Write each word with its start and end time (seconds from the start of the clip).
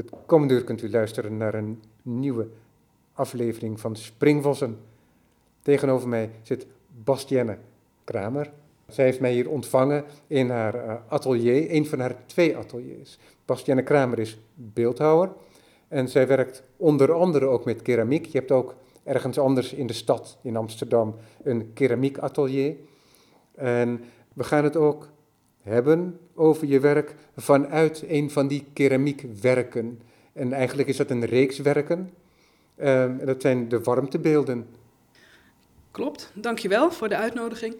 Het 0.00 0.10
komende 0.26 0.54
uur 0.54 0.64
kunt 0.64 0.82
u 0.82 0.90
luisteren 0.90 1.36
naar 1.36 1.54
een 1.54 1.82
nieuwe 2.02 2.48
aflevering 3.12 3.80
van 3.80 3.96
Springvossen. 3.96 4.78
Tegenover 5.62 6.08
mij 6.08 6.30
zit 6.42 6.66
Bastienne 7.04 7.58
Kramer. 8.04 8.52
Zij 8.88 9.04
heeft 9.04 9.20
mij 9.20 9.32
hier 9.32 9.50
ontvangen 9.50 10.04
in 10.26 10.50
haar 10.50 10.74
eh, 10.74 10.96
atelier, 11.08 11.70
een 11.70 11.86
van 11.86 12.00
haar 12.00 12.16
twee 12.26 12.56
ateliers. 12.56 13.18
Bastienne 13.44 13.82
Kramer 13.82 14.18
is 14.18 14.40
beeldhouwer 14.54 15.32
en 15.88 16.08
zij 16.08 16.26
werkt 16.26 16.62
onder 16.76 17.12
andere 17.12 17.46
ook 17.46 17.64
met 17.64 17.82
keramiek. 17.82 18.26
Je 18.26 18.38
hebt 18.38 18.50
ook 18.50 18.74
ergens 19.04 19.38
anders 19.38 19.72
in 19.72 19.86
de 19.86 19.92
stad, 19.92 20.38
in 20.42 20.56
Amsterdam, 20.56 21.14
een 21.42 21.72
keramiekatelier. 21.72 22.76
En 23.54 24.04
we 24.32 24.44
gaan 24.44 24.64
het 24.64 24.76
ook 24.76 25.08
hebben 25.62 26.18
over 26.34 26.66
je 26.66 26.80
werk 26.80 27.14
vanuit 27.36 28.04
een 28.08 28.30
van 28.30 28.48
die 28.48 28.64
keramiekwerken. 28.72 30.00
En 30.32 30.52
eigenlijk 30.52 30.88
is 30.88 30.96
dat 30.96 31.10
een 31.10 31.24
reeks 31.24 31.58
werken. 31.58 32.10
Uh, 32.76 33.10
dat 33.24 33.42
zijn 33.42 33.68
de 33.68 33.80
warmtebeelden. 33.80 34.66
Klopt, 35.90 36.32
dankjewel 36.34 36.90
voor 36.90 37.08
de 37.08 37.16
uitnodiging. 37.16 37.76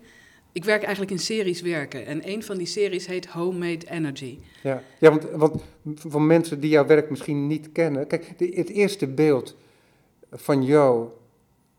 Ik 0.53 0.65
werk 0.65 0.83
eigenlijk 0.83 1.13
in 1.13 1.19
series 1.19 1.61
werken 1.61 2.07
en 2.07 2.29
een 2.29 2.43
van 2.43 2.57
die 2.57 2.67
series 2.67 3.07
heet 3.07 3.27
Homemade 3.27 3.91
Energy. 3.91 4.39
Ja, 4.63 4.83
ja 4.99 5.11
want, 5.11 5.31
want 5.31 5.63
voor 5.95 6.23
mensen 6.23 6.61
die 6.61 6.71
jouw 6.71 6.87
werk 6.87 7.11
misschien 7.11 7.47
niet 7.47 7.73
kennen. 7.73 8.07
Kijk, 8.07 8.39
de, 8.39 8.53
het 8.55 8.69
eerste 8.69 9.07
beeld 9.07 9.57
van 10.31 10.65
jou 10.65 11.09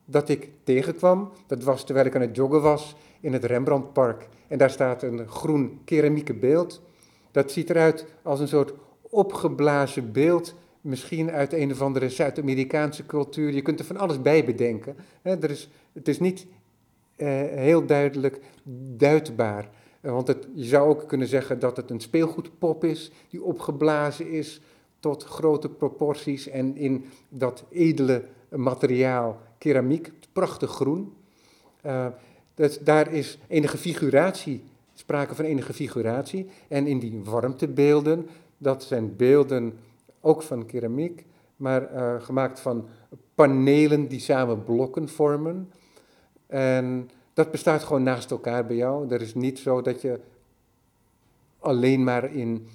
dat 0.05 0.29
ik 0.29 0.49
tegenkwam, 0.63 1.31
dat 1.47 1.63
was 1.63 1.85
terwijl 1.85 2.05
ik 2.05 2.15
aan 2.15 2.21
het 2.21 2.35
joggen 2.35 2.61
was 2.61 2.95
in 3.20 3.33
het 3.33 3.43
Rembrandtpark. 3.43 4.27
En 4.51 4.57
daar 4.57 4.69
staat 4.69 5.03
een 5.03 5.27
groen 5.27 5.81
keramieke 5.85 6.33
beeld. 6.33 6.81
Dat 7.31 7.51
ziet 7.51 7.69
eruit 7.69 8.05
als 8.21 8.39
een 8.39 8.47
soort 8.47 8.73
opgeblazen 9.01 10.12
beeld, 10.12 10.55
misschien 10.81 11.31
uit 11.31 11.53
een 11.53 11.71
of 11.71 11.81
andere 11.81 12.09
Zuid-Amerikaanse 12.09 13.05
cultuur. 13.05 13.53
Je 13.53 13.61
kunt 13.61 13.79
er 13.79 13.85
van 13.85 13.98
alles 13.98 14.21
bij 14.21 14.45
bedenken. 14.45 14.95
er 15.21 15.49
is, 15.49 15.70
het 15.93 16.07
is 16.07 16.20
niet 16.20 16.48
eh, 17.15 17.27
heel 17.43 17.85
duidelijk 17.85 18.39
duidbaar. 18.98 19.70
Eh, 20.01 20.11
want 20.11 20.27
het, 20.27 20.48
je 20.54 20.65
zou 20.65 20.89
ook 20.89 21.07
kunnen 21.07 21.27
zeggen 21.27 21.59
dat 21.59 21.77
het 21.77 21.89
een 21.89 21.99
speelgoedpop 21.99 22.83
is, 22.83 23.11
die 23.29 23.43
opgeblazen 23.43 24.29
is 24.29 24.61
tot 24.99 25.23
grote 25.23 25.70
proporties 25.70 26.48
en 26.48 26.77
in 26.77 27.05
dat 27.29 27.63
edele 27.70 28.23
materiaal 28.49 29.39
keramiek, 29.57 30.11
prachtig 30.33 30.70
groen. 30.70 31.13
Uh, 31.85 32.05
dat, 32.55 32.80
daar 32.84 33.13
is 33.13 33.38
enige 33.48 33.77
figuratie, 33.77 34.63
sprake 34.94 35.35
van 35.35 35.46
enige 35.46 35.74
figuratie. 35.74 36.49
En 36.68 36.88
in 36.88 36.99
die 36.99 37.21
warmtebeelden, 37.24 38.27
dat 38.57 38.84
zijn 38.84 39.16
beelden 39.16 39.77
ook 40.21 40.41
van 40.41 40.66
keramiek, 40.66 41.26
maar 41.55 41.94
uh, 41.94 42.22
gemaakt 42.22 42.60
van 42.60 42.88
panelen 43.35 44.07
die 44.07 44.20
samen 44.20 44.63
blokken 44.63 45.10
vormen. 45.10 45.72
En 46.48 47.10
dat 47.34 47.52
bestaat 47.52 47.84
gewoon 47.84 48.04
naast 48.04 48.32
elkaar 48.32 48.66
bij 48.66 48.76
jou. 48.76 49.10
Er 49.10 49.22
is 49.22 49.35
niet 49.35 49.60
zo 49.60 49.82
dat 49.82 50.02
je 50.02 50.20
alleen 51.60 52.04
maar 52.04 52.34
in 52.35 52.68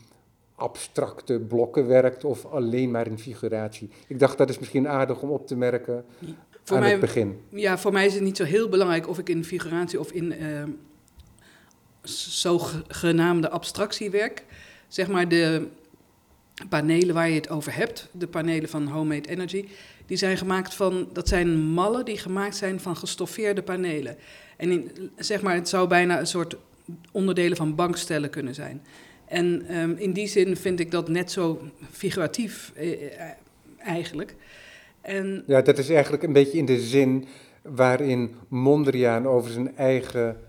abstracte 0.54 1.40
blokken 1.40 1.86
werkt 1.86 2.24
of 2.24 2.44
alleen 2.44 2.90
maar 2.90 3.06
in 3.06 3.18
figuratie. 3.18 3.90
Ik 4.06 4.18
dacht 4.18 4.38
dat 4.38 4.48
is 4.48 4.58
misschien 4.58 4.88
aardig 4.88 5.22
om 5.22 5.30
op 5.30 5.46
te 5.46 5.56
merken 5.56 6.04
voor 6.66 6.76
aan 6.76 6.82
mij, 6.82 6.90
het 6.90 7.00
begin. 7.00 7.40
Ja, 7.48 7.78
voor 7.78 7.92
mij 7.92 8.06
is 8.06 8.14
het 8.14 8.22
niet 8.22 8.36
zo 8.36 8.44
heel 8.44 8.68
belangrijk 8.68 9.08
of 9.08 9.18
ik 9.18 9.28
in 9.28 9.44
figuratie 9.44 10.00
of 10.00 10.12
in 10.12 10.34
uh, 10.42 10.62
zogenaamde 12.02 13.50
abstractie 13.50 14.10
werk. 14.10 14.44
Zeg 14.88 15.08
maar 15.08 15.28
de 15.28 15.68
panelen 16.68 17.14
waar 17.14 17.28
je 17.28 17.34
het 17.34 17.50
over 17.50 17.74
hebt, 17.74 18.08
de 18.12 18.26
panelen 18.26 18.68
van 18.68 18.86
Homemade 18.86 19.28
Energy, 19.28 19.64
die 20.06 20.16
zijn 20.16 20.36
gemaakt 20.36 20.74
van, 20.74 21.08
dat 21.12 21.28
zijn 21.28 21.58
mallen 21.58 22.04
die 22.04 22.18
gemaakt 22.18 22.56
zijn 22.56 22.80
van 22.80 22.96
gestoffeerde 22.96 23.62
panelen. 23.62 24.16
En 24.56 24.70
in, 24.70 25.10
zeg 25.16 25.42
maar, 25.42 25.54
het 25.54 25.68
zou 25.68 25.88
bijna 25.88 26.18
een 26.18 26.26
soort 26.26 26.56
onderdelen 27.12 27.56
van 27.56 27.74
bankstellen 27.74 28.30
kunnen 28.30 28.54
zijn. 28.54 28.82
En 29.24 29.76
um, 29.76 29.96
in 29.96 30.12
die 30.12 30.26
zin 30.26 30.56
vind 30.56 30.80
ik 30.80 30.90
dat 30.90 31.08
net 31.08 31.30
zo 31.30 31.70
figuratief 31.90 32.72
eh, 32.74 33.20
eh 33.20 33.30
eigenlijk. 33.78 34.34
En... 35.06 35.42
Ja, 35.46 35.62
dat 35.62 35.78
is 35.78 35.90
eigenlijk 35.90 36.22
een 36.22 36.32
beetje 36.32 36.58
in 36.58 36.64
de 36.64 36.80
zin 36.80 37.24
waarin 37.62 38.34
Mondriaan 38.48 39.26
over 39.26 39.50
zijn 39.50 39.76
eigen 39.76 40.40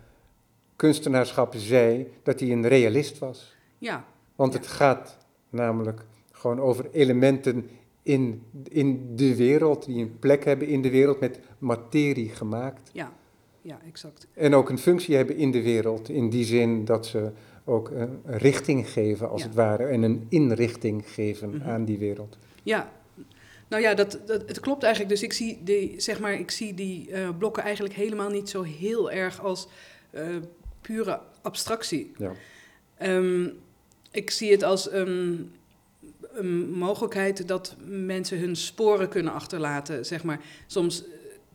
kunstenaarschap 0.76 1.54
zei 1.58 2.08
dat 2.24 2.40
hij 2.40 2.52
een 2.52 2.68
realist 2.68 3.20
was. 3.20 3.56
Ja. 3.78 4.06
Want 4.36 4.54
het 4.54 4.68
gaat 4.68 5.18
namelijk 5.50 6.06
gewoon 6.32 6.60
over 6.60 6.90
elementen 6.92 7.70
in, 8.04 8.44
in 8.70 9.16
de 9.16 9.36
wereld, 9.36 9.86
die 9.86 10.02
een 10.02 10.20
plek 10.20 10.46
hebben 10.46 10.68
in 10.68 10.82
de 10.82 10.90
wereld 10.90 11.20
met 11.20 11.40
materie 11.58 12.30
gemaakt. 12.30 12.90
Ja, 12.94 13.12
ja, 13.62 13.80
exact. 13.88 14.28
En 14.34 14.54
ook 14.54 14.70
een 14.70 14.78
functie 14.78 15.16
hebben 15.16 15.36
in 15.36 15.52
de 15.52 15.62
wereld, 15.62 16.10
in 16.10 16.30
die 16.30 16.46
zin 16.46 16.86
dat 16.86 17.06
ze 17.06 17.32
ook 17.64 17.90
een 17.90 18.22
richting 18.26 18.90
geven, 18.90 19.30
als 19.30 19.44
het 19.44 19.54
ware, 19.54 19.86
en 19.86 20.02
een 20.02 20.26
inrichting 20.30 21.04
geven 21.06 21.50
mhm. 21.50 21.70
aan 21.70 21.86
die 21.86 21.98
wereld. 21.98 22.38
Ja, 22.64 22.92
nou 23.68 23.82
ja, 23.82 23.94
dat, 23.94 24.20
dat, 24.26 24.44
het 24.48 24.60
klopt 24.60 24.84
eigenlijk. 24.84 25.14
Dus 25.14 25.24
ik 25.24 25.34
zie 25.34 25.60
die, 25.64 26.00
zeg 26.00 26.20
maar, 26.20 26.34
ik 26.34 26.52
zie 26.52 26.74
die 26.74 27.10
uh, 27.10 27.30
blokken 27.38 27.64
eigenlijk 27.64 27.96
helemaal 27.96 28.30
niet 28.30 28.50
zo 28.50 28.62
heel 28.62 29.12
erg 29.12 29.42
als 29.42 29.68
uh, 30.12 30.36
pure 30.82 31.20
abstractie. 31.42 32.12
Ja. 32.18 32.34
Um, 33.02 33.60
ik 34.12 34.32
zie 34.32 34.52
het 34.52 34.64
als 34.64 34.92
een, 34.92 35.52
een, 36.32 36.70
mogelijkheid 36.72 37.48
dat 37.48 37.76
mensen 37.86 38.40
hun 38.40 38.56
sporen 38.56 39.10
kunnen 39.10 39.34
achterlaten. 39.34 40.06
Zeg 40.06 40.24
maar, 40.24 40.40
soms, 40.68 41.04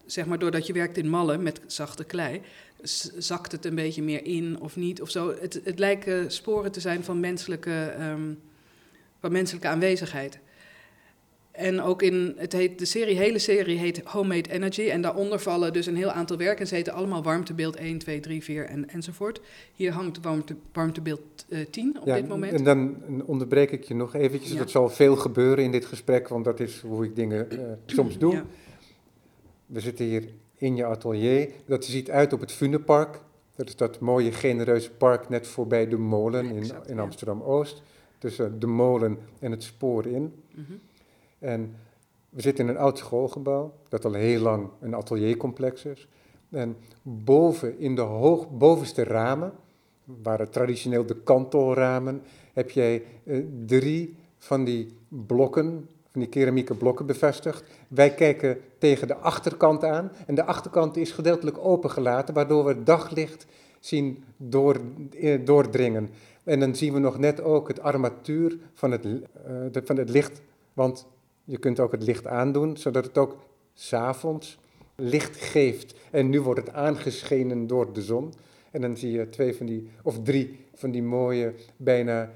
zeg 0.07 0.27
maar, 0.27 0.39
doordat 0.39 0.67
je 0.67 0.73
werkt 0.73 0.99
in 0.99 1.09
mallen 1.09 1.43
met 1.43 1.61
zachte 1.67 2.05
klei, 2.05 2.41
zakt 3.17 3.53
het 3.53 3.65
een 3.65 3.75
beetje 3.75 4.03
meer 4.03 4.25
in 4.25 4.61
of 4.61 4.77
niet 4.77 5.03
of 5.03 5.11
zo. 5.11 5.35
Het, 5.41 5.61
het 5.65 5.79
lijken 5.79 6.31
sporen 6.31 6.73
te 6.73 6.81
zijn 6.81 7.05
van 7.05 7.21
menselijke, 7.21 7.95
um, 8.01 8.41
van 9.21 9.33
menselijke 9.33 9.69
aanwezigheid. 9.69 10.39
En 11.53 11.81
ook 11.81 12.03
in, 12.03 12.35
het 12.37 12.53
heet, 12.53 12.79
de 12.79 12.85
serie, 12.85 13.17
hele 13.17 13.39
serie 13.39 13.79
heet 13.79 14.01
Homemade 14.05 14.51
Energy. 14.51 14.89
En 14.89 15.03
daaronder 15.03 15.41
vallen 15.41 15.73
dus 15.73 15.87
een 15.87 15.97
heel 15.97 16.11
aantal 16.11 16.37
werken. 16.37 16.67
Ze 16.67 16.75
heten 16.75 16.93
allemaal 16.93 17.23
warmtebeeld 17.23 17.77
1, 17.77 17.99
2, 17.99 18.21
3, 18.21 18.43
4 18.43 18.65
en, 18.65 18.89
enzovoort. 18.89 19.41
Hier 19.75 19.93
hangt 19.93 20.21
warmte, 20.21 20.57
warmtebeeld 20.73 21.21
uh, 21.49 21.61
eh, 21.61 21.67
10 21.71 21.97
op 22.01 22.05
dit 22.05 22.29
moment. 22.29 22.53
En 22.53 22.65
dan 22.65 22.97
onderbreek 23.27 23.71
ik 23.71 23.85
je 23.85 23.95
nog 23.95 24.15
eventjes. 24.15 24.53
Ja. 24.53 24.59
Dat 24.59 24.71
zal 24.71 24.89
veel 24.89 25.17
gebeuren 25.17 25.65
in 25.65 25.71
dit 25.71 25.85
gesprek, 25.85 26.29
want 26.29 26.45
dat 26.45 26.61
is 26.61 26.81
hoe 26.81 27.05
ik 27.05 27.17
dingen 27.17 27.49
uh, 27.53 27.61
soms 27.87 28.19
doe. 28.19 28.33
Ja. 28.33 28.45
We 29.67 29.81
zitten 29.81 30.05
hier 30.05 30.29
in 30.57 30.77
je 30.77 30.85
atelier. 30.85 31.49
Dat 31.67 31.85
ziet 31.85 32.11
uit 32.11 32.33
op 32.33 32.41
het 32.41 32.53
Funenpark. 32.53 33.21
Dat 33.57 33.69
is 33.69 33.77
dat 33.77 34.01
mooie 34.01 34.33
genereuze 34.33 34.91
park 34.91 35.29
net 35.29 35.47
voorbij 35.47 35.89
de 35.89 35.97
molen 35.97 36.51
in, 36.51 36.71
in 36.87 36.99
Amsterdam-Oost. 36.99 37.83
Tussen 38.19 38.59
de 38.61 38.67
molen 38.67 39.19
en 39.39 39.51
het 39.51 39.63
spoor 39.63 40.07
in. 40.07 40.23
Mm 40.23 40.65
-hmm. 40.69 40.81
En 41.43 41.77
we 42.29 42.43
zitten 42.43 42.65
in 42.65 42.71
een 42.71 42.81
oud 42.81 42.99
schoolgebouw, 42.99 43.73
dat 43.89 44.05
al 44.05 44.13
heel 44.13 44.41
lang 44.41 44.69
een 44.81 44.95
ateliercomplex 44.95 45.85
is. 45.85 46.09
En 46.51 46.77
boven, 47.03 47.79
in 47.79 47.95
de 47.95 48.01
hoog, 48.01 48.51
bovenste 48.51 49.05
ramen, 49.05 49.53
waren 50.05 50.51
traditioneel 50.51 51.07
de 51.07 51.17
kantelramen, 51.17 52.23
heb 52.53 52.71
jij 52.71 53.03
eh, 53.25 53.45
drie 53.67 54.17
van 54.39 54.65
die 54.65 54.97
blokken, 55.09 55.89
van 56.11 56.21
die 56.21 56.29
keramieke 56.29 56.75
blokken 56.75 57.07
bevestigd. 57.07 57.65
Wij 57.89 58.15
kijken 58.15 58.59
tegen 58.79 59.07
de 59.07 59.17
achterkant 59.17 59.85
aan 59.85 60.13
en 60.27 60.35
de 60.35 60.45
achterkant 60.45 60.97
is 60.97 61.13
gedeeltelijk 61.13 61.59
opengelaten, 61.59 62.35
waardoor 62.35 62.65
we 62.65 62.83
daglicht 62.83 63.47
zien 63.81 64.25
door, 64.37 64.81
eh, 65.21 65.45
doordringen. 65.45 66.11
En 66.45 66.61
dan 66.61 66.75
zien 66.75 66.93
we 66.93 66.99
nog 66.99 67.19
net 67.19 67.43
ook 67.43 67.69
het 67.69 67.81
armatuur 67.81 68.59
van 68.75 68.91
het, 68.91 69.03
de, 69.03 69.83
van 69.85 69.97
het 69.97 70.11
licht, 70.11 70.41
want 70.73 71.07
je 71.45 71.59
kunt 71.59 71.81
ook 71.81 71.93
het 71.93 72.03
licht 72.03 72.27
aandoen, 72.27 72.77
zodat 72.77 73.05
het 73.05 73.19
ook 73.19 73.37
s'avonds 73.75 74.59
licht 74.95 75.37
geeft. 75.37 75.95
En 76.11 76.29
nu 76.29 76.41
wordt 76.41 76.61
het 76.61 76.73
aangeschenen 76.73 77.67
door 77.67 77.93
de 77.93 78.03
zon. 78.03 78.33
En 78.71 78.81
dan 78.81 78.97
zie 78.97 79.11
je 79.11 79.29
twee 79.29 79.57
van 79.57 79.67
die, 79.67 79.89
of 80.03 80.23
drie 80.23 80.65
van 80.75 80.91
die 80.91 81.03
mooie, 81.03 81.55
bijna 81.77 82.31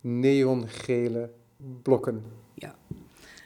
neongele 0.00 1.30
blokken. 1.82 2.22
Ja. 2.54 2.74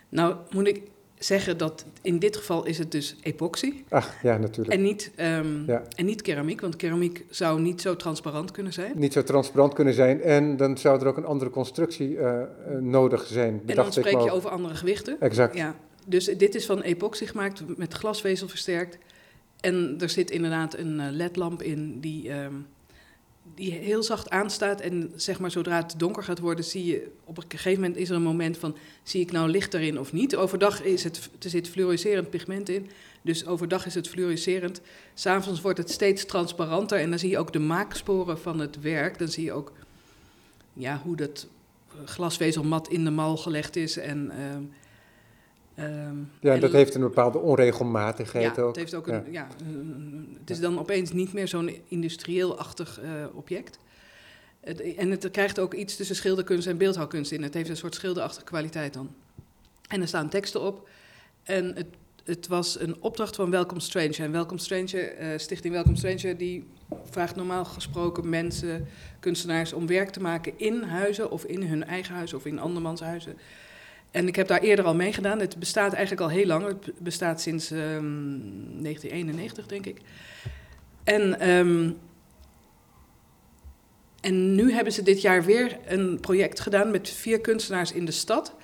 Nou 0.09 0.37
moet 0.51 0.67
ik 0.67 0.83
zeggen 1.25 1.59
dat 1.59 1.85
in 2.03 2.19
dit 2.19 2.37
geval 2.37 2.67
is 2.67 2.79
het 2.79 2.93
dus 2.93 3.17
epoxy. 3.23 3.73
Ach, 3.88 4.15
ja, 4.23 4.38
natuurlijk. 4.38 4.76
En 4.76 4.82
niet, 4.82 5.11
um, 5.21 5.65
ja. 5.67 5.82
en 5.97 6.05
niet 6.05 6.23
keramiek, 6.23 6.61
want 6.61 6.76
keramiek 6.76 7.25
zou 7.31 7.61
niet 7.61 7.81
zo 7.81 7.97
transparant 7.97 8.50
kunnen 8.50 8.73
zijn. 8.73 8.93
Niet 8.94 9.12
zo 9.12 9.23
transparant 9.23 9.73
kunnen 9.73 9.94
zijn 9.94 10.23
en 10.23 10.56
dan 10.56 10.79
zou 10.79 11.00
er 11.00 11.06
ook 11.06 11.17
een 11.17 11.25
andere 11.25 11.50
constructie 11.50 12.11
uh, 12.11 12.43
nodig 12.81 13.26
zijn. 13.26 13.62
En 13.67 13.75
dan 13.75 13.93
spreek 13.93 14.21
je 14.21 14.31
over 14.31 14.50
andere 14.50 14.75
gewichten. 14.75 15.21
Exact. 15.21 15.56
Ja. 15.56 15.76
Dus 16.06 16.25
dit 16.25 16.55
is 16.55 16.67
van 16.67 16.81
epoxy 16.81 17.27
gemaakt, 17.27 17.77
met 17.77 17.94
glasvezel 17.94 18.49
versterkt. 18.49 18.99
En 19.61 19.97
er 20.00 20.09
zit 20.09 20.31
inderdaad 20.31 20.79
een 20.79 20.94
uh, 21.00 21.06
ledlamp 21.11 21.62
in 21.62 22.00
die 22.00 22.32
um, 22.32 22.67
die 23.55 23.73
heel 23.73 24.02
zacht 24.02 24.31
aanstaat. 24.31 24.81
En 24.81 25.12
zeg 25.17 25.38
maar, 25.38 25.50
zodra 25.50 25.76
het 25.76 25.94
donker 25.96 26.23
gaat 26.23 26.38
worden, 26.38 26.64
zie 26.64 26.85
je 26.85 27.11
op 27.25 27.37
een 27.37 27.44
gegeven 27.49 27.81
moment 27.81 27.99
is 27.99 28.11
er 28.11 28.17
een 28.17 28.23
moment 28.23 28.58
van: 28.58 28.76
zie 29.02 29.20
ik 29.20 29.32
nou 29.32 29.50
licht 29.50 29.75
erin 29.75 29.99
of 29.99 30.12
niet? 30.12 30.37
Overdag 30.37 30.82
is 30.82 31.05
het, 31.05 31.31
er 31.43 31.50
zit 31.50 31.69
fluoriserend 31.69 32.31
pigment 32.31 32.69
in. 32.69 32.91
Dus 33.23 33.46
overdag 33.46 33.87
is 33.87 33.94
het 33.94 34.08
fluoriserend. 34.08 34.81
S'avonds 35.14 35.61
wordt 35.61 35.79
het 35.79 35.91
steeds 35.91 36.26
transparanter 36.26 36.99
en 36.99 37.11
dan 37.11 37.19
zie 37.19 37.31
je 37.31 37.38
ook 37.38 37.52
de 37.52 37.58
maaksporen 37.58 38.38
van 38.38 38.58
het 38.58 38.81
werk. 38.81 39.19
Dan 39.19 39.29
zie 39.29 39.44
je 39.44 39.52
ook 39.52 39.73
ja, 40.73 41.00
hoe 41.05 41.17
dat 41.17 41.46
glasvezelmat 42.05 42.88
in 42.88 43.05
de 43.05 43.11
mal 43.11 43.37
gelegd 43.37 43.76
is. 43.76 43.96
En, 43.96 44.32
uh, 44.38 44.56
ja, 46.41 46.56
dat 46.56 46.73
heeft 46.73 46.94
een 46.94 47.00
bepaalde 47.00 47.38
onregelmatigheid 47.38 48.56
ja, 48.56 48.62
ook. 48.62 48.69
Het 48.69 48.76
heeft 48.76 48.94
ook 48.94 49.06
een, 49.06 49.32
ja. 49.32 49.49
het 50.41 50.50
is 50.50 50.61
dan 50.61 50.79
opeens 50.79 51.12
niet 51.12 51.32
meer 51.32 51.49
zo'n 51.49 51.71
industrieel-achtig 51.88 53.00
uh, 53.03 53.11
object. 53.35 53.79
Het, 54.61 54.94
en 54.94 55.11
het 55.11 55.31
krijgt 55.31 55.59
ook 55.59 55.75
iets 55.75 55.97
tussen 55.97 56.17
schilderkunst 56.17 56.67
en 56.67 56.79
beeldhouwkunst 56.79 57.32
in. 57.32 57.43
Het 57.43 57.55
heeft 57.55 57.69
een 57.69 57.76
soort 57.76 57.94
schilderachtige 57.94 58.44
kwaliteit 58.44 58.94
dan. 58.94 59.15
En 59.88 60.00
er 60.00 60.09
staan 60.09 60.29
teksten 60.29 60.61
op. 60.61 60.88
En 61.43 61.75
het 61.75 61.87
het 62.25 62.47
was 62.47 62.81
een 62.81 62.97
opdracht 63.00 63.37
van 63.37 63.50
Welcome 63.50 63.81
Stranger. 63.81 64.20
En 64.20 64.32
Welcome 64.32 64.61
Stranger, 64.61 65.20
uh, 65.20 65.38
Stichting 65.38 65.75
Welcome 65.75 65.97
Stranger, 65.97 66.37
die 66.37 66.67
vraagt 67.11 67.37
normaal 67.37 67.65
gesproken 67.65 68.29
mensen, 68.29 68.87
kunstenaars, 69.20 69.73
om 69.73 69.87
werk 69.87 70.11
te 70.11 70.20
maken 70.20 70.53
in 70.56 70.82
huizen 70.82 71.31
of 71.31 71.44
in 71.44 71.62
hun 71.62 71.85
eigen 71.85 72.15
huis 72.15 72.35
of 72.35 72.47
in 72.47 72.59
andermans 72.59 73.00
huizen. 73.00 73.37
En 74.14 74.28
ik 74.28 74.37
heb 74.37 74.49
daar 74.49 74.61
eerder 74.61 74.84
al 74.84 74.94
meegedaan. 74.94 75.40
Het 75.40 75.58
bestaat 75.58 75.93
eigenlijk 75.93 76.20
al 76.20 76.37
heel 76.37 76.46
lang. 76.46 76.66
Het 76.66 76.99
bestaat 76.99 77.40
sinds 77.40 77.70
um, 77.70 77.78
ehm, 77.78 78.82
1991, 78.82 79.66
denk 79.66 79.87
ik. 79.87 80.00
En, 81.05 81.50
um, 81.50 81.96
en 84.20 84.55
nu 84.55 84.72
hebben 84.72 84.93
ze 84.93 85.02
dit 85.02 85.20
jaar 85.20 85.44
weer 85.44 85.78
een 85.87 86.20
project 86.20 86.61
gedaan 86.61 86.90
met 86.90 87.08
vier 87.08 87.40
kunstenaars 87.40 87.93
in 87.93 88.05
de 88.05 88.12
stad. 88.12 88.55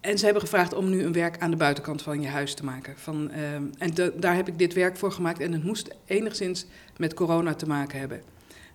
En 0.00 0.18
ze 0.18 0.24
hebben 0.24 0.42
gevraagd 0.42 0.74
om 0.74 0.90
nu 0.90 1.04
een 1.04 1.12
werk 1.12 1.38
aan 1.38 1.50
de 1.50 1.56
buitenkant 1.56 2.02
van 2.02 2.20
je 2.20 2.28
huis 2.28 2.54
te 2.54 2.64
maken. 2.64 2.98
Van, 2.98 3.30
uh, 3.30 3.54
en 3.54 4.12
daar 4.16 4.34
heb 4.34 4.48
ik 4.48 4.58
dit 4.58 4.72
werk 4.72 4.96
voor 4.96 5.12
gemaakt. 5.12 5.40
En 5.40 5.52
het 5.52 5.64
moest 5.64 5.94
enigszins 6.04 6.66
met 6.96 7.14
corona 7.14 7.54
te 7.54 7.66
maken 7.66 7.98
hebben. 7.98 8.22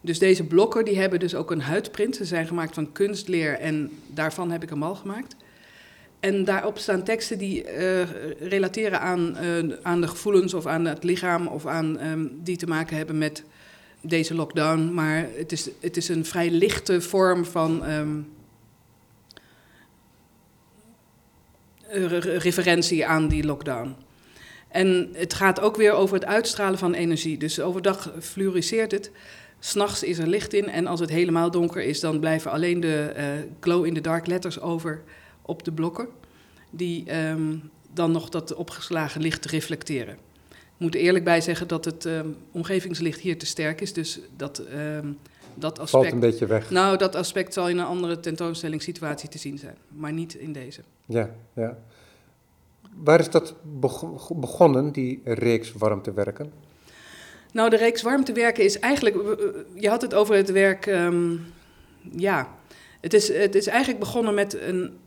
Dus 0.08 0.20
deze 0.20 0.44
blokken 0.44 0.86
die 0.86 1.00
hebben 1.00 1.20
dus 1.20 1.36
ook 1.36 1.52
een 1.52 1.62
huidprint. 1.62 2.16
Ze 2.16 2.26
zijn 2.26 2.48
gemaakt 2.48 2.74
van 2.74 2.92
kunstleer 2.92 3.60
en 3.60 3.92
daarvan 4.08 4.52
heb 4.52 4.64
ik 4.64 4.72
een 4.72 4.78
mal 4.78 4.96
gemaakt. 4.96 5.36
En 6.20 6.44
daarop 6.46 6.78
staan 6.78 7.04
teksten 7.04 7.38
die 7.38 7.64
uh, 7.64 8.02
relateren 8.40 9.02
aan, 9.02 9.38
uh, 9.42 9.76
aan 9.82 10.02
de 10.02 10.08
gevoelens 10.08 10.54
of 10.54 10.66
aan 10.66 10.86
het 10.86 11.04
lichaam 11.04 11.48
of 11.48 11.66
aan 11.66 12.06
um, 12.06 12.40
die 12.44 12.58
te 12.58 12.68
maken 12.68 12.98
hebben 12.98 13.18
met 13.18 13.44
deze 14.02 14.36
lockdown. 14.36 14.94
Maar 14.94 15.28
het 15.36 15.52
is, 15.52 15.70
het 15.80 15.98
is 15.98 16.10
een 16.10 16.26
vrij 16.26 16.50
lichte 16.50 17.02
vorm 17.02 17.46
van 17.46 17.90
um, 17.90 18.28
referentie 22.22 23.06
aan 23.06 23.28
die 23.28 23.46
lockdown. 23.46 23.96
En 24.68 25.10
het 25.14 25.34
gaat 25.34 25.60
ook 25.60 25.76
weer 25.76 25.92
over 25.92 26.16
het 26.16 26.26
uitstralen 26.26 26.80
van 26.80 26.94
energie. 26.94 27.38
Dus 27.38 27.60
overdag 27.60 28.14
fluoriseert 28.20 28.92
het, 28.92 29.12
s'nachts 29.60 30.04
is 30.04 30.18
er 30.18 30.28
licht 30.28 30.54
in 30.54 30.70
en 30.70 30.88
als 30.88 31.00
het 31.00 31.10
helemaal 31.10 31.52
donker 31.52 31.82
is, 31.82 32.00
dan 32.00 32.20
blijven 32.20 32.52
alleen 32.52 32.80
de 32.80 33.14
uh, 33.18 33.24
glow-in-the-dark 33.60 34.28
letters 34.28 34.60
over 34.60 35.04
op 35.42 35.64
de 35.64 35.72
blokken, 35.72 36.08
die 36.70 37.16
um, 37.28 37.70
dan 37.94 38.12
nog 38.12 38.30
dat 38.30 38.54
opgeslagen 38.54 39.22
licht 39.22 39.46
reflecteren. 39.46 40.14
Ik 40.50 40.84
moet 40.84 40.96
er 40.96 41.02
eerlijk 41.02 41.24
bij 41.24 41.42
zeggen 41.42 41.68
dat 41.68 41.86
het 41.86 42.06
um, 42.06 42.36
omgevingslicht 42.52 43.20
hier 43.20 43.38
te 43.38 43.46
sterk 43.46 43.82
is, 43.82 43.94
dus 43.94 44.20
dat... 44.36 44.64
Um, 44.74 45.18
dat 45.60 45.80
aspect, 45.80 46.04
Valt 46.04 46.12
een 46.12 46.20
beetje 46.20 46.46
weg. 46.46 46.70
Nou, 46.70 46.98
dat 46.98 47.16
aspect 47.16 47.54
zal 47.54 47.70
in 47.70 47.78
een 47.78 47.86
andere 47.86 48.20
tentoonstellingssituatie 48.20 49.30
te 49.30 49.38
zien 49.38 49.58
zijn, 49.58 49.76
maar 49.88 50.14
niet 50.14 50.34
in 50.34 50.54
deze. 50.54 50.82
Ja, 51.06 51.30
ja. 51.54 51.78
Waar 53.04 53.20
is 53.20 53.30
dat 53.30 53.56
begonnen, 54.24 54.92
die 54.92 55.22
reeks 55.24 55.74
warmtewerken? 55.74 56.52
Nou, 57.52 57.70
de 57.70 57.78
reeks 57.78 58.02
warmtewerken 58.02 58.64
is 58.64 58.80
eigenlijk. 58.80 59.16
Je 59.74 59.90
had 59.90 60.02
het 60.02 60.14
over 60.14 60.36
het 60.36 60.52
werk. 60.52 60.86
Um, 60.86 61.46
ja, 62.12 62.56
het 63.02 63.14
is, 63.14 63.28
het 63.34 63.56
is 63.56 63.68
eigenlijk 63.68 64.00
begonnen 64.00 64.34
met 64.34 64.62
een. 64.62 64.98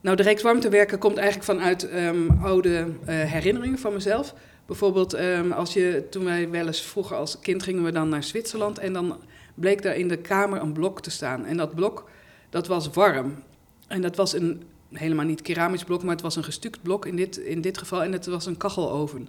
Nou, 0.00 0.16
de 0.16 0.22
reeks 0.22 0.42
warmtewerken 0.42 0.98
komt 0.98 1.16
eigenlijk 1.16 1.46
vanuit 1.46 1.92
um, 1.94 2.38
oude 2.42 2.68
uh, 2.68 2.86
herinneringen 3.06 3.78
van 3.78 3.92
mezelf. 3.92 4.34
Bijvoorbeeld, 4.66 5.18
um, 5.18 5.52
als 5.52 5.72
je, 5.72 6.06
toen 6.10 6.24
wij 6.24 6.50
wel 6.50 6.66
eens 6.66 6.82
vroeger 6.82 7.16
als 7.16 7.38
kind 7.40 7.62
gingen 7.62 7.84
we 7.84 7.92
dan 7.92 8.08
naar 8.08 8.24
Zwitserland 8.24 8.78
en 8.78 8.92
dan 8.92 9.20
bleek 9.54 9.82
daar 9.82 9.96
in 9.96 10.08
de 10.08 10.16
kamer 10.16 10.60
een 10.60 10.72
blok 10.72 11.00
te 11.00 11.10
staan. 11.10 11.44
En 11.44 11.56
dat 11.56 11.74
blok, 11.74 12.10
dat 12.50 12.66
was 12.66 12.90
warm. 12.90 13.42
En 13.86 14.02
dat 14.02 14.16
was 14.16 14.32
een, 14.32 14.62
helemaal 14.92 15.24
niet 15.24 15.42
keramisch 15.42 15.84
blok, 15.84 16.02
maar 16.02 16.14
het 16.14 16.22
was 16.22 16.36
een 16.36 16.44
gestuukt 16.44 16.82
blok 16.82 17.06
in 17.06 17.16
dit, 17.16 17.36
in 17.36 17.60
dit 17.60 17.78
geval. 17.78 18.02
En 18.02 18.12
het 18.12 18.26
was 18.26 18.46
een 18.46 18.56
kacheloven. 18.56 19.28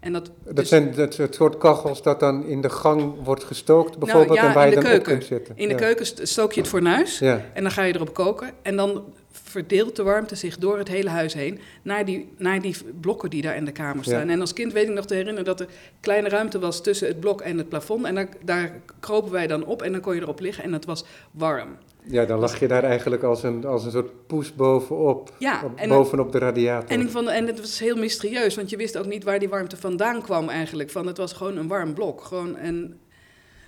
En 0.00 0.12
dat, 0.12 0.30
dat 0.44 0.56
dus, 0.56 0.68
zijn 0.68 0.92
het, 0.94 1.16
het 1.16 1.34
soort 1.34 1.58
kachels 1.58 2.02
dat 2.02 2.20
dan 2.20 2.44
in 2.44 2.60
de 2.60 2.70
gang 2.70 3.14
wordt 3.24 3.44
gestookt, 3.44 3.98
bijvoorbeeld, 3.98 4.38
nou, 4.38 4.40
ja, 4.40 4.48
en 4.48 4.54
waar 4.54 4.68
je 4.68 4.74
dan 4.74 4.82
keuken. 4.82 5.00
op 5.00 5.04
kunt 5.04 5.24
zitten. 5.24 5.56
In 5.56 5.68
de 5.68 5.74
keuken 5.74 6.06
stook 6.26 6.52
je 6.52 6.60
het 6.60 6.68
fornuis 6.68 7.18
ja. 7.18 7.44
en 7.54 7.62
dan 7.62 7.72
ga 7.72 7.82
je 7.82 7.94
erop 7.94 8.14
koken. 8.14 8.50
En 8.62 8.76
dan 8.76 9.04
verdeelt 9.48 9.96
de 9.96 10.02
warmte 10.02 10.34
zich 10.34 10.58
door 10.58 10.78
het 10.78 10.88
hele 10.88 11.08
huis 11.08 11.34
heen 11.34 11.58
naar 11.82 12.04
die, 12.04 12.28
naar 12.36 12.60
die 12.60 12.76
blokken 13.00 13.30
die 13.30 13.42
daar 13.42 13.56
in 13.56 13.64
de 13.64 13.72
kamer 13.72 14.04
staan. 14.04 14.26
Ja. 14.26 14.32
En 14.32 14.40
als 14.40 14.52
kind 14.52 14.72
weet 14.72 14.88
ik 14.88 14.94
nog 14.94 15.06
te 15.06 15.14
herinneren 15.14 15.44
dat 15.44 15.60
er 15.60 15.66
kleine 16.00 16.28
ruimte 16.28 16.58
was 16.58 16.82
tussen 16.82 17.08
het 17.08 17.20
blok 17.20 17.40
en 17.40 17.58
het 17.58 17.68
plafond. 17.68 18.04
En 18.04 18.14
daar, 18.14 18.28
daar 18.44 18.80
kropen 19.00 19.32
wij 19.32 19.46
dan 19.46 19.64
op 19.64 19.82
en 19.82 19.92
dan 19.92 20.00
kon 20.00 20.14
je 20.14 20.20
erop 20.20 20.40
liggen 20.40 20.64
en 20.64 20.72
het 20.72 20.84
was 20.84 21.04
warm. 21.30 21.68
Ja, 22.02 22.24
dan 22.24 22.38
lag 22.38 22.58
je 22.58 22.68
daar 22.68 22.84
eigenlijk 22.84 23.22
als 23.22 23.42
een, 23.42 23.64
als 23.64 23.84
een 23.84 23.90
soort 23.90 24.26
poes 24.26 24.54
bovenop, 24.54 25.32
ja, 25.38 25.64
en 25.74 25.88
bovenop 25.88 26.32
de 26.32 26.38
radiator. 26.38 26.90
En, 26.90 27.00
ik 27.00 27.10
vond, 27.10 27.28
en 27.28 27.46
het 27.46 27.60
was 27.60 27.78
heel 27.78 27.96
mysterieus, 27.96 28.54
want 28.54 28.70
je 28.70 28.76
wist 28.76 28.98
ook 28.98 29.06
niet 29.06 29.24
waar 29.24 29.38
die 29.38 29.48
warmte 29.48 29.76
vandaan 29.76 30.22
kwam 30.22 30.48
eigenlijk. 30.48 30.90
Van, 30.90 31.06
het 31.06 31.16
was 31.16 31.32
gewoon 31.32 31.56
een 31.56 31.68
warm 31.68 31.94
blok. 31.94 32.22
Gewoon, 32.22 32.56
en 32.56 32.98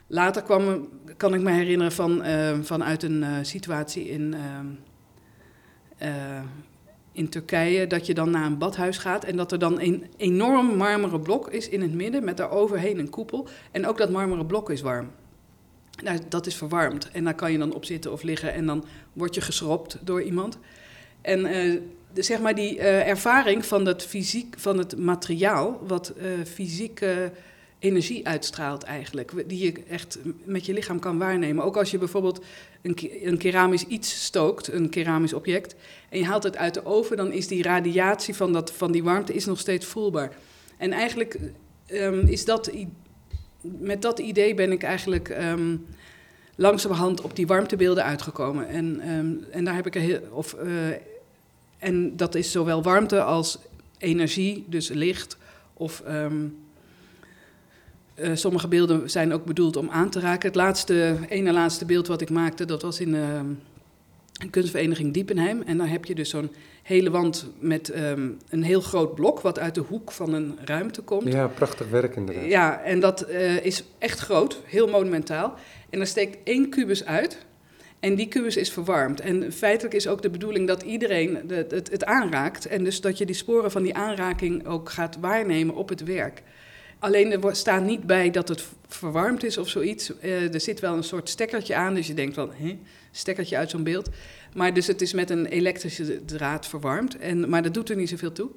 later 0.07 0.43
kwam, 0.43 0.89
kan 1.17 1.35
ik 1.35 1.41
me 1.41 1.51
herinneren 1.51 1.93
van, 1.93 2.27
uh, 2.27 2.59
vanuit 2.63 3.03
een 3.03 3.23
uh, 3.23 3.37
situatie 3.43 4.09
in... 4.09 4.35
Uh, 4.35 4.41
in 7.13 7.29
Turkije, 7.29 7.87
dat 7.87 8.07
je 8.07 8.15
dan 8.15 8.31
naar 8.31 8.45
een 8.45 8.59
badhuis 8.59 8.99
gaat 8.99 9.25
en 9.25 9.37
dat 9.37 9.53
er 9.53 9.59
dan 9.59 9.81
een 9.81 10.07
enorm 10.17 10.77
marmeren 10.77 11.23
blok 11.23 11.51
is 11.51 11.69
in 11.69 11.81
het 11.81 11.95
midden 11.95 12.25
met 12.25 12.37
daaroverheen 12.37 12.99
een 12.99 13.11
koepel. 13.11 13.49
En 13.71 13.87
ook 13.87 13.99
dat 13.99 14.11
marmeren 14.11 14.47
blok 14.47 14.71
is 14.71 14.81
warm. 14.81 15.11
Nou, 16.03 16.19
dat 16.29 16.47
is 16.47 16.57
verwarmd 16.57 17.11
en 17.11 17.25
daar 17.25 17.35
kan 17.35 17.53
je 17.53 17.59
dan 17.59 17.75
op 17.75 17.85
zitten 17.85 18.13
of 18.13 18.23
liggen 18.23 18.53
en 18.53 18.67
dan 18.67 18.85
word 19.13 19.35
je 19.35 19.41
geschropt 19.41 19.99
door 20.01 20.23
iemand. 20.23 20.59
En 21.21 21.43
de, 22.13 22.23
zeg 22.23 22.41
maar 22.41 22.55
die 22.55 22.77
uh, 22.77 23.09
ervaring 23.09 23.67
van, 23.67 23.85
dat 23.85 24.05
fysiek, 24.05 24.55
van 24.59 24.79
het 24.79 24.97
materiaal, 24.97 25.81
wat 25.87 26.13
fysieke 26.45 27.33
energie 27.81 28.27
uitstraalt 28.27 28.83
eigenlijk. 28.83 29.33
Die 29.47 29.65
je 29.65 29.83
echt 29.89 30.19
met 30.45 30.67
je 30.67 30.73
lichaam 30.73 30.99
kan 30.99 31.19
waarnemen. 31.19 31.65
Ook 31.65 31.77
als 31.77 31.91
je 31.91 31.99
bijvoorbeeld 31.99 32.45
een, 32.83 32.97
een, 33.23 33.39
keramisch 33.39 33.87
iets 33.87 34.25
stookt, 34.25 34.73
een 34.73 34.89
keramisch 34.89 35.33
object, 35.33 35.75
en 36.09 36.19
je 36.19 36.25
haalt 36.25 36.43
het 36.43 36.57
uit 36.57 36.75
de 36.75 36.85
oven, 36.85 37.17
dan 37.17 37.33
is 37.33 37.47
die 37.47 37.63
radiatie 37.63 38.35
van, 38.35 38.53
dat, 38.53 38.73
van 38.73 38.93
die 38.93 39.03
warmte 39.03 39.35
is 39.35 39.45
nog 39.45 39.59
steeds 39.59 39.87
voelbaar. 39.87 40.37
En 40.77 40.93
eigenlijk 40.93 41.39
um, 41.93 42.27
is 42.27 42.45
dat, 42.45 42.71
met 43.61 44.03
dat 44.03 44.19
idee 44.19 44.55
ben 44.55 44.73
ik 44.73 44.83
eigenlijk 44.83 45.29
um, 45.29 45.87
langzamerhand 46.57 47.21
op 47.21 47.37
die 47.37 47.47
warmtebeelden 47.47 48.05
uitgekomen. 48.05 48.69
En, 48.69 49.11
um, 49.11 49.45
en 49.51 49.65
daar 49.65 49.75
heb 49.75 49.87
ik 49.87 49.95
heel, 49.95 50.21
of, 50.31 50.57
uh, 50.65 50.71
en 51.79 52.17
dat 52.17 52.35
is 52.35 52.51
zowel 52.51 52.83
warmte 52.83 53.23
als 53.23 53.59
energie, 53.99 54.65
dus 54.69 54.89
licht 54.89 55.37
of 55.75 56.03
uh, 58.23 58.31
sommige 58.35 58.69
beelden 58.69 59.11
zijn 59.11 59.33
ook 59.33 59.45
bedoeld 59.45 59.77
om 59.77 59.91
aan 59.91 60.11
te 60.11 60.21
raken. 60.21 60.47
Het 60.49 60.57
laatste, 60.57 61.17
ene 61.29 61.53
laatste 61.53 61.85
beeld 61.85 62.07
wat 62.07 62.21
ik 62.21 62.31
maakte, 62.31 62.65
dat 62.65 62.83
was 62.83 63.01
in 63.01 63.15
uh, 63.15 63.41
een 64.41 64.51
kunstvereniging 64.51 65.13
Diepenheim. 65.13 65.63
En 65.63 65.79
daar 65.79 65.89
heb 65.89 66.05
je 66.05 66.15
dus 66.15 66.31
zo'n 66.31 66.51
hele 66.83 67.11
wand 67.11 67.51
met 67.59 67.97
um, 67.97 68.39
een 68.49 68.63
heel 68.63 68.81
groot 68.81 69.15
blok 69.15 69.41
wat 69.41 69.59
uit 69.59 69.75
de 69.75 69.81
hoek 69.81 70.13
van 70.13 70.33
een 70.33 70.59
ruimte 70.65 71.03
komt. 71.03 71.33
Ja, 71.33 71.47
prachtig 71.47 71.89
werk 71.89 72.17
inderdaad. 72.17 72.45
Ja, 72.45 72.83
en 72.83 73.01
dat 73.01 73.31
uh, 73.31 73.65
is 73.65 73.85
echt 73.99 74.19
groot, 74.19 74.61
heel 74.65 74.89
monumentaal. 74.89 75.55
En 75.91 76.01
er 76.01 76.07
steekt 76.07 76.39
één 76.45 76.71
kubus 76.71 77.05
uit. 77.05 77.39
En 78.01 78.15
die 78.15 78.29
kubus 78.29 78.57
is 78.57 78.71
verwarmd. 78.73 79.21
En 79.21 79.53
feitelijk 79.53 79.95
is 79.95 80.07
ook 80.07 80.23
de 80.23 80.31
bedoeling 80.31 80.67
dat 80.67 80.83
iedereen 80.83 81.39
het, 81.49 81.71
het, 81.71 81.91
het 81.91 82.05
aanraakt. 82.05 82.67
En 82.67 82.85
dus 82.85 83.01
dat 83.01 83.19
je 83.19 83.27
die 83.27 83.35
sporen 83.35 83.71
van 83.71 83.83
die 83.83 83.95
aanraking 83.95 84.67
ook 84.67 84.91
gaat 84.91 85.17
waarnemen 85.21 85.75
op 85.75 85.89
het 85.89 86.05
werk. 86.05 86.43
Alleen 87.01 87.43
er 87.43 87.57
staat 87.57 87.85
niet 87.85 88.07
bij 88.07 88.31
dat 88.31 88.49
het 88.49 88.69
verwarmd 88.89 89.45
is 89.45 89.59
of 89.59 89.69
zoiets. 89.69 90.13
Uh, 90.23 90.55
er 90.55 90.61
zit 90.61 90.81
wel 90.81 90.97
een 90.97 91.05
soort 91.05 91.29
stekkertje 91.29 91.75
aan, 91.75 91.95
dus 91.95 92.07
je 92.07 92.15
denkt 92.15 92.35
van, 92.35 92.51
hè, 92.53 92.79
stekkertje 93.11 93.57
uit 93.57 93.71
zo'n 93.71 93.83
beeld. 93.83 94.11
Maar 94.55 94.75
dus 94.75 94.87
het 94.87 95.03
is 95.03 95.13
met 95.13 95.31
een 95.31 95.47
elektrische 95.47 96.25
draad 96.25 96.67
verwarmd, 96.67 97.19
en, 97.19 97.49
maar 97.49 97.63
dat 97.63 97.75
doet 97.75 97.91
er 97.91 97.97
niet 97.97 98.09
zoveel 98.09 98.33
toe. 98.33 98.51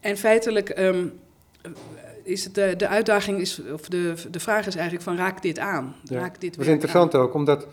En 0.00 0.16
feitelijk 0.16 0.78
um, 0.78 1.12
is 2.22 2.44
het 2.44 2.54
de, 2.54 2.74
de 2.76 2.88
uitdaging, 2.88 3.40
is, 3.40 3.62
of 3.72 3.88
de, 3.88 4.14
de 4.30 4.40
vraag 4.40 4.66
is 4.66 4.74
eigenlijk 4.74 5.04
van 5.04 5.16
raakt 5.16 5.42
dit 5.42 5.58
aan? 5.58 5.94
Raakt 6.04 6.40
dit 6.40 6.54
dat 6.54 6.66
is 6.66 6.72
interessant 6.72 7.14
ook, 7.14 7.34
omdat 7.34 7.66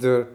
er, 0.00 0.26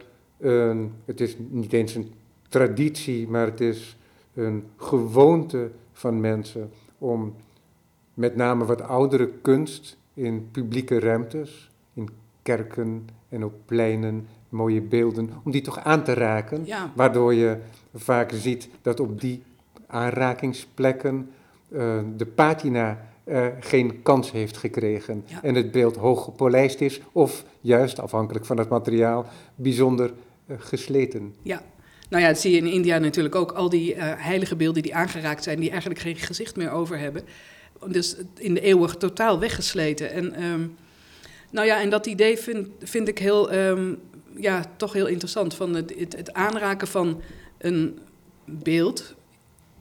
het 1.05 1.21
is 1.21 1.35
niet 1.37 1.73
eens 1.73 1.95
een 1.95 2.13
traditie, 2.49 3.27
maar 3.27 3.45
het 3.45 3.61
is 3.61 3.97
een 4.33 4.63
gewoonte 4.77 5.69
van 5.93 6.19
mensen 6.19 6.71
om 6.97 7.35
met 8.15 8.35
name 8.35 8.65
wat 8.65 8.81
oudere 8.81 9.29
kunst 9.41 9.97
in 10.13 10.47
publieke 10.51 10.99
ruimtes, 10.99 11.69
in 11.93 12.09
kerken 12.41 13.07
en 13.29 13.43
op 13.43 13.53
pleinen, 13.65 14.27
mooie 14.49 14.81
beelden, 14.81 15.29
om 15.43 15.51
die 15.51 15.61
toch 15.61 15.79
aan 15.79 16.03
te 16.03 16.13
raken. 16.13 16.67
Waardoor 16.95 17.33
je 17.33 17.57
vaak 17.93 18.31
ziet 18.33 18.69
dat 18.81 18.99
op 18.99 19.21
die 19.21 19.43
aanrakingsplekken 19.87 21.29
uh, 21.69 21.99
de 22.17 22.25
patina 22.25 23.07
uh, 23.23 23.45
geen 23.59 24.01
kans 24.01 24.31
heeft 24.31 24.57
gekregen 24.57 25.25
en 25.41 25.55
het 25.55 25.71
beeld 25.71 25.95
hoog 25.95 26.23
gepolijst 26.23 26.81
is, 26.81 27.01
of 27.11 27.45
juist 27.61 27.99
afhankelijk 27.99 28.45
van 28.45 28.57
het 28.57 28.69
materiaal 28.69 29.25
bijzonder 29.55 30.13
uh, 30.47 30.55
gesleten. 30.59 31.35
Ja, 31.41 31.61
nou 32.09 32.23
ja, 32.23 32.29
dat 32.29 32.39
zie 32.39 32.51
je 32.51 32.57
in 32.57 32.71
India 32.71 32.97
natuurlijk 32.97 33.35
ook. 33.35 33.51
Al 33.51 33.69
die 33.69 33.95
heilige 33.99 34.55
beelden 34.55 34.83
die 34.83 34.95
aangeraakt 34.95 35.43
zijn, 35.43 35.59
die 35.59 35.69
eigenlijk 35.69 35.99
geen 35.99 36.15
gezicht 36.15 36.55
meer 36.55 36.71
over 36.71 36.99
hebben. 36.99 37.23
Dus 37.87 38.15
in 38.37 38.53
de 38.53 38.61
eeuwen 38.61 38.97
totaal 38.97 39.39
weggesleten. 39.39 40.11
En, 40.11 40.43
um, 40.43 40.75
nou 41.51 41.67
ja, 41.67 41.81
en 41.81 41.89
dat 41.89 42.05
idee 42.05 42.37
vind, 42.37 42.67
vind 42.79 43.07
ik 43.07 43.19
heel, 43.19 43.53
um, 43.53 43.99
ja, 44.35 44.65
toch 44.77 44.93
heel 44.93 45.07
interessant. 45.07 45.53
Van 45.53 45.73
het, 45.73 45.93
het, 45.97 46.15
het, 46.15 46.33
aanraken 46.33 46.87
van 46.87 47.21
een 47.57 47.99
beeld 48.45 49.15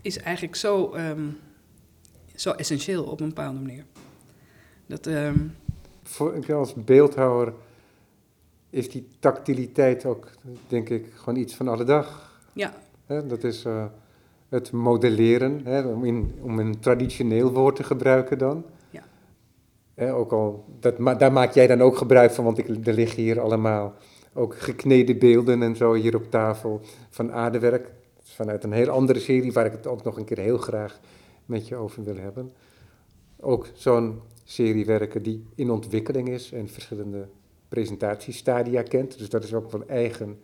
is 0.02 0.18
eigenlijk 0.18 0.56
zo, 0.56 0.94
um, 0.94 1.38
zo 2.34 2.50
essentieel 2.50 3.04
op 3.04 3.20
een 3.20 3.28
bepaalde 3.28 3.60
manier. 3.60 3.84
Dat, 4.86 5.08
Voor, 6.02 6.54
als 6.54 6.74
beeldhouwer 6.74 7.52
is 8.70 8.90
die 8.90 9.08
tactiliteit 9.18 10.04
ook, 10.04 10.30
denk 10.68 10.88
ik, 10.88 11.06
gewoon 11.14 11.38
iets 11.38 11.54
van 11.54 11.68
alle 11.68 11.84
dag. 11.84 12.38
Ja. 12.52 12.74
dat 13.06 13.44
is... 13.44 13.64
Uh, 13.64 13.84
het 14.48 14.72
modelleren, 14.72 15.60
hè, 15.64 15.86
om, 15.86 16.04
in, 16.04 16.32
om 16.40 16.58
een 16.58 16.80
traditioneel 16.80 17.52
woord 17.52 17.76
te 17.76 17.82
gebruiken 17.82 18.38
dan. 18.38 18.64
Ja. 18.90 19.02
Hè, 19.94 20.14
ook 20.14 20.32
al, 20.32 20.64
dat, 20.80 21.18
daar 21.18 21.32
maak 21.32 21.52
jij 21.52 21.66
dan 21.66 21.80
ook 21.80 21.96
gebruik 21.96 22.30
van, 22.30 22.44
want 22.44 22.58
ik, 22.58 22.86
er 22.86 22.94
liggen 22.94 23.22
hier 23.22 23.40
allemaal 23.40 23.94
ook 24.32 24.58
gekneden 24.58 25.18
beelden 25.18 25.62
en 25.62 25.76
zo 25.76 25.92
hier 25.92 26.14
op 26.14 26.30
tafel 26.30 26.80
van 27.10 27.32
aardewerk. 27.32 27.90
Vanuit 28.22 28.64
een 28.64 28.72
heel 28.72 28.88
andere 28.88 29.20
serie 29.20 29.52
waar 29.52 29.66
ik 29.66 29.72
het 29.72 29.86
ook 29.86 30.04
nog 30.04 30.16
een 30.16 30.24
keer 30.24 30.38
heel 30.38 30.58
graag 30.58 31.00
met 31.46 31.68
je 31.68 31.76
over 31.76 32.04
wil 32.04 32.16
hebben. 32.16 32.52
Ook 33.40 33.66
zo'n 33.74 34.20
serie 34.44 34.86
werken 34.86 35.22
die 35.22 35.46
in 35.54 35.70
ontwikkeling 35.70 36.28
is 36.28 36.52
en 36.52 36.68
verschillende 36.68 37.28
presentatiestadia 37.68 38.82
kent. 38.82 39.18
Dus 39.18 39.28
dat 39.28 39.44
is 39.44 39.54
ook 39.54 39.72
wel 39.72 39.86
eigen 39.86 40.38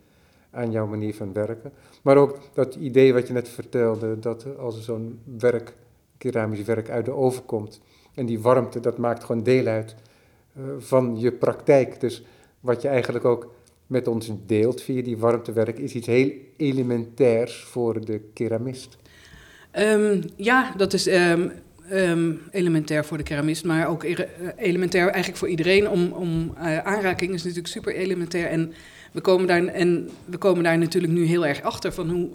aan 0.51 0.71
jouw 0.71 0.87
manier 0.87 1.13
van 1.13 1.33
werken. 1.33 1.71
Maar 2.01 2.17
ook 2.17 2.39
dat 2.53 2.75
idee 2.75 3.13
wat 3.13 3.27
je 3.27 3.33
net 3.33 3.49
vertelde, 3.49 4.19
dat 4.19 4.57
als 4.57 4.83
zo'n 4.83 5.19
werk, 5.37 5.73
keramisch 6.17 6.63
werk 6.63 6.89
uit 6.89 7.05
de 7.05 7.11
oven 7.13 7.45
komt, 7.45 7.81
en 8.15 8.25
die 8.25 8.39
warmte, 8.39 8.79
dat 8.79 8.97
maakt 8.97 9.23
gewoon 9.23 9.43
deel 9.43 9.65
uit 9.65 9.95
uh, 10.57 10.63
van 10.77 11.19
je 11.19 11.31
praktijk. 11.31 11.99
Dus 11.99 12.23
wat 12.59 12.81
je 12.81 12.87
eigenlijk 12.87 13.25
ook 13.25 13.53
met 13.87 14.07
ons 14.07 14.31
deelt 14.45 14.81
via 14.81 15.01
die 15.01 15.17
warmtewerk, 15.17 15.79
is 15.79 15.93
iets 15.93 16.07
heel 16.07 16.31
elementairs 16.57 17.63
voor 17.63 18.05
de 18.05 18.21
keramist. 18.33 18.97
Um, 19.79 20.23
ja, 20.35 20.73
dat 20.77 20.93
is 20.93 21.07
um, 21.07 21.51
um, 21.91 22.41
elementair 22.51 23.05
voor 23.05 23.17
de 23.17 23.23
keramist, 23.23 23.65
maar 23.65 23.87
ook 23.87 24.03
eh, 24.03 24.25
elementair 24.57 25.07
eigenlijk 25.07 25.37
voor 25.37 25.47
iedereen. 25.47 25.89
Om, 25.89 26.11
om 26.11 26.53
uh, 26.57 26.77
aanraking 26.77 27.33
is 27.33 27.41
natuurlijk 27.43 27.73
super 27.73 27.95
elementair. 27.95 28.47
En 28.47 28.73
we 29.11 29.21
komen 29.21 29.47
daar, 29.47 29.65
en 29.65 30.09
we 30.25 30.37
komen 30.37 30.63
daar 30.63 30.77
natuurlijk 30.77 31.13
nu 31.13 31.25
heel 31.25 31.45
erg 31.45 31.61
achter 31.61 31.91
van 31.91 32.09
hoe, 32.09 32.29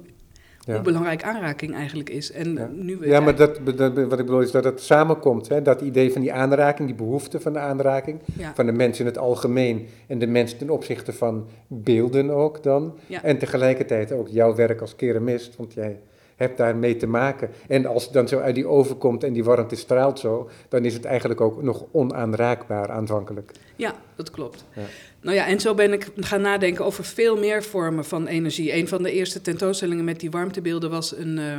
hoe 0.64 0.80
belangrijk 0.80 1.22
aanraking 1.22 1.74
eigenlijk 1.74 2.10
is. 2.10 2.32
En 2.32 2.54
ja, 2.54 2.70
nu 2.72 3.08
ja 3.08 3.20
maar 3.20 3.36
dat, 3.36 3.58
wat 3.94 4.18
ik 4.18 4.26
bedoel 4.26 4.40
is 4.40 4.50
dat 4.50 4.64
het 4.64 4.80
samenkomt. 4.80 5.48
Hè? 5.48 5.62
Dat 5.62 5.80
idee 5.80 6.12
van 6.12 6.20
die 6.20 6.32
aanraking, 6.32 6.88
die 6.88 6.96
behoefte 6.96 7.40
van 7.40 7.52
de 7.52 7.58
aanraking, 7.58 8.20
van 8.54 8.66
de 8.66 8.72
mensen 8.72 9.04
in 9.04 9.10
het 9.10 9.18
algemeen 9.18 9.86
en 10.06 10.18
de 10.18 10.26
mensen 10.26 10.58
ten 10.58 10.70
opzichte 10.70 11.12
van 11.12 11.46
beelden 11.66 12.30
ook 12.30 12.62
dan. 12.62 12.98
En 13.22 13.38
tegelijkertijd 13.38 14.12
ook 14.12 14.28
jouw 14.28 14.54
werk 14.54 14.80
als 14.80 14.96
keramist, 14.96 15.56
want 15.56 15.72
jij 15.72 15.98
hebt 16.36 16.56
daarmee 16.56 16.96
te 16.96 17.06
maken. 17.06 17.50
En 17.68 17.86
als 17.86 18.04
het 18.04 18.12
dan 18.12 18.28
zo 18.28 18.38
uit 18.38 18.54
die 18.54 18.66
oven 18.66 18.98
komt 18.98 19.24
en 19.24 19.32
die 19.32 19.44
warmte 19.44 19.76
straalt 19.76 20.18
zo, 20.18 20.50
dan 20.68 20.84
is 20.84 20.94
het 20.94 21.04
eigenlijk 21.04 21.40
ook 21.40 21.62
nog 21.62 21.84
onaanraakbaar 21.90 22.90
aanvankelijk. 22.90 23.52
Ja, 23.76 23.94
dat 24.14 24.30
klopt. 24.30 24.64
Ja. 24.74 24.82
Nou 25.20 25.36
ja, 25.36 25.46
en 25.46 25.60
zo 25.60 25.74
ben 25.74 25.92
ik 25.92 26.08
gaan 26.16 26.40
nadenken 26.40 26.84
over 26.84 27.04
veel 27.04 27.36
meer 27.36 27.62
vormen 27.62 28.04
van 28.04 28.26
energie. 28.26 28.74
Een 28.74 28.88
van 28.88 29.02
de 29.02 29.12
eerste 29.12 29.40
tentoonstellingen 29.40 30.04
met 30.04 30.20
die 30.20 30.30
warmtebeelden 30.30 30.90
was 30.90 31.16
een, 31.16 31.38
uh, 31.38 31.58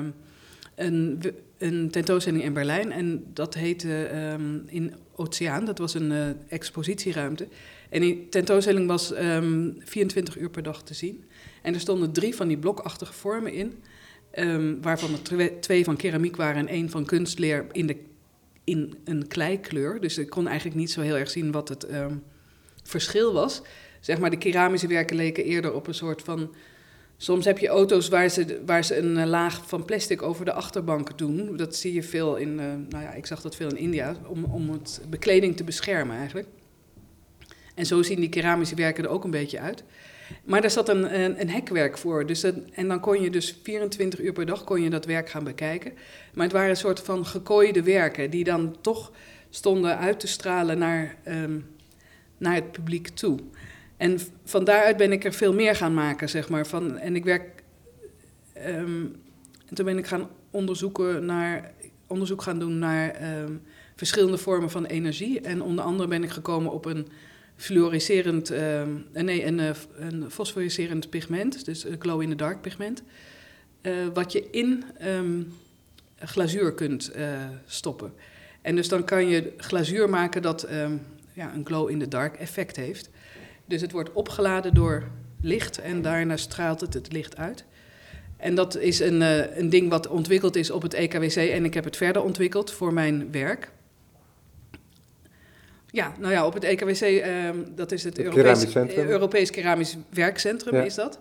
een, 0.76 1.22
een, 1.58 1.90
tentoonstelling 1.92 2.44
in 2.44 2.54
Berlijn. 2.54 2.92
En 2.92 3.26
dat 3.34 3.54
heette 3.54 4.10
um, 4.34 4.64
in 4.68 4.94
Oceaan, 5.16 5.66
dat 5.66 5.78
was 5.78 5.94
een 5.94 6.12
uh, 6.12 6.26
expositieruimte. 6.48 7.48
En 7.90 8.02
die 8.02 8.30
tentoonstelling 8.30 8.88
was 8.88 9.12
um, 9.12 9.18
ehm, 9.18 9.72
24 9.80 10.38
uur 10.38 10.50
per 10.50 10.64
dag 10.64 10.84
te 10.84 10.94
zien. 10.94 11.24
En 11.62 11.74
er 11.74 11.80
stonden 11.80 12.12
drie 12.12 12.36
van 12.36 12.48
die 12.48 12.58
blokachtige 12.58 13.14
vormen 13.14 13.54
in. 13.54 13.84
Um, 14.40 14.82
waarvan 14.82 15.10
er 15.14 15.60
twee 15.60 15.84
van 15.84 15.96
keramiek 15.96 16.36
waren 16.36 16.68
en 16.68 16.68
één 16.68 16.90
van 16.90 17.06
kunstleer 17.06 17.66
in, 17.72 17.88
de, 17.88 17.98
in 18.64 18.98
een 19.04 19.28
kleikleur. 19.28 20.02
Dus 20.02 20.18
ik 20.18 20.30
kon 20.30 20.48
eigenlijk 20.48 20.78
niet 20.78 20.92
zo 20.92 21.02
heel 21.02 21.18
erg 21.18 21.30
zien 21.30 21.52
wat 21.52 21.70
het 21.70 21.94
um, 21.94 22.24
verschil 22.84 23.34
was. 23.34 23.62
Zeg 24.00 24.20
maar, 24.20 24.30
de 24.30 24.38
keramische 24.38 24.88
werken 24.88 25.16
leken 25.16 25.44
eerder 25.44 25.74
op 25.74 25.88
een 25.88 25.94
soort 25.94 26.22
van. 26.22 26.56
Soms 27.18 27.46
heb 27.46 27.58
je 27.58 27.68
auto's 27.68 28.08
waar 28.08 28.30
ze, 28.30 28.62
waar 28.66 28.84
ze 28.84 28.98
een 28.98 29.18
eh, 29.18 29.26
laag 29.26 29.68
van 29.68 29.86
plastic 29.86 30.22
over 30.22 30.46
de 30.46 30.54
achterbank 30.54 31.18
doen. 31.18 31.58
Dat 31.58 31.76
zie 31.76 31.94
je 31.94 32.04
veel 32.04 32.36
in, 32.36 32.50
uh, 32.50 32.66
nou 32.90 33.04
ja, 33.04 33.14
ik 33.14 33.26
zag 33.26 33.42
dat 33.42 33.56
veel 33.56 33.70
in 33.70 33.78
India, 33.78 34.16
om, 34.28 34.44
om 34.44 34.70
het 34.70 35.02
bekleding 35.10 35.58
te 35.58 35.64
beschermen 35.64 36.18
eigenlijk. 36.18 36.48
En 37.76 37.86
zo 37.86 38.02
zien 38.02 38.20
die 38.20 38.30
keramische 38.30 38.76
werken 38.76 39.04
er 39.04 39.10
ook 39.10 39.24
een 39.24 39.32
beetje 39.32 39.60
uit. 39.60 39.84
Maar 40.44 40.62
daar 40.62 40.72
zat 40.72 40.90
een, 40.90 41.20
een, 41.20 41.42
een 41.42 41.50
hekwerk 41.50 41.98
voor. 41.98 42.26
Dus 42.26 42.44
en 42.74 42.88
dan 42.88 43.00
kon 43.00 43.22
je 43.22 43.30
dus 43.30 43.58
24 43.64 44.20
uur 44.20 44.34
per 44.34 44.46
dag 44.46 44.64
kon 44.64 44.82
je 44.82 44.90
dat 44.90 45.06
werk 45.06 45.30
gaan 45.30 45.44
bekijken. 45.44 45.94
Maar 46.34 46.44
het 46.44 46.54
waren 46.54 46.70
een 46.70 46.76
soort 46.76 47.00
van 47.00 47.26
gekooide 47.26 47.84
werken 47.84 48.30
die 48.30 48.44
dan 48.44 48.76
toch 48.82 49.12
stonden 49.50 49.98
uit 49.98 50.20
te 50.20 50.28
stralen 50.28 50.78
naar, 50.78 51.16
um, 51.28 51.66
naar 52.38 52.56
het 52.56 52.72
publiek 52.72 53.08
toe. 53.08 53.40
En 53.98 54.20
van 54.44 54.64
daaruit 54.64 54.98
ben 54.98 55.12
ik 55.12 55.24
er 55.24 55.34
veel 55.34 55.54
meer 55.54 55.76
gaan 55.76 55.94
maken, 55.94 56.30
zeg 56.30 56.50
maar. 56.50 56.68
Van, 56.68 56.98
en 56.98 57.16
ik 57.16 57.24
werk. 57.24 57.64
Um, 58.68 59.16
en 59.66 59.76
toen 59.76 59.86
ben 59.86 59.98
ik 59.98 60.08
gaan 60.08 60.30
onderzoeken 60.52 61.26
naar, 61.26 61.72
onderzoek 62.08 62.42
gaan 62.42 62.60
doen 62.60 62.80
naar 62.80 63.40
um, 63.42 63.62
verschillende 63.96 64.38
vormen 64.38 64.70
van 64.70 64.86
energie. 64.86 65.42
En 65.42 65.62
onder 65.62 65.86
andere 65.86 66.10
ben 66.10 66.24
ik 66.24 66.30
gekomen 66.30 66.72
op 66.72 66.86
een 66.86 67.08
fluoriserend, 67.58 68.52
uh, 68.52 68.82
nee, 69.14 69.46
een, 69.46 69.60
eh, 69.60 69.70
een 69.98 70.32
fosforiserend 70.32 71.10
pigment, 71.10 71.66
dus 71.66 71.84
een 71.84 71.96
glow-in-the-dark 72.00 72.62
pigment, 72.62 73.04
uh, 73.82 73.94
wat 74.14 74.32
je 74.32 74.48
in 74.52 74.84
um, 75.04 75.54
glazuur 76.20 76.74
kunt 76.74 77.12
stoppen. 77.66 78.14
En 78.62 78.76
dus 78.76 78.88
dan 78.88 79.04
kan 79.04 79.28
je 79.28 79.54
glazuur 79.58 80.10
maken 80.10 80.42
dat 80.42 80.72
um, 80.72 81.02
ja, 81.34 81.54
een 81.54 81.66
glow-in-the-dark 81.66 82.36
effect 82.36 82.76
heeft. 82.76 83.10
Dus 83.66 83.82
het 83.82 83.92
wordt 83.92 84.14
opgeladen 84.14 84.74
door 84.74 85.04
licht 85.42 85.78
en 85.78 86.02
daarna 86.02 86.38
straalt 86.38 86.82
het 86.82 86.94
het 86.94 87.12
licht 87.12 87.38
uit. 87.38 87.66
En 88.38 88.56
dat 88.56 88.78
is 88.78 89.00
een, 89.00 89.22
een 89.60 89.70
ding 89.70 89.90
wat 89.90 90.08
ontwikkeld 90.08 90.56
is 90.56 90.72
op 90.72 90.82
het 90.82 90.94
EKWC 90.94 91.36
en 91.36 91.66
ik 91.66 91.74
heb 91.74 91.84
het 91.84 91.98
verder 91.98 92.22
ontwikkeld 92.24 92.72
voor 92.72 92.94
mijn 92.94 93.32
werk. 93.32 93.72
Ja, 95.92 96.14
nou 96.20 96.34
ja, 96.34 96.46
op 96.46 96.54
het 96.54 96.64
EKWC, 96.64 97.02
ehm, 97.02 97.58
dat 97.76 97.92
is 97.92 98.04
het, 98.04 98.20
Europees, 98.20 98.76
Europees 98.96 99.50
Keramisch 99.50 99.98
Werkcentrum, 100.10 100.76
is 100.76 100.96
dat. 100.96 101.20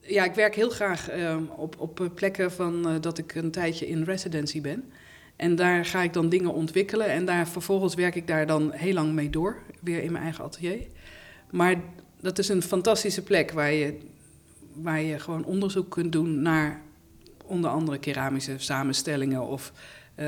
Ja, 0.00 0.24
ik 0.24 0.34
werk 0.34 0.54
heel 0.54 0.70
graag 0.70 1.08
ehm, 1.08 1.42
op, 1.56 1.74
op 1.78 2.10
plekken 2.14 2.52
van 2.52 2.88
uh, 2.88 2.94
dat 3.00 3.18
ik 3.18 3.34
een 3.34 3.50
tijdje 3.50 3.88
in 3.88 4.02
residency 4.02 4.60
ben. 4.60 4.92
En 5.36 5.56
daar 5.56 5.84
ga 5.84 6.02
ik 6.02 6.12
dan 6.12 6.28
dingen 6.28 6.52
ontwikkelen 6.52 7.06
en 7.06 7.24
daar 7.24 7.48
vervolgens 7.48 7.94
werk 7.94 8.14
ik 8.14 8.26
daar 8.26 8.46
dan 8.46 8.72
heel 8.72 8.92
lang 8.92 9.12
mee 9.12 9.30
door, 9.30 9.56
weer 9.80 10.02
in 10.02 10.12
mijn 10.12 10.24
eigen 10.24 10.44
atelier. 10.44 10.86
Maar 11.50 11.74
dat 12.20 12.38
is 12.38 12.48
een 12.48 12.62
fantastische 12.62 13.22
plek 13.22 13.50
waar 13.50 13.72
je, 13.72 13.98
waar 14.74 15.00
je 15.02 15.18
gewoon 15.18 15.44
onderzoek 15.44 15.90
kunt 15.90 16.12
doen 16.12 16.42
naar 16.42 16.82
onder 17.44 17.70
andere 17.70 17.98
keramische 17.98 18.54
samenstellingen 18.56 19.42
of 19.42 19.72
uh, 20.16 20.26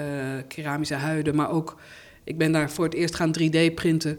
keramische 0.48 0.94
huiden, 0.94 1.34
maar 1.34 1.50
ook 1.50 1.80
ik 2.24 2.38
ben 2.38 2.52
daar 2.52 2.70
voor 2.70 2.84
het 2.84 2.94
eerst 2.94 3.14
gaan 3.14 3.34
3D 3.40 3.74
printen. 3.74 4.18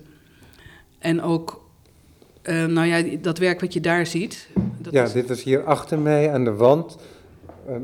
En 0.99 1.21
ook, 1.21 1.65
uh, 2.43 2.65
nou 2.65 2.87
ja, 2.87 3.17
dat 3.21 3.37
werk 3.37 3.61
wat 3.61 3.73
je 3.73 3.79
daar 3.79 4.05
ziet. 4.05 4.49
Dat 4.77 4.93
ja, 4.93 5.07
dit 5.07 5.29
is 5.29 5.43
hier 5.43 5.63
achter 5.63 5.99
mij 5.99 6.31
aan 6.31 6.43
de 6.43 6.53
wand. 6.53 6.97
Uh, 7.69 7.75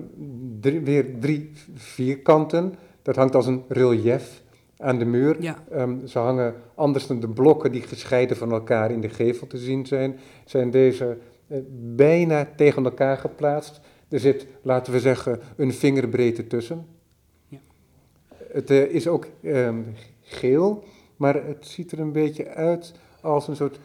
drie, 0.59 0.79
weer 0.79 1.05
drie 1.19 1.51
vierkanten. 1.75 2.75
Dat 3.01 3.15
hangt 3.15 3.35
als 3.35 3.47
een 3.47 3.63
relief 3.67 4.41
aan 4.77 4.99
de 4.99 5.05
muur. 5.05 5.41
Ja. 5.41 5.63
Ehm, 5.71 6.05
ze 6.05 6.19
hangen 6.19 6.55
anders 6.75 7.07
dan 7.07 7.19
de 7.19 7.29
blokken 7.29 7.71
die 7.71 7.81
gescheiden 7.81 8.37
van 8.37 8.51
elkaar 8.51 8.91
in 8.91 9.01
de 9.01 9.09
gevel 9.09 9.47
te 9.47 9.57
zien 9.57 9.85
zijn, 9.85 10.19
zijn 10.45 10.71
deze 10.71 11.17
eh, 11.47 11.57
bijna 11.95 12.47
tegen 12.55 12.83
elkaar 12.83 13.17
geplaatst. 13.17 13.79
Er 14.09 14.19
zit, 14.19 14.45
laten 14.61 14.93
we 14.93 14.99
zeggen, 14.99 15.39
een 15.55 15.73
vingerbreedte 15.73 16.47
tussen. 16.47 16.85
Het 18.51 18.69
eh, 18.69 18.81
is 18.83 19.07
ook 19.07 19.27
ehm, 19.43 19.81
geel, 20.21 20.83
maar 21.17 21.45
het 21.45 21.67
ziet 21.67 21.91
er 21.91 21.99
een 21.99 22.11
beetje 22.11 22.47
uit 22.47 22.93
als 23.21 23.47
een 23.47 23.55
soort, 23.55 23.79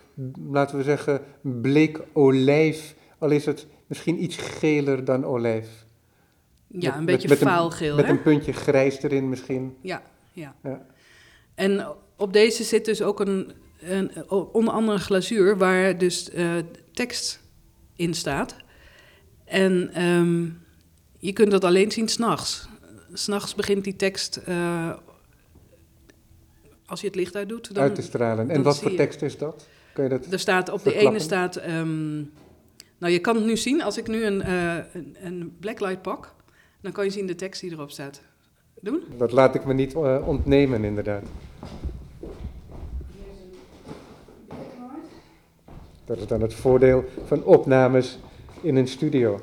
laten 0.50 0.76
we 0.76 0.82
zeggen, 0.82 1.20
bleek 1.40 2.00
olijf. 2.12 2.94
Al 3.18 3.30
is 3.30 3.46
het 3.46 3.66
misschien 3.86 4.22
iets 4.22 4.36
geler 4.36 5.04
dan 5.04 5.24
olijf. 5.24 5.68
Ja, 6.66 6.78
Met- 6.78 6.84
een 6.84 6.96
met- 6.96 7.04
beetje 7.06 7.28
met 7.28 7.40
een- 7.40 7.46
vaalgeel, 7.46 7.96
Met 7.96 8.04
hè? 8.04 8.10
een 8.10 8.22
puntje 8.22 8.52
grijs 8.52 9.02
erin 9.02 9.28
misschien. 9.28 9.76
Ja, 9.80 10.02
ja. 10.32 10.54
Ja. 10.62 10.86
En 11.54 11.86
op 12.16 12.32
deze 12.32 12.64
zit 12.64 12.84
dus 12.84 13.02
ook 13.02 13.20
een, 13.20 13.52
een 13.80 14.30
onder 14.30 14.74
andere 14.74 14.96
een 14.98 15.04
glazuur 15.04 15.58
waar 15.58 15.98
dus 15.98 16.30
eh, 16.30 16.52
tekst 16.92 17.40
in 17.96 18.14
staat. 18.14 18.56
En 19.44 19.90
ehm, 19.92 20.44
je 21.18 21.32
kunt 21.32 21.50
dat 21.50 21.64
alleen 21.64 21.90
zien 21.90 22.08
s'nachts. 22.08 22.68
S'nachts 23.14 23.54
begint 23.54 23.84
die 23.84 23.96
tekst, 23.96 24.36
eh, 24.36 24.92
als 26.86 27.00
je 27.00 27.06
het 27.06 27.16
licht 27.16 27.36
uitdoet, 27.36 27.74
dan, 27.74 27.82
uit 27.82 27.94
te 27.94 28.02
stralen. 28.02 28.50
En 28.50 28.62
wat 28.62 28.78
voor 28.78 28.90
je- 28.90 28.96
tekst 28.96 29.22
is 29.22 29.38
dat? 29.38 29.66
Kun 29.92 30.02
je 30.04 30.10
dat? 30.10 30.26
er 30.32 30.38
staat 30.38 30.68
op 30.68 30.74
de 30.76 30.82
verklappen? 30.82 31.10
ene 31.12 31.20
staat, 31.24 31.56
ehm, 31.56 32.14
nou 32.98 33.12
je 33.12 33.18
kan 33.18 33.34
het 33.36 33.44
nu 33.44 33.56
zien, 33.56 33.82
als 33.82 33.96
ik 33.98 34.06
nu 34.08 34.24
een, 34.24 34.42
eh, 34.42 34.76
een, 34.92 35.16
een 35.22 35.56
blacklight 35.60 36.02
pak, 36.02 36.34
dan 36.80 36.92
kan 36.92 37.04
je 37.04 37.10
zien 37.10 37.26
de 37.26 37.34
tekst 37.34 37.60
die 37.60 37.70
erop 37.72 37.90
staat. 37.90 38.20
Doen? 38.80 39.02
Dat 39.16 39.32
laat 39.32 39.54
ik 39.54 39.64
me 39.64 39.74
niet 39.74 39.94
eh, 39.94 40.28
ontnemen, 40.28 40.84
inderdaad. 40.84 41.22
Dat 46.04 46.18
is 46.18 46.26
dan 46.26 46.40
het 46.40 46.54
voordeel 46.54 47.04
van 47.26 47.44
opnames 47.44 48.18
in 48.60 48.76
een 48.76 48.88
studio. 48.88 49.40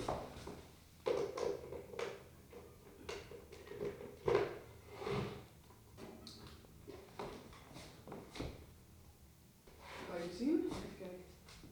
Kan 10.07 10.17
je 10.17 10.23
het 10.23 10.37
zien? 10.37 10.59
Even 10.69 10.95
kijken. 10.99 11.17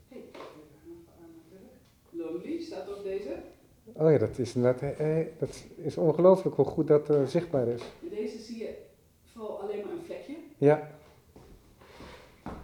Hey, 0.07 0.21
Lonely 2.09 2.61
staat 2.61 2.87
op 2.97 3.03
deze. 3.03 3.35
Oh 3.93 4.11
ja, 4.11 4.17
dat 4.39 4.47
is, 4.47 4.55
inderdaad, 4.55 4.97
eh, 4.97 5.17
dat 5.37 5.63
is 5.75 5.97
ongelooflijk 5.97 6.55
hoe 6.55 6.65
goed 6.65 6.87
dat 6.87 7.09
eh, 7.09 7.25
zichtbaar 7.25 7.67
is. 7.67 7.81
Deze 8.09 8.39
zie 8.39 8.57
je 8.57 8.73
vooral 9.33 9.61
alleen 9.61 9.77
maar 9.85 9.93
een 9.93 10.05
vlekje. 10.05 10.35
Ja. 10.57 10.91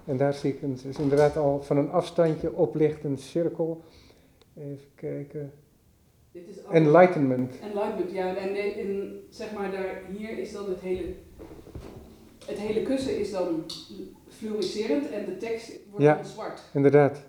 En 0.06 0.18
daar 0.18 0.34
zie 0.34 0.54
ik 0.54 0.62
een, 0.62 0.80
is 0.90 0.98
inderdaad 0.98 1.38
al 1.38 1.62
van 1.62 1.78
een 1.78 1.90
afstandje 1.90 2.54
oplicht 2.54 3.04
een 3.04 3.18
cirkel. 3.18 3.84
Even 4.58 4.88
kijken. 4.96 5.52
Dit 6.32 6.48
is 6.48 6.56
Enlightenment. 6.72 7.60
Enlightenment, 7.60 8.12
ja. 8.12 8.36
En, 8.36 8.56
en 8.56 9.20
zeg 9.30 9.54
maar, 9.54 9.72
daar, 9.72 10.02
hier 10.18 10.38
is 10.38 10.52
dan 10.52 10.70
het 10.70 10.80
hele... 10.80 11.14
Het 12.46 12.58
hele 12.60 12.82
kussen 12.82 13.20
is 13.20 13.32
dan 13.32 13.64
fluoriserend 14.28 15.10
en 15.10 15.26
de 15.26 15.38
tekst 15.38 15.80
wordt 15.90 16.06
Ja. 16.06 16.16
dan 16.16 16.26
zwart. 16.26 16.62
Inderdaad. 16.74 17.24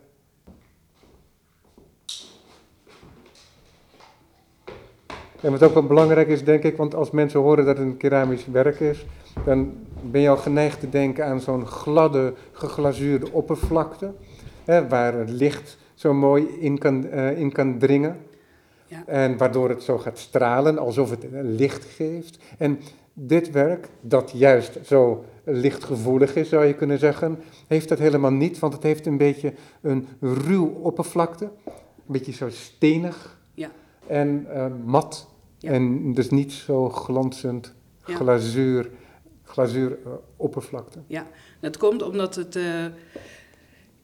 En 5.47 5.53
wat 5.53 5.63
ook 5.63 5.75
wel 5.75 5.87
belangrijk 5.87 6.29
is, 6.29 6.45
denk 6.45 6.63
ik, 6.63 6.77
want 6.77 6.95
als 6.95 7.11
mensen 7.11 7.41
horen 7.41 7.65
dat 7.65 7.77
het 7.77 7.87
een 7.87 7.97
keramisch 7.97 8.47
werk 8.47 8.81
is, 8.81 9.07
dan 9.45 9.73
ben 10.03 10.21
je 10.21 10.29
al 10.29 10.37
geneigd 10.37 10.81
te 10.81 10.89
denken 10.89 11.27
aan 11.27 11.41
zo'n 11.41 11.67
gladde, 11.67 12.35
geglazuurde 12.53 13.33
oppervlakte, 13.33 14.13
hè, 14.65 14.89
waar 14.89 15.15
het 15.15 15.31
licht 15.31 15.79
zo 15.95 16.15
mooi 16.15 16.47
in 16.61 16.79
kan, 16.79 17.07
eh, 17.07 17.39
in 17.39 17.53
kan 17.53 17.79
dringen. 17.79 18.17
Ja. 18.87 19.03
En 19.07 19.37
waardoor 19.37 19.69
het 19.69 19.83
zo 19.83 19.99
gaat 19.99 20.19
stralen, 20.19 20.79
alsof 20.79 21.11
het 21.11 21.27
licht 21.43 21.85
geeft. 21.85 22.39
En 22.59 22.79
dit 23.13 23.51
werk, 23.51 23.89
dat 24.01 24.31
juist 24.35 24.79
zo 24.85 25.25
lichtgevoelig 25.45 26.37
is, 26.37 26.49
zou 26.49 26.65
je 26.65 26.75
kunnen 26.75 26.99
zeggen, 26.99 27.39
heeft 27.67 27.89
dat 27.89 27.99
helemaal 27.99 28.33
niet, 28.33 28.59
want 28.59 28.73
het 28.73 28.83
heeft 28.83 29.07
een 29.07 29.17
beetje 29.19 29.53
een 29.81 30.09
ruw 30.21 30.67
oppervlakte. 30.83 31.45
Een 31.45 31.73
beetje 32.07 32.33
zo 32.33 32.49
stenig 32.51 33.39
Ja. 33.55 33.71
en 34.07 34.47
eh, 34.53 34.67
mat. 34.85 35.35
Ja. 35.67 35.73
En 35.73 36.15
dus 36.15 36.31
niet 36.31 36.53
zo 36.53 36.89
glanzend 36.91 37.75
Ja. 38.07 38.15
glazuur, 38.15 38.91
glazuur 39.43 39.99
eh, 40.05 40.13
oppervlakte. 40.37 40.99
Dat 41.61 41.77
komt 41.77 42.03
omdat 42.03 42.35
het... 42.35 42.57
eh, 42.57 42.85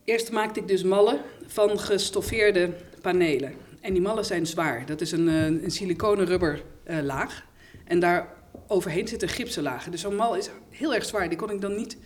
eerst 0.04 0.32
maakte 0.32 0.60
ik 0.60 0.68
dus 0.68 0.82
mallen 0.82 1.20
van 1.46 1.78
gestoffeerde 1.78 2.70
panelen. 3.00 3.52
En 3.80 3.92
die 3.92 4.02
mallen 4.02 4.24
zijn 4.24 4.46
zwaar. 4.46 4.86
Dat 4.86 5.00
is 5.00 5.12
een, 5.12 5.28
eh, 5.28 5.44
een 5.44 5.70
siliconen 5.70 6.26
rubber 6.26 6.62
laag. 7.02 7.44
En 7.84 8.00
daar 8.00 8.28
overheen 8.66 9.08
zitten 9.08 9.28
gipsen 9.28 9.62
lagen. 9.62 9.90
Dus 9.90 10.00
zo'n 10.00 10.14
mal 10.16 10.36
is 10.36 10.50
heel 10.70 10.94
erg 10.94 11.04
zwaar. 11.04 11.28
Die 11.28 11.38
kon 11.38 11.50
ik 11.50 11.60
dan 11.60 11.74
niet... 11.76 11.96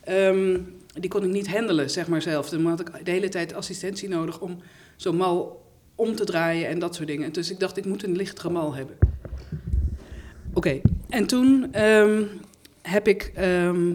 ehm, 0.00 0.60
die 1.00 1.10
kon 1.10 1.22
ik 1.24 1.30
niet 1.30 1.48
handelen, 1.48 1.90
zeg 1.90 2.08
maar 2.08 2.22
zelf. 2.22 2.48
Dan 2.48 2.66
had 2.66 2.80
ik 2.80 3.04
de 3.04 3.10
hele 3.10 3.28
tijd 3.28 3.54
assistentie 3.54 4.08
nodig 4.08 4.40
om 4.40 4.58
zo'n 4.96 5.16
mal 5.16 5.64
om 5.96 6.16
te 6.16 6.24
draaien 6.24 6.68
en 6.68 6.78
dat 6.78 6.94
soort 6.94 7.08
dingen. 7.08 7.32
Dus 7.32 7.50
ik 7.50 7.60
dacht, 7.60 7.76
ik 7.76 7.84
moet 7.84 8.04
een 8.04 8.16
lichtere 8.16 8.50
mal 8.50 8.74
hebben. 8.74 8.96
Oké, 10.52 10.80
en 11.08 11.26
toen 11.26 11.72
ehm, 11.72 12.22
heb 12.82 13.08
ik 13.08 13.30
ehm, 13.34 13.92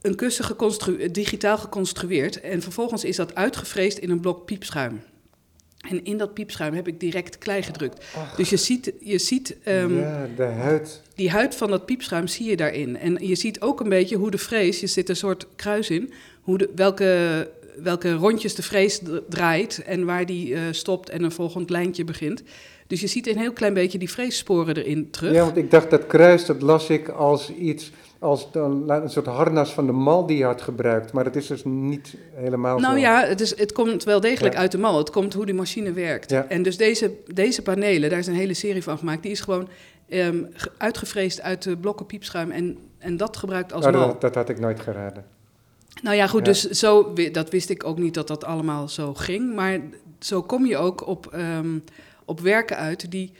een 0.00 0.14
kussen 0.14 0.44
geconstru- 0.44 1.10
digitaal 1.10 1.58
geconstrueerd. 1.58 2.40
En 2.40 2.62
vervolgens 2.62 3.04
is 3.04 3.16
dat 3.16 3.34
uitgevreesd 3.34 3.98
in 3.98 4.10
een 4.10 4.20
blok 4.20 4.44
piepschuim. 4.44 5.02
En 5.88 6.04
in 6.04 6.18
dat 6.18 6.34
piepschuim 6.34 6.74
heb 6.74 6.88
ik 6.88 7.00
direct 7.00 7.38
klei 7.38 7.62
gedrukt. 7.62 8.04
Ach. 8.16 8.34
Dus 8.34 8.50
je 8.50 8.56
ziet, 8.56 8.92
je 9.00 9.18
ziet 9.18 9.56
ehm, 9.62 9.98
ja, 9.98 10.28
de 10.36 10.42
huid. 10.42 11.02
die 11.14 11.30
huid 11.30 11.54
van 11.54 11.70
dat 11.70 11.86
piepschuim 11.86 12.26
zie 12.26 12.50
je 12.50 12.56
daarin. 12.56 12.96
En 12.96 13.26
je 13.26 13.34
ziet 13.34 13.60
ook 13.60 13.80
een 13.80 13.88
beetje 13.88 14.16
hoe 14.16 14.30
de 14.30 14.38
vrees, 14.38 14.80
je 14.80 14.86
zit 14.86 15.08
een 15.08 15.16
soort 15.16 15.46
kruis 15.56 15.90
in, 15.90 16.12
hoe 16.40 16.58
de, 16.58 16.70
welke, 16.74 17.50
welke 17.82 18.12
rondjes 18.12 18.54
de 18.54 18.62
vrees 18.62 19.00
draait 19.28 19.82
en 19.82 20.04
waar 20.04 20.26
die 20.26 20.54
eh, 20.54 20.60
stopt 20.70 21.08
en 21.10 21.22
een 21.22 21.32
volgend 21.32 21.70
lijntje 21.70 22.04
begint. 22.04 22.42
Dus 22.86 23.00
je 23.00 23.06
ziet 23.06 23.26
een 23.26 23.38
heel 23.38 23.52
klein 23.52 23.74
beetje 23.74 23.98
die 23.98 24.10
vreessporen 24.10 24.76
erin 24.76 25.10
terug. 25.10 25.32
Ja, 25.34 25.44
want 25.44 25.56
ik 25.56 25.70
dacht 25.70 25.90
dat 25.90 26.06
kruis, 26.06 26.46
dat 26.46 26.62
las 26.62 26.90
ik 26.90 27.08
als 27.08 27.52
iets, 27.54 27.90
als 28.18 28.48
een 28.52 29.02
soort 29.10 29.26
harnas 29.26 29.72
van 29.72 29.86
de 29.86 29.92
mal 29.92 30.26
die 30.26 30.36
je 30.36 30.44
had 30.44 30.62
gebruikt. 30.62 31.12
Maar 31.12 31.24
dat 31.24 31.36
is 31.36 31.46
dus 31.46 31.64
niet 31.64 32.14
helemaal 32.34 32.78
zo. 32.78 32.86
Nou 32.86 32.98
ja, 32.98 33.24
het, 33.26 33.40
is, 33.40 33.58
het 33.58 33.72
komt 33.72 34.04
wel 34.04 34.20
degelijk 34.20 34.54
Ja. 34.54 34.60
uit 34.60 34.70
de 34.72 34.78
mal. 34.78 34.98
Het 34.98 35.10
komt 35.10 35.34
hoe 35.34 35.46
die 35.46 35.54
machine 35.54 35.92
werkt. 35.92 36.30
Ja. 36.30 36.46
En 36.48 36.62
dus 36.62 36.76
deze, 36.76 37.10
deze 37.32 37.62
panelen, 37.62 38.10
daar 38.10 38.18
is 38.18 38.26
een 38.26 38.34
hele 38.34 38.54
serie 38.54 38.82
van 38.82 38.98
gemaakt. 38.98 39.22
Die 39.22 39.30
is 39.32 39.40
gewoon 39.40 39.68
ehm, 40.08 40.42
ge- 40.52 40.70
uitgevreesd 40.78 41.40
uit 41.40 41.62
de 41.62 41.76
blokken 41.76 42.06
piepschuim 42.06 42.50
en, 42.50 42.78
en 42.98 43.16
dat 43.16 43.36
gebruikt 43.36 43.72
als 43.72 43.84
Nou, 43.84 43.96
mal. 43.96 44.06
dat, 44.06 44.20
dat 44.20 44.34
had 44.34 44.48
ik 44.48 44.58
nooit 44.60 44.80
geraden. 44.80 45.24
Nou 46.02 46.16
ja, 46.16 46.26
goed, 46.26 46.46
Ja. 46.46 46.52
dus 46.52 46.62
zo, 46.70 47.12
dat 47.32 47.50
wist 47.50 47.70
ik 47.70 47.84
ook 47.84 47.98
niet 47.98 48.14
dat 48.14 48.28
dat 48.28 48.44
allemaal 48.44 48.88
zo 48.88 49.14
ging. 49.14 49.54
Maar 49.54 49.80
zo 50.20 50.42
kom 50.42 50.66
je 50.66 50.76
ook 50.76 51.06
op, 51.06 51.26
ehm, 51.32 51.78
op 52.24 52.40
werken 52.40 52.76
uit 52.76 53.10
die... 53.10 53.32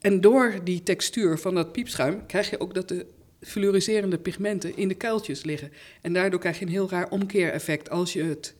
En 0.00 0.20
door 0.20 0.54
die 0.64 0.82
textuur 0.82 1.38
van 1.38 1.54
dat 1.54 1.72
piepschuim 1.72 2.26
krijg 2.26 2.50
je 2.50 2.60
ook 2.60 2.74
dat 2.74 2.88
de 2.88 3.06
fluoriserende 3.40 4.18
pigmenten 4.18 4.76
in 4.76 4.88
de 4.88 4.94
kuiltjes 4.94 5.44
liggen. 5.44 5.72
En 6.00 6.12
daardoor 6.12 6.40
krijg 6.40 6.58
je 6.58 6.64
een 6.64 6.70
heel 6.70 6.90
raar 6.90 7.10
omkeereffect 7.10 7.90
als 7.90 8.12
je 8.12 8.22
het 8.22 8.54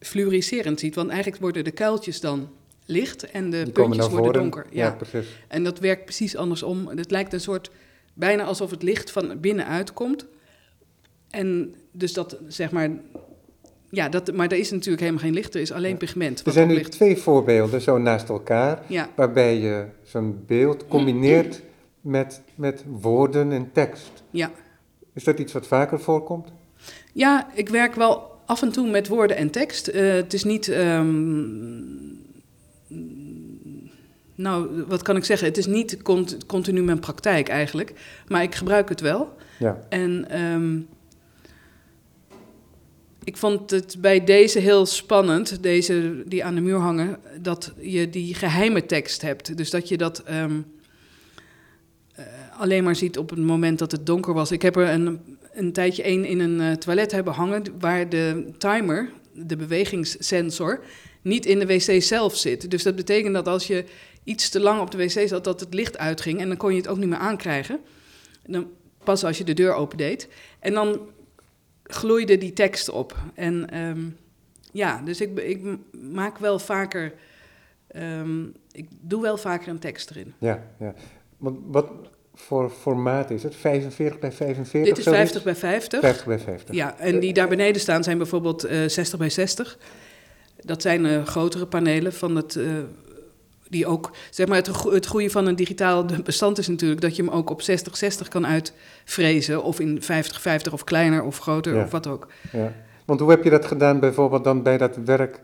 fluoriserend 0.00 0.80
ziet. 0.80 0.94
Want 0.94 1.10
eigenlijk 1.10 1.40
worden 1.40 1.64
de 1.64 1.70
kuiltjes 1.70 2.20
dan 2.20 2.50
licht 2.86 3.30
en 3.30 3.50
de 3.50 3.62
Die 3.62 3.72
puntjes 3.72 4.08
worden 4.08 4.32
donker. 4.32 4.66
Ja, 4.70 4.84
Ja. 4.84 4.90
precies. 4.92 5.26
En 5.48 5.64
dat 5.64 5.78
werkt 5.78 6.04
precies 6.04 6.36
andersom. 6.36 6.88
Het 6.88 7.10
lijkt 7.10 7.32
een 7.32 7.40
soort, 7.40 7.70
bijna 8.14 8.42
alsof 8.44 8.70
het 8.70 8.82
licht 8.82 9.10
van 9.10 9.40
binnenuit 9.40 9.92
komt. 9.92 10.26
En 11.32 11.74
dus 11.92 12.12
dat, 12.12 12.36
zeg 12.48 12.70
maar, 12.70 12.90
ja, 13.90 14.08
dat, 14.08 14.32
maar 14.34 14.48
er 14.48 14.58
is 14.58 14.70
natuurlijk 14.70 15.00
helemaal 15.00 15.22
geen 15.22 15.32
licht, 15.34 15.54
er 15.54 15.60
is 15.60 15.72
alleen 15.72 15.96
pigment. 15.96 16.46
Er 16.46 16.52
zijn 16.52 16.68
nu 16.68 16.82
twee 16.82 17.16
voorbeelden 17.16 17.80
zo 17.80 17.98
naast 17.98 18.28
elkaar, 18.28 18.82
Ja, 18.86 19.08
waarbij 19.16 19.58
je 19.60 19.84
zo'n 20.02 20.42
beeld 20.46 20.86
combineert 20.88 21.62
met, 22.00 22.42
met 22.54 22.84
woorden 23.00 23.52
en 23.52 23.70
tekst. 23.72 24.22
ja. 24.30 24.50
Is 25.14 25.24
dat 25.24 25.38
iets 25.38 25.52
wat 25.52 25.66
vaker 25.66 26.00
voorkomt? 26.00 26.48
ja, 27.12 27.48
ik 27.54 27.68
werk 27.68 27.94
wel 27.94 28.30
af 28.46 28.62
en 28.62 28.72
toe 28.72 28.90
met 28.90 29.08
woorden 29.08 29.36
en 29.36 29.50
tekst. 29.50 29.88
Eh, 29.88 30.12
het 30.12 30.32
is 30.32 30.44
niet, 30.44 30.68
ehm, 30.68 31.80
nou, 34.34 34.84
wat 34.88 35.02
kan 35.02 35.16
ik 35.16 35.24
zeggen? 35.24 35.46
Het 35.46 35.56
is 35.56 35.66
niet 35.66 36.02
cont- 36.02 36.46
continu 36.46 36.82
mijn 36.82 36.98
praktijk 37.00 37.48
eigenlijk, 37.48 37.92
maar 38.28 38.42
ik 38.42 38.54
gebruik 38.54 38.88
het 38.88 39.00
wel. 39.00 39.28
Ja. 39.58 39.78
En 39.88 40.24
ehm, 40.30 40.78
ik 43.24 43.36
vond 43.36 43.70
het 43.70 43.96
bij 44.00 44.24
deze 44.24 44.58
heel 44.58 44.86
spannend, 44.86 45.62
deze 45.62 46.22
die 46.26 46.44
aan 46.44 46.54
de 46.54 46.60
muur 46.60 46.78
hangen, 46.78 47.18
dat 47.40 47.72
je 47.80 48.10
die 48.10 48.34
geheime 48.34 48.86
tekst 48.86 49.22
hebt. 49.22 49.56
Dus 49.56 49.70
dat 49.70 49.88
je 49.88 49.96
dat, 49.96 50.18
ehm, 50.18 50.60
eh, 52.12 52.24
alleen 52.58 52.84
maar 52.84 52.96
ziet 52.96 53.18
op 53.18 53.30
het 53.30 53.38
moment 53.38 53.78
dat 53.78 53.92
het 53.92 54.06
donker 54.06 54.34
was. 54.34 54.50
Ik 54.50 54.62
heb 54.62 54.76
er 54.76 54.88
een, 54.88 55.20
een 55.52 55.72
tijdje 55.72 56.02
één 56.02 56.24
in 56.24 56.40
een 56.40 56.60
uh, 56.60 56.72
toilet 56.72 57.12
hebben 57.12 57.32
hangen 57.32 57.62
waar 57.78 58.08
de 58.08 58.52
timer, 58.58 59.10
de 59.32 59.56
bewegingssensor, 59.56 60.80
niet 61.22 61.46
in 61.46 61.58
de 61.58 61.66
wc 61.66 62.02
zelf 62.02 62.36
zit. 62.36 62.70
Dus 62.70 62.82
dat 62.82 62.96
betekent 62.96 63.34
dat 63.34 63.48
als 63.48 63.66
je 63.66 63.84
iets 64.24 64.48
te 64.48 64.60
lang 64.60 64.80
op 64.80 64.90
de 64.90 64.96
wc 64.96 65.28
zat, 65.28 65.44
dat 65.44 65.60
het 65.60 65.74
licht 65.74 65.98
uitging 65.98 66.40
en 66.40 66.48
dan 66.48 66.56
kon 66.56 66.70
je 66.70 66.76
het 66.76 66.88
ook 66.88 66.98
niet 66.98 67.08
meer 67.08 67.18
aankrijgen. 67.18 67.80
dan, 68.46 68.70
pas 69.04 69.24
als 69.24 69.38
je 69.38 69.44
de 69.44 69.54
deur 69.54 69.74
opendeed. 69.74 70.28
En 70.60 70.74
dan 70.74 71.00
gloeide 71.94 72.38
die 72.38 72.52
tekst 72.52 72.88
op. 72.88 73.16
En 73.34 73.78
um, 73.78 74.16
ja, 74.72 75.02
dus 75.04 75.20
ik, 75.20 75.38
ik 75.38 75.60
maak 76.12 76.38
wel 76.38 76.58
vaker, 76.58 77.12
um, 77.96 78.52
ik 78.72 78.88
doe 79.00 79.22
wel 79.22 79.36
vaker 79.36 79.68
een 79.68 79.78
tekst 79.78 80.10
erin. 80.10 80.34
Ja, 80.38 80.62
ja. 80.78 80.94
Wat, 81.36 81.54
wat 81.66 81.90
voor 82.34 82.70
formaat 82.70 83.30
is 83.30 83.42
het? 83.42 83.56
45 83.56 84.18
bij 84.18 84.32
45? 84.32 84.94
Dit 84.94 85.06
is 85.06 85.12
50 85.12 85.42
bij 85.42 85.56
50. 85.56 86.00
50 86.00 86.26
bij 86.26 86.38
50. 86.38 86.74
Ja, 86.74 86.98
en 86.98 87.20
die 87.20 87.32
daar 87.32 87.48
beneden 87.48 87.80
staan 87.80 88.04
zijn 88.04 88.18
bijvoorbeeld 88.18 88.64
uh, 88.64 88.84
eh, 88.84 88.90
60 88.90 89.18
bij 89.18 89.30
60. 89.30 89.78
Dat 90.56 90.82
zijn 90.82 91.04
uh, 91.04 91.26
grotere 91.26 91.66
panelen 91.66 92.12
van 92.12 92.36
het... 92.36 92.54
Uh, 92.54 92.78
die 93.72 93.86
ook, 93.86 94.10
zeg 94.30 94.46
maar, 94.46 94.56
het, 94.56 94.82
het 94.84 95.06
groeien 95.06 95.30
van 95.30 95.46
een 95.46 95.56
digitaal 95.56 96.06
bestand 96.24 96.58
is 96.58 96.68
natuurlijk 96.68 97.00
dat 97.00 97.16
je 97.16 97.22
hem 97.22 97.32
ook 97.32 97.50
op 97.50 97.62
60-60 97.62 98.28
kan 98.28 98.46
uitvrezen. 98.46 99.62
Of 99.62 99.80
in 99.80 100.02
50-50 100.02 100.06
of 100.72 100.84
kleiner 100.84 101.22
of 101.22 101.38
groter 101.38 101.74
ja. 101.74 101.82
of 101.84 101.90
wat 101.90 102.06
ook. 102.06 102.26
Ja. 102.52 102.72
Want 103.04 103.20
hoe 103.20 103.30
heb 103.30 103.44
je 103.44 103.50
dat 103.50 103.64
gedaan 103.64 104.00
bijvoorbeeld 104.00 104.44
dan 104.44 104.62
bij 104.62 104.78
dat 104.78 104.96
werk, 105.04 105.40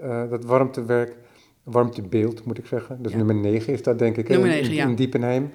uh, 0.00 0.22
dat 0.30 0.44
warmtewerk, 0.44 1.16
warmtebeeld 1.62 2.44
moet 2.44 2.58
ik 2.58 2.66
zeggen. 2.66 3.02
Dus 3.02 3.10
ja. 3.12 3.16
nummer 3.16 3.34
9 3.34 3.72
is 3.72 3.82
dat 3.82 3.98
denk 3.98 4.16
ik 4.16 4.28
nummer 4.28 4.48
9, 4.48 4.64
in, 4.64 4.74
ja. 4.74 4.84
in 4.84 4.94
Diepenheim. 4.94 5.50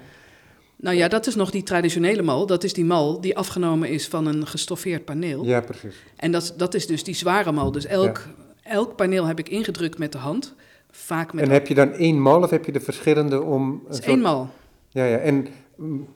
Nou 0.75 0.95
ja, 0.97 1.07
dat 1.07 1.27
is 1.27 1.35
nog 1.35 1.51
die 1.51 1.63
traditionele 1.63 2.21
mal. 2.21 2.45
Dat 2.45 2.63
is 2.63 2.73
die 2.73 2.85
mal 2.85 3.21
die 3.21 3.37
afgenomen 3.37 3.89
is 3.89 4.07
van 4.07 4.25
een 4.25 4.47
gestoffeerd 4.47 5.05
paneel. 5.05 5.45
Ja, 5.45 5.61
precies. 5.61 5.95
En 6.15 6.31
dat, 6.31 6.53
dat 6.57 6.73
is 6.73 6.87
dus 6.87 7.03
die 7.03 7.15
zware 7.15 7.51
mal. 7.51 7.71
Dus 7.71 7.85
elk, 7.85 8.17
ja. 8.17 8.71
elk 8.71 8.95
paneel 8.95 9.25
heb 9.25 9.39
ik 9.39 9.49
ingedrukt 9.49 9.97
met 9.97 10.11
de 10.11 10.17
hand. 10.17 10.55
Vaak 10.97 11.33
met 11.33 11.43
en 11.43 11.49
heb 11.49 11.67
je 11.67 11.73
dan 11.73 11.91
één 11.91 12.21
mal 12.21 12.43
of 12.43 12.49
heb 12.49 12.65
je 12.65 12.71
de 12.71 12.79
verschillende 12.79 13.41
om... 13.41 13.83
Is 13.89 13.95
soort... 13.95 14.07
één 14.07 14.21
mal. 14.21 14.47
Ja, 14.89 15.05
ja. 15.05 15.17
En 15.17 15.47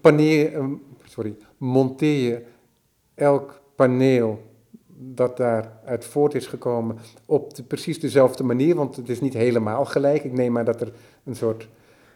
paneer, 0.01 0.61
sorry, 1.03 1.35
monteer 1.57 2.29
je 2.29 2.41
elk 3.15 3.61
paneel 3.75 4.41
dat 4.97 5.37
daaruit 5.37 6.05
voort 6.05 6.35
is 6.35 6.47
gekomen 6.47 6.97
op 7.25 7.55
de, 7.55 7.63
precies 7.63 7.99
dezelfde 7.99 8.43
manier, 8.43 8.75
want 8.75 8.95
het 8.95 9.09
is 9.09 9.21
niet 9.21 9.33
helemaal 9.33 9.85
gelijk. 9.85 10.23
Ik 10.23 10.33
neem 10.33 10.51
maar 10.51 10.65
dat 10.65 10.81
er 10.81 10.91
een 11.23 11.35
soort, 11.35 11.67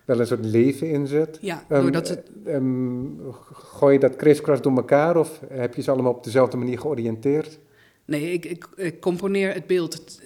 wel 0.05 0.19
een 0.19 0.27
soort 0.27 0.45
leven 0.45 0.89
in 0.89 1.07
zit. 1.07 1.37
Ja, 1.41 1.63
um, 1.69 1.81
doordat 1.81 2.07
het... 2.07 2.31
Um, 2.47 3.19
gooi 3.53 3.93
je 3.93 3.99
dat 3.99 4.15
kriskras 4.15 4.61
door 4.61 4.75
elkaar 4.75 5.17
of 5.17 5.39
heb 5.49 5.75
je 5.75 5.81
ze 5.81 5.91
allemaal 5.91 6.13
op 6.13 6.23
dezelfde 6.23 6.57
manier 6.57 6.79
georiënteerd? 6.79 7.59
Nee, 8.05 8.33
ik, 8.33 8.45
ik, 8.45 8.67
ik 8.75 8.99
componeer 8.99 9.53
het 9.53 9.67
beeld 9.67 10.19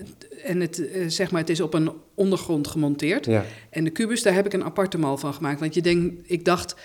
en 0.43 0.61
het, 0.61 0.79
uh, 0.79 1.03
zeg 1.07 1.31
maar, 1.31 1.41
het 1.41 1.49
is 1.49 1.61
op 1.61 1.73
een 1.73 1.91
ondergrond 2.15 2.67
gemonteerd. 2.67 3.25
Ja. 3.25 3.45
En 3.69 3.83
de 3.83 3.89
kubus, 3.89 4.23
daar 4.23 4.33
heb 4.33 4.45
ik 4.45 4.53
een 4.53 4.63
aparte 4.63 4.97
mal 4.97 5.17
van 5.17 5.33
gemaakt. 5.33 5.59
Want 5.59 5.73
je 5.73 5.81
denkt, 5.81 6.21
ik 6.25 6.45
dacht, 6.45 6.75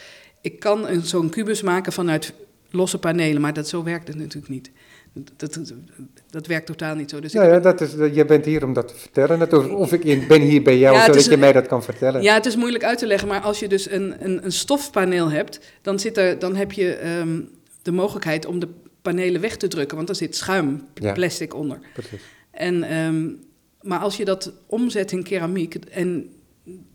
ik 0.41 0.59
kan 0.61 0.87
zo'n 1.03 1.31
kubus 1.31 1.63
maken 1.63 1.93
vanuit 1.93 2.33
losse 2.71 2.99
panelen, 2.99 3.41
maar 3.41 3.53
dat, 3.53 3.69
zo 3.69 3.83
werkt 3.83 4.09
het 4.09 4.17
natuurlijk 4.17 4.49
niet. 4.49 4.71
Dat, 5.37 5.61
dat, 6.31 6.47
werkt 6.47 6.67
totaal 6.67 6.95
niet 6.95 7.11
zo. 7.11 7.21
Dus 7.21 7.33
ja, 7.33 7.43
ja 7.43 7.59
dat 7.59 7.81
is, 7.81 7.91
je 8.13 8.25
bent 8.25 8.45
hier 8.45 8.65
om 8.65 8.73
dat 8.73 8.89
te 8.89 8.95
vertellen. 8.95 9.77
Of 9.77 9.93
ik 9.93 10.29
ben 10.29 10.41
hier 10.41 10.63
bij 10.63 10.79
jou, 10.79 10.97
ja, 10.97 11.05
zodat 11.05 11.25
je 11.25 11.37
mij 11.37 11.53
dat 11.53 11.67
kan 11.67 11.83
vertellen. 11.83 12.23
Ja, 12.23 12.35
het 12.35 12.47
is 12.47 12.57
moeilijk 12.57 12.85
uit 12.85 12.99
te 12.99 13.07
leggen, 13.07 13.29
maar 13.29 13.41
als 13.41 13.59
je 13.59 13.69
dus 13.69 13.91
een, 13.91 14.15
een, 14.25 14.45
een 14.45 14.53
stofpaneel 14.53 15.31
hebt, 15.31 15.61
dan, 15.83 15.99
zit 15.99 16.17
er, 16.17 16.39
dan 16.39 16.57
heb 16.57 16.73
je 16.73 17.19
um, 17.19 17.51
de 17.83 17.93
mogelijkheid 17.93 18.47
om 18.47 18.59
de 18.59 18.69
panelen 19.03 19.41
weg 19.41 19.57
te 19.57 19.69
drukken, 19.69 19.97
want 19.97 20.09
er 20.09 20.15
zit 20.15 20.37
schuim, 20.37 20.83
plastic 21.15 21.53
ja, 21.53 21.59
onder. 21.59 21.79
Precies. 21.93 22.21
En, 22.51 22.97
um, 22.97 23.45
maar 23.81 23.99
als 23.99 24.17
je 24.17 24.25
dat 24.25 24.53
omzet 24.67 25.13
in 25.13 25.23
keramiek, 25.23 25.75
en 25.75 26.31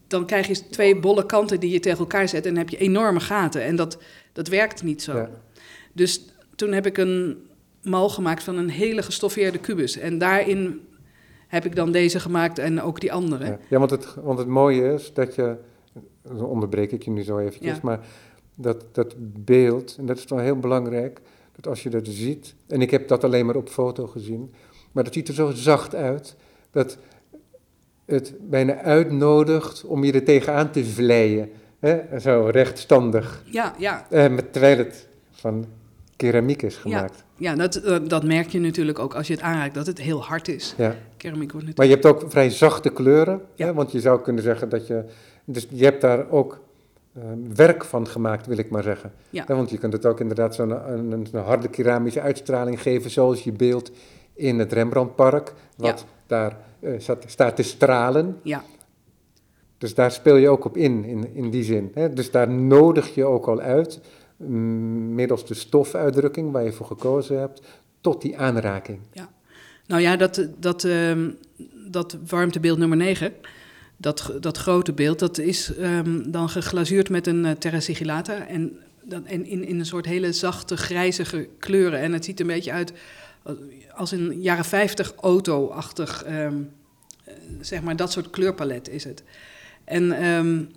dan 0.07 0.25
krijg 0.25 0.47
je 0.47 0.69
twee 0.69 0.99
bolle 0.99 1.25
kanten 1.25 1.59
die 1.59 1.71
je 1.71 1.79
tegen 1.79 1.99
elkaar 1.99 2.27
zet 2.27 2.45
en 2.45 2.53
dan 2.53 2.63
heb 2.63 2.69
je 2.69 2.77
enorme 2.77 3.19
gaten. 3.19 3.63
En 3.63 3.75
dat, 3.75 3.97
dat 4.33 4.47
werkt 4.47 4.83
niet 4.83 5.01
zo. 5.01 5.17
Ja. 5.17 5.29
Dus 5.93 6.25
toen 6.55 6.71
heb 6.71 6.85
ik 6.85 6.97
een 6.97 7.37
mal 7.83 8.09
gemaakt 8.09 8.43
van 8.43 8.57
een 8.57 8.69
hele 8.69 9.01
gestoffeerde 9.01 9.57
kubus. 9.57 9.97
En 9.97 10.17
daarin 10.17 10.81
heb 11.47 11.65
ik 11.65 11.75
dan 11.75 11.91
deze 11.91 12.19
gemaakt 12.19 12.59
en 12.59 12.81
ook 12.81 12.99
die 12.99 13.11
andere. 13.11 13.45
Ja, 13.45 13.59
ja 13.69 13.79
want, 13.79 13.91
het, 13.91 14.15
want 14.15 14.39
het 14.39 14.47
mooie 14.47 14.93
is 14.93 15.13
dat 15.13 15.35
je, 15.35 15.55
dan 16.23 16.45
onderbreek 16.45 16.91
ik 16.91 17.03
je 17.03 17.11
nu 17.11 17.23
zo 17.23 17.37
eventjes, 17.37 17.75
ja. 17.75 17.79
maar 17.83 17.99
dat, 18.55 18.83
dat 18.91 19.15
beeld, 19.45 19.95
en 19.97 20.05
dat 20.05 20.17
is 20.17 20.25
wel 20.25 20.39
heel 20.39 20.59
belangrijk, 20.59 21.21
dat 21.57 21.67
als 21.67 21.83
je 21.83 21.89
dat 21.89 22.07
ziet, 22.07 22.55
en 22.67 22.81
ik 22.81 22.91
heb 22.91 23.07
dat 23.07 23.23
alleen 23.23 23.45
maar 23.45 23.55
op 23.55 23.69
foto 23.69 24.07
gezien, 24.07 24.53
maar 24.91 25.03
dat 25.03 25.13
ziet 25.13 25.27
er 25.27 25.33
zo 25.33 25.51
zacht 25.51 25.95
uit, 25.95 26.35
dat 26.71 26.97
het 28.05 28.33
bijna 28.39 28.81
uitnodigt 28.81 29.83
om 29.83 30.03
je 30.03 30.11
er 30.11 30.23
tegenaan 30.23 30.71
te 30.71 30.85
vleien. 30.85 31.49
Hè? 31.79 32.19
Zo 32.19 32.49
rechtstandig. 32.51 33.43
Ja, 33.45 33.75
ja. 33.77 34.07
Eh, 34.09 34.37
terwijl 34.51 34.77
het 34.77 35.07
van 35.31 35.65
keramiek 36.15 36.61
is 36.61 36.75
gemaakt. 36.75 37.23
Ja, 37.35 37.51
ja 37.51 37.67
dat, 37.67 38.01
dat 38.09 38.23
merk 38.23 38.49
je 38.49 38.59
natuurlijk 38.59 38.99
ook 38.99 39.15
als 39.15 39.27
je 39.27 39.33
het 39.33 39.41
aanraakt, 39.41 39.73
dat 39.73 39.87
het 39.87 40.01
heel 40.01 40.23
hard 40.23 40.47
is. 40.47 40.73
Ja. 40.77 40.95
Keramiek 41.17 41.51
wordt 41.51 41.67
natuurlijk... 41.67 41.77
Maar 41.77 41.85
je 41.85 41.93
hebt 41.93 42.05
ook 42.05 42.31
vrij 42.31 42.49
zachte 42.49 42.89
kleuren, 42.89 43.41
ja. 43.55 43.65
hè? 43.65 43.73
want 43.73 43.91
je 43.91 43.99
zou 43.99 44.21
kunnen 44.21 44.43
zeggen 44.43 44.69
dat 44.69 44.87
je... 44.87 45.03
Dus 45.45 45.67
je 45.69 45.83
hebt 45.83 46.01
daar 46.01 46.29
ook 46.29 46.59
werk 47.55 47.85
van 47.85 48.07
gemaakt, 48.07 48.47
wil 48.47 48.57
ik 48.57 48.69
maar 48.69 48.83
zeggen. 48.83 49.11
Ja. 49.29 49.45
Want 49.47 49.69
je 49.69 49.77
kunt 49.77 49.93
het 49.93 50.05
ook 50.05 50.19
inderdaad 50.19 50.55
zo'n 50.55 50.91
een, 50.91 51.11
een, 51.11 51.27
een, 51.31 51.43
harde 51.43 51.67
keramische 51.67 52.21
uitstraling 52.21 52.81
geven, 52.81 53.11
zoals 53.11 53.43
je 53.43 53.51
beeld 53.51 53.91
in 54.33 54.59
het 54.59 54.73
Rembrandtpark, 54.73 55.53
wat 55.75 55.99
ja. 55.99 56.05
daar 56.27 56.57
uh, 56.79 56.99
staat, 56.99 57.23
staat 57.27 57.55
te 57.55 57.63
stralen. 57.63 58.39
Ja. 58.41 58.63
Dus 59.77 59.93
daar 59.93 60.11
speel 60.11 60.35
je 60.35 60.49
ook 60.49 60.65
op 60.65 60.77
in, 60.77 61.03
in, 61.03 61.35
in 61.35 61.49
die 61.49 61.63
zin. 61.63 61.91
Hè? 61.93 62.13
Dus 62.13 62.31
daar 62.31 62.49
nodig 62.49 63.15
je 63.15 63.25
ook 63.25 63.47
al 63.47 63.59
uit 63.59 63.99
middels 64.37 65.45
de 65.45 65.53
stofuitdrukking 65.53 66.51
waar 66.51 66.63
je 66.63 66.71
voor 66.71 66.85
gekozen 66.85 67.39
hebt, 67.39 67.61
tot 68.01 68.21
die 68.21 68.37
aanraking. 68.37 68.99
Ja, 69.11 69.29
nou 69.87 70.01
ja, 70.01 70.15
dat, 70.15 70.47
dat, 70.59 70.83
uh, 70.83 71.27
dat 71.87 72.17
warmtebeeld 72.27 72.77
nummer 72.77 72.97
9, 72.97 73.33
dat, 73.97 74.33
dat 74.39 74.57
grote 74.57 74.93
beeld, 74.93 75.19
dat 75.19 75.37
is 75.37 75.71
um, 75.79 76.31
dan 76.31 76.49
geglazuurd 76.49 77.09
met 77.09 77.27
een 77.27 77.45
uh, 77.45 77.51
terra 77.51 77.79
sigillata 77.79 78.47
en, 78.47 78.77
dat, 79.03 79.23
en 79.23 79.45
in, 79.45 79.65
in 79.65 79.79
een 79.79 79.85
soort 79.85 80.05
hele 80.05 80.33
zachte, 80.33 80.77
grijzige 80.77 81.49
kleuren. 81.59 81.99
En 81.99 82.13
het 82.13 82.25
ziet 82.25 82.39
een 82.39 82.47
beetje 82.47 82.71
uit 82.71 82.93
als 83.95 84.11
een 84.11 84.41
jaren 84.41 84.65
50 84.65 85.13
auto-achtig, 85.15 86.25
um, 86.29 86.69
zeg 87.61 87.81
maar, 87.81 87.95
dat 87.95 88.11
soort 88.11 88.29
kleurpalet 88.29 88.89
is 88.89 89.03
het. 89.03 89.23
En... 89.83 90.25
Um, 90.25 90.69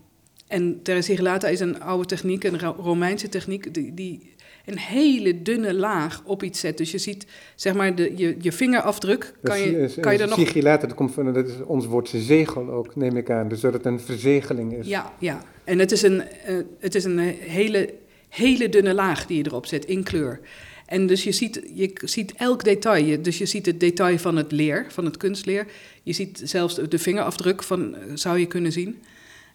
en 0.50 0.82
terra 0.82 1.00
sigillata 1.00 1.48
is 1.48 1.60
een 1.60 1.80
oude 1.80 2.06
techniek, 2.06 2.44
een 2.44 2.58
Romeinse 2.60 3.28
techniek, 3.28 3.74
die, 3.74 3.94
die 3.94 4.34
een 4.70 4.78
hele 4.78 5.42
dunne 5.42 5.74
laag 5.74 6.22
op 6.24 6.42
iets 6.42 6.60
zet. 6.60 6.78
Dus 6.78 6.90
je 6.90 6.98
ziet, 6.98 7.26
zeg 7.54 7.74
maar, 7.74 7.94
de, 7.94 8.12
je, 8.16 8.36
je 8.40 8.52
vingerafdruk, 8.52 9.34
kan 9.42 9.60
je, 9.60 9.78
is, 9.78 9.94
kan 10.00 10.12
je 10.12 10.18
er 10.18 10.28
nog... 10.28 10.38
Sigillata, 10.38 10.86
dat, 10.86 10.96
komt 10.96 11.12
van, 11.12 11.32
dat 11.32 11.48
is 11.48 11.54
ons 11.66 11.86
woord 11.86 12.12
zegel 12.14 12.70
ook, 12.70 12.96
neem 12.96 13.16
ik 13.16 13.30
aan. 13.30 13.48
Dus 13.48 13.60
dat 13.60 13.72
het 13.72 13.84
een 13.84 14.00
verzegeling 14.00 14.72
is. 14.72 14.86
Ja, 14.86 15.12
ja. 15.18 15.42
En 15.64 15.78
het 15.78 15.92
is 15.92 16.02
een, 16.02 16.22
uh, 16.48 16.56
het 16.78 16.94
is 16.94 17.04
een 17.04 17.18
hele, 17.18 17.94
hele 18.28 18.68
dunne 18.68 18.94
laag 18.94 19.26
die 19.26 19.36
je 19.36 19.46
erop 19.46 19.66
zet, 19.66 19.84
in 19.84 20.02
kleur. 20.02 20.40
En 20.86 21.06
dus 21.06 21.24
je 21.24 21.32
ziet, 21.32 21.62
je 21.74 21.92
ziet 22.04 22.32
elk 22.36 22.64
detail. 22.64 23.22
Dus 23.22 23.38
je 23.38 23.46
ziet 23.46 23.66
het 23.66 23.80
detail 23.80 24.18
van 24.18 24.36
het 24.36 24.52
leer, 24.52 24.86
van 24.88 25.04
het 25.04 25.16
kunstleer. 25.16 25.66
Je 26.02 26.12
ziet 26.12 26.40
zelfs 26.44 26.74
de 26.74 26.98
vingerafdruk 26.98 27.62
van, 27.62 27.96
zou 28.14 28.38
je 28.38 28.46
kunnen 28.46 28.72
zien. 28.72 29.02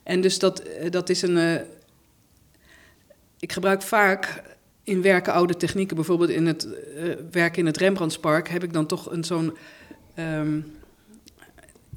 En 0.03 0.21
dus 0.21 0.39
dat, 0.39 0.59
eh, 0.59 0.91
dat 0.91 1.09
is 1.09 1.21
een. 1.21 1.37
Uh, 1.37 1.55
ik 3.39 3.51
gebruik 3.51 3.81
vaak 3.81 4.43
in 4.85 5.01
werken 5.01 5.33
oude 5.33 5.57
technieken, 5.57 5.95
bijvoorbeeld 5.95 6.29
in 6.29 6.45
het 6.45 6.67
uh, 6.97 7.13
werken 7.31 7.59
in 7.59 7.65
het 7.65 7.77
Rembrandtspark, 7.77 8.49
heb 8.49 8.63
ik 8.63 8.73
dan 8.73 8.85
toch 8.85 9.11
een 9.11 9.23
zo'n. 9.23 9.53
Um, 10.39 10.65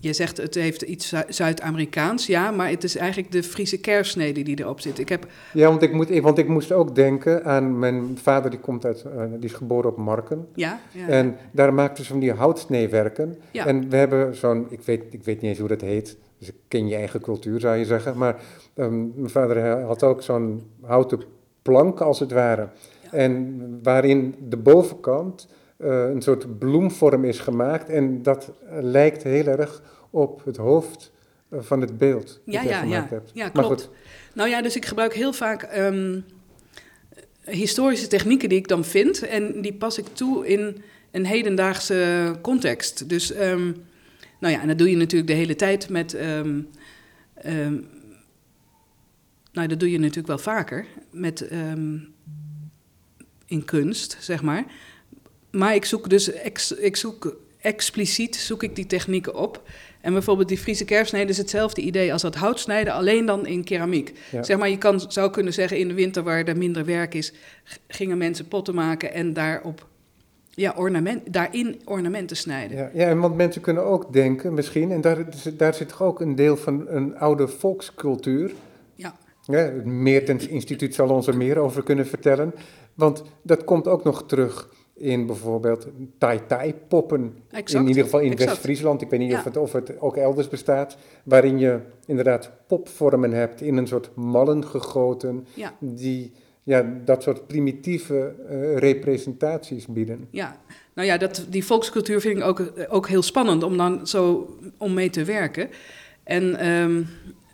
je 0.01 0.13
zegt 0.13 0.37
het 0.37 0.55
heeft 0.55 0.83
iets 0.83 1.13
Zuid-Amerikaans, 1.29 2.27
ja, 2.27 2.51
maar 2.51 2.69
het 2.69 2.85
is 2.85 2.97
eigenlijk 2.97 3.33
de 3.33 3.43
Friese 3.43 3.81
kersnede 3.81 4.43
die 4.43 4.61
erop 4.61 4.81
zit. 4.81 4.99
Ik 4.99 5.09
heb... 5.09 5.27
Ja, 5.53 5.69
want 5.69 5.83
ik, 5.83 5.93
moet, 5.93 6.21
want 6.21 6.39
ik 6.39 6.49
moest 6.49 6.73
ook 6.73 6.95
denken 6.95 7.45
aan 7.45 7.79
mijn 7.79 8.19
vader, 8.23 8.51
die, 8.51 8.61
komt 8.61 8.85
uit, 8.85 9.05
uh, 9.07 9.23
die 9.31 9.45
is 9.45 9.53
geboren 9.53 9.91
op 9.91 9.97
Marken. 9.97 10.49
Ja, 10.55 10.81
ja. 10.93 11.09
En 11.09 11.37
daar 11.53 11.75
maakten 11.75 12.05
ze 12.05 12.11
van 12.11 12.21
die 12.21 12.33
houtsneewerken. 12.33 13.39
Ja. 13.51 13.67
En 13.67 13.89
we 13.89 13.97
hebben 13.97 14.37
zo'n, 14.37 14.67
ik 14.71 14.81
weet, 14.81 15.03
ik 15.11 15.25
weet 15.25 15.41
niet 15.41 15.51
eens 15.51 15.59
hoe 15.59 15.69
dat 15.69 15.81
heet, 15.81 16.17
dus 16.39 16.49
ik 16.49 16.57
ken 16.69 16.89
je 16.89 16.97
eigen 16.97 17.21
cultuur 17.21 17.61
zou 17.61 17.77
je 17.77 17.85
zeggen. 17.85 18.19
Maar 18.19 18.37
um, 18.75 19.13
mijn 19.17 19.31
vader 19.31 19.81
had 19.81 20.03
ook 20.03 20.23
zo'n 20.23 20.63
houten 20.81 21.23
plank 21.69 22.01
als 22.01 22.19
het 22.19 22.33
ware. 22.33 22.69
Ja. 23.03 23.11
En 23.11 23.59
waarin 23.83 24.35
de 24.49 24.57
bovenkant 24.57 25.49
uh, 25.79 25.89
een 25.89 26.23
soort 26.23 26.59
bloemvorm 26.59 27.25
is 27.25 27.39
gemaakt. 27.39 27.89
En 27.89 28.23
dat 28.23 28.53
lijkt 28.81 29.23
heel 29.23 29.47
erg 29.47 29.83
op 30.11 30.45
het 30.45 30.57
hoofd 30.57 31.13
uh, 31.51 31.61
van 31.63 31.81
het 31.81 31.99
beeld. 31.99 32.41
Ja, 32.45 32.63
ja, 32.63 32.83
ja. 32.83 33.07
Hebt. 33.11 33.31
ja, 33.35 33.49
klopt. 33.49 33.91
Nou 34.35 34.49
ja, 34.49 34.63
dus 34.63 34.77
ik 34.77 34.87
gebruik 34.87 35.15
heel 35.15 35.33
vaak 35.33 35.69
um, 35.77 36.25
historische 37.45 38.07
technieken 38.07 38.49
die 38.49 38.59
ik 38.59 38.69
dan 38.69 38.85
vind 38.85 39.27
en 39.27 39.61
die 39.61 39.75
pas 39.75 39.99
ik 39.99 40.07
toe 40.13 40.47
in 40.47 40.83
een 41.11 41.27
hedendaagse 41.27 42.33
context. 42.43 43.09
Dus, 43.09 43.41
um, 43.41 43.77
nou 44.41 44.55
ja, 44.55 44.61
en 44.61 44.69
dat 44.69 44.79
doe 44.79 44.91
je 44.91 44.97
natuurlijk 44.97 45.31
de 45.31 45.37
hele 45.37 45.57
tijd 45.57 45.89
met. 45.89 46.17
Um, 46.21 46.69
nou, 49.59 49.71
dat 49.71 49.81
doe 49.81 49.91
je 49.91 49.99
natuurlijk 49.99 50.27
wel 50.27 50.39
vaker 50.39 50.87
met. 51.11 51.49
in 53.47 53.65
kunst, 53.65 54.17
zeg 54.21 54.43
maar. 54.43 54.65
Maar 55.51 55.75
ik 55.75 55.85
zoek 55.85 56.11
dus 56.11 56.33
ex, 56.33 56.73
ik 56.73 56.97
zoek 56.97 57.37
expliciet 57.61 58.37
zoek 58.37 58.63
ik 58.63 58.77
die 58.77 58.87
technieken 58.87 59.35
op. 59.35 59.63
En 60.01 60.13
bijvoorbeeld 60.13 60.49
die 60.49 60.59
Friese 60.59 60.85
kerfsnede 60.85 61.31
is 61.31 61.39
hetzelfde 61.39 61.81
idee 61.81 62.13
als 62.13 62.23
dat 62.23 62.35
houtsnijden, 62.35 62.93
alleen 62.93 63.27
dan 63.27 63.47
in 63.47 63.65
keramiek. 63.65 64.13
Zeg 64.41 64.59
maar, 64.59 64.69
je 64.69 64.79
kan, 64.79 65.01
zou 65.09 65.31
kunnen 65.31 65.53
zeggen 65.53 65.79
in 65.79 65.89
de 65.89 65.95
winter 65.95 66.23
waar 66.23 66.45
er 66.45 66.57
minder 66.57 66.85
werk 66.85 67.15
is, 67.15 67.33
gingen 67.89 68.19
mensen 68.19 68.49
potten 68.49 68.75
maken 68.75 69.13
en 69.13 69.33
daarop 69.33 69.87
ja, 70.51 70.75
ornament, 70.77 71.33
daarin 71.33 71.81
ornamenten 71.85 72.37
snijden. 72.37 72.77
Ja, 72.77 72.91
ja, 72.93 73.09
en 73.09 73.21
want 73.21 73.37
mensen 73.37 73.61
kunnen 73.61 73.85
ook 73.85 74.13
denken, 74.13 74.55
misschien, 74.55 74.93
en 74.93 75.01
daar, 75.01 75.25
daar 75.57 75.75
zit 75.75 75.89
toch 75.89 76.03
ook 76.03 76.21
een 76.21 76.35
deel 76.35 76.57
van 76.57 76.89
een 76.89 77.19
oude 77.19 77.49
volkscultuur. 77.49 78.53
Het 79.57 79.85
Meertens 79.85 80.47
Instituut 80.47 80.95
zal 80.95 81.09
ons 81.09 81.27
er 81.27 81.37
meer 81.37 81.59
over 81.59 81.83
kunnen 81.83 82.07
vertellen. 82.07 82.55
Want 82.95 83.23
dat 83.43 83.65
komt 83.65 83.89
ook 83.89 84.05
nog 84.05 84.27
terug 84.27 84.69
in 84.95 85.27
bijvoorbeeld 85.27 85.87
tai-tai-poppen. 86.19 87.37
In 87.67 87.87
ieder 87.87 88.05
geval 88.05 88.21
in 88.21 88.37
West-Friesland. 88.37 89.03
Ik 89.03 89.11
weet 89.11 89.21
niet 89.21 89.35
of, 89.35 89.45
het, 89.45 89.57
of 89.57 89.73
het 89.73 90.01
ook 90.01 90.17
elders 90.17 90.49
bestaat. 90.49 90.97
Waarin 91.25 91.59
je 91.59 91.79
inderdaad 92.07 92.51
popvormen 92.67 93.33
hebt 93.33 93.61
in 93.61 93.77
een 93.77 93.87
soort 93.87 94.11
mallen 94.15 94.65
gegoten. 94.65 95.47
Die 95.79 96.33
ja, 96.63 97.01
dat 97.05 97.23
soort 97.23 97.47
primitieve 97.47 98.35
uh, 98.51 98.77
representaties 98.77 99.87
bieden. 99.87 100.29
Ja, 100.31 100.57
nou 100.95 101.09
ja, 101.09 101.17
dat, 101.17 101.47
die 101.49 101.65
volkscultuur 101.65 102.21
vind 102.21 102.39
ik 102.39 102.45
ook, 102.45 102.73
ook 102.89 103.09
heel 103.09 103.23
spannend 103.23 103.63
om 103.63 103.77
dan 103.77 104.07
zo 104.07 104.49
om 104.77 104.95
mee 104.95 105.11
te 105.11 105.25
werken. 105.25 105.69
En 106.23 106.69
um, 106.69 107.07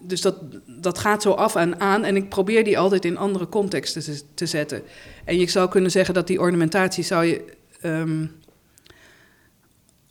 dus 0.07 0.21
dat, 0.21 0.37
dat 0.67 0.99
gaat 0.99 1.23
zo 1.23 1.31
af 1.31 1.55
en 1.55 1.81
aan. 1.81 2.05
En 2.05 2.17
ik 2.17 2.29
probeer 2.29 2.65
die 2.65 2.79
altijd 2.79 3.05
in 3.05 3.17
andere 3.17 3.49
contexten 3.49 4.03
te, 4.03 4.21
te 4.35 4.47
zetten. 4.47 4.83
En 5.25 5.39
je 5.39 5.51
zou 5.51 5.69
kunnen 5.69 5.91
zeggen 5.91 6.15
dat 6.15 6.27
die 6.27 6.41
ornamentatie 6.41 7.05
zou 7.05 7.25
je. 7.25 7.45
Um, 7.83 8.31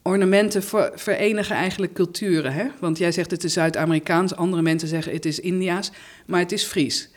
ornamenten 0.04 0.64
verenigen 0.96 1.56
eigenlijk 1.56 1.94
culturen. 1.94 2.54
Hè? 2.54 2.66
Want 2.80 2.98
jij 2.98 3.12
zegt 3.12 3.32
het 3.32 3.44
is 3.44 3.54
Zuid-Amerikaans, 3.54 4.36
andere 4.36 4.62
mensen 4.62 4.88
zeggen 4.88 5.14
het 5.14 5.26
is 5.26 5.40
Indiaas, 5.40 5.92
maar 6.26 6.40
het 6.40 6.52
is 6.52 6.64
Fries. 6.64 7.12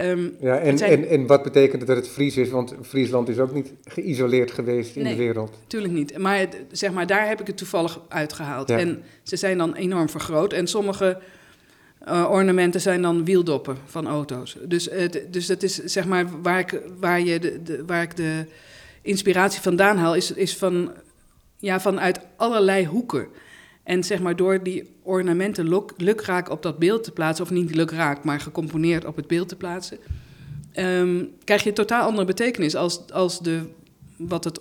Um, 0.00 0.36
ja, 0.40 0.58
en, 0.58 0.78
en, 0.78 1.08
en 1.08 1.26
wat 1.26 1.42
betekent 1.42 1.78
het 1.78 1.86
dat 1.86 1.96
het 1.96 2.08
Fries 2.08 2.36
is? 2.36 2.50
Want 2.50 2.74
Friesland 2.82 3.28
is 3.28 3.38
ook 3.38 3.52
niet 3.52 3.72
geïsoleerd 3.84 4.50
geweest 4.50 4.96
in 4.96 5.04
de 5.04 5.16
wereld. 5.16 5.50
Natuurlijk 5.60 5.92
niet. 5.92 6.18
Maar, 6.18 6.48
zeg 6.70 6.92
maar 6.92 7.06
daar 7.06 7.28
heb 7.28 7.40
ik 7.40 7.46
het 7.46 7.56
toevallig 7.56 8.00
uitgehaald. 8.08 8.70
En 8.70 9.02
ze 9.22 9.36
zijn 9.36 9.58
dan 9.58 9.74
enorm 9.74 10.08
vergroot. 10.08 10.52
En 10.52 10.66
sommige 10.66 11.18
uh, 12.08 12.30
ornamenten 12.30 12.80
zijn 12.80 13.02
dan 13.02 13.24
wieldoppen 13.24 13.76
van 13.84 14.06
auto's. 14.06 14.56
Dus, 14.64 14.88
uh, 14.88 15.08
dus 15.30 15.46
dat 15.46 15.62
is 15.62 15.74
zeg 15.74 16.06
maar 16.06 16.42
waar 16.42 16.58
ik, 16.58 16.80
waar 17.00 17.20
je 17.20 17.38
de, 17.38 17.62
de, 17.62 17.84
waar 17.86 18.02
ik 18.02 18.16
de 18.16 18.44
inspiratie 19.02 19.60
vandaan 19.60 19.96
haal, 19.96 20.14
is, 20.14 20.30
is 20.30 20.56
van, 20.56 20.92
ja, 21.58 21.80
vanuit 21.80 22.20
allerlei 22.36 22.86
hoeken. 22.86 23.26
En 23.82 24.04
zeg 24.04 24.20
maar 24.20 24.36
door 24.36 24.62
die 24.62 24.94
ornamenten 25.02 25.68
luk, 25.68 25.92
lukraak 25.96 26.50
op 26.50 26.62
dat 26.62 26.78
beeld 26.78 27.04
te 27.04 27.12
plaatsen, 27.12 27.44
of 27.44 27.50
niet 27.50 27.74
lukraak, 27.74 28.24
maar 28.24 28.40
gecomponeerd 28.40 29.04
op 29.04 29.16
het 29.16 29.26
beeld 29.26 29.48
te 29.48 29.56
plaatsen, 29.56 29.98
um, 30.74 31.30
krijg 31.44 31.62
je 31.62 31.68
een 31.68 31.74
totaal 31.74 32.06
andere 32.06 32.26
betekenis 32.26 32.74
als, 32.74 33.12
als 33.12 33.40
de, 33.40 33.60
wat 34.16 34.44
het 34.44 34.60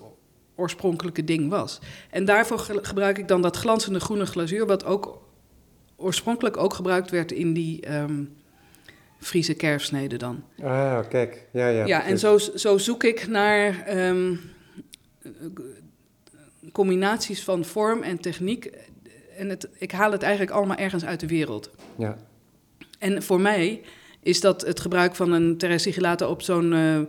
oorspronkelijke 0.55 1.23
ding 1.23 1.49
was. 1.49 1.79
En 2.09 2.25
daarvoor 2.25 2.59
gebruik 2.59 3.17
ik 3.17 3.27
dan 3.27 3.41
dat 3.41 3.57
glanzende 3.57 3.99
groene 3.99 4.25
glazuur, 4.25 4.65
wat 4.65 4.85
ook 4.85 5.24
oorspronkelijk 5.95 6.57
ook 6.57 6.73
gebruikt 6.73 7.11
werd 7.11 7.31
in 7.31 7.53
die 7.53 7.93
um, 7.95 8.33
Friese 9.19 9.53
kerfsneden 9.53 10.19
dan. 10.19 10.43
Ah, 10.61 10.99
kijk. 11.09 11.47
Ja, 11.51 11.67
ja. 11.67 11.85
Ja, 11.85 12.05
en 12.05 12.19
zo, 12.19 12.37
zo 12.37 12.77
zoek 12.77 13.03
ik 13.03 13.27
naar 13.27 13.97
um, 14.07 14.39
combinaties 16.71 17.43
van 17.43 17.65
vorm 17.65 18.01
en 18.01 18.19
techniek. 18.19 18.69
En 19.37 19.49
het, 19.49 19.69
ik 19.77 19.91
haal 19.91 20.11
het 20.11 20.21
eigenlijk 20.21 20.51
allemaal 20.51 20.77
ergens 20.77 21.05
uit 21.05 21.19
de 21.19 21.27
wereld. 21.27 21.69
Ja. 21.97 22.17
En 22.99 23.23
voor 23.23 23.41
mij 23.41 23.81
is 24.21 24.41
dat 24.41 24.61
het 24.61 24.79
gebruik 24.79 25.15
van 25.15 25.31
een 25.31 25.57
terrasigilator 25.57 26.27
op 26.27 26.41
zo'n... 26.41 26.71
Uh, 26.71 26.99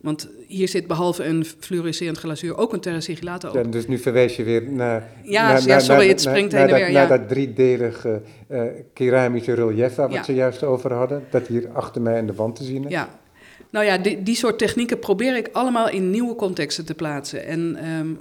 want 0.00 0.28
hier 0.46 0.68
zit 0.68 0.86
behalve 0.86 1.24
een 1.24 1.44
fluorescerend 1.58 2.18
glazuur 2.18 2.56
ook 2.56 2.72
een 2.72 2.80
terrasigilator 2.80 3.50
op. 3.50 3.56
Ja, 3.56 3.62
dus 3.62 3.86
nu 3.86 3.98
verwijs 3.98 4.36
je 4.36 4.42
weer 4.42 4.70
naar... 4.70 5.10
Ja, 5.22 5.52
naar, 5.52 5.66
ja 5.66 5.78
sorry, 5.78 6.08
het 6.08 6.20
springt 6.20 6.52
heen 6.52 6.68
en 6.68 6.74
weer. 6.74 6.92
Naar 6.92 7.08
dat 7.08 7.28
driedelige 7.28 8.22
uh, 8.50 8.62
keramische 8.92 9.52
relief 9.52 9.94
waar 9.94 10.08
we 10.08 10.16
het 10.16 10.24
zojuist 10.24 10.62
over 10.62 10.92
hadden. 10.92 11.24
Dat 11.30 11.46
hier 11.46 11.68
achter 11.72 12.02
mij 12.02 12.18
aan 12.18 12.26
de 12.26 12.34
wand 12.34 12.56
te 12.56 12.64
zien 12.64 12.84
is. 12.84 12.90
Ja, 12.90 13.08
nou 13.70 13.84
ja, 13.84 13.98
die, 13.98 14.22
die 14.22 14.36
soort 14.36 14.58
technieken 14.58 14.98
probeer 14.98 15.36
ik 15.36 15.48
allemaal 15.52 15.90
in 15.90 16.10
nieuwe 16.10 16.34
contexten 16.34 16.84
te 16.84 16.94
plaatsen. 16.94 17.46
En 17.46 17.88
um, 17.90 18.18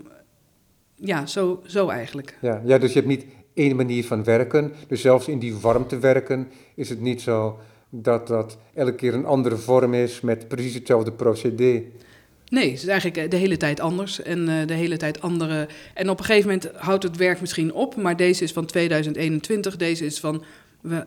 ja, 0.96 1.26
zo, 1.26 1.62
zo 1.66 1.90
eigenlijk. 1.90 2.38
Ja, 2.42 2.62
ja, 2.66 2.78
dus 2.78 2.94
je 2.94 3.00
hebt 3.00 3.12
niet 3.12 3.26
één 3.54 3.76
manier 3.76 4.06
van 4.06 4.24
werken. 4.24 4.74
Dus 4.88 5.02
zelfs 5.02 5.28
in 5.28 5.40
die 5.40 5.56
warmte 5.56 6.00
werken 6.00 6.48
is 6.76 6.90
het 6.90 7.02
niet 7.02 7.22
zo 7.22 7.60
dat 8.02 8.28
dat 8.28 8.58
elke 8.74 8.96
keer 8.96 9.14
een 9.14 9.26
andere 9.26 9.58
vorm 9.58 9.94
is 9.94 10.22
met 10.22 10.48
precies 10.48 10.74
hetzelfde 10.74 11.12
procedé. 11.12 11.84
Nee, 12.50 12.72
het 12.72 12.82
is 12.82 12.88
eigenlijk 12.88 13.18
eh, 13.18 13.30
de 13.30 13.36
hele 13.36 13.58
tijd 13.58 13.80
anders 13.80 14.22
en 14.22 14.50
uh, 14.50 14.68
de 14.68 14.74
hele 14.74 14.98
tijd 14.98 15.22
andere. 15.22 15.68
En 15.94 16.10
op 16.10 16.20
een 16.20 16.26
gegeven 16.26 16.50
moment 16.50 16.72
houdt 16.76 17.04
het 17.04 17.18
werk 17.18 17.42
misschien 17.42 17.74
op, 17.74 17.96
maar 17.96 18.18
deze 18.18 18.44
is 18.44 18.52
van 18.52 18.66
2021, 18.66 19.78
deze 19.78 20.06
is 20.06 20.20
van 20.20 20.44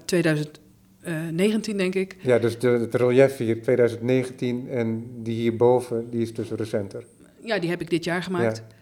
2019, 0.05 1.77
denk 1.77 1.95
ik. 1.95 2.17
Ja, 2.21 2.39
dus 2.39 2.59
de, 2.59 2.69
het 2.69 2.95
relief 2.95 3.37
hier 3.37 3.63
2019 3.63 4.69
en 4.69 5.05
die 5.23 5.35
hierboven, 5.35 6.11
die 6.11 6.23
is 6.23 6.35
dus 6.35 6.51
recenter. 6.51 7.05
Ja, 7.43 7.59
die 7.59 7.71
heb 7.71 7.81
ik 7.81 7.91
dit 7.91 8.05
jaar 8.05 8.23
gemaakt. 8.23 8.57
Ja. 8.57 8.77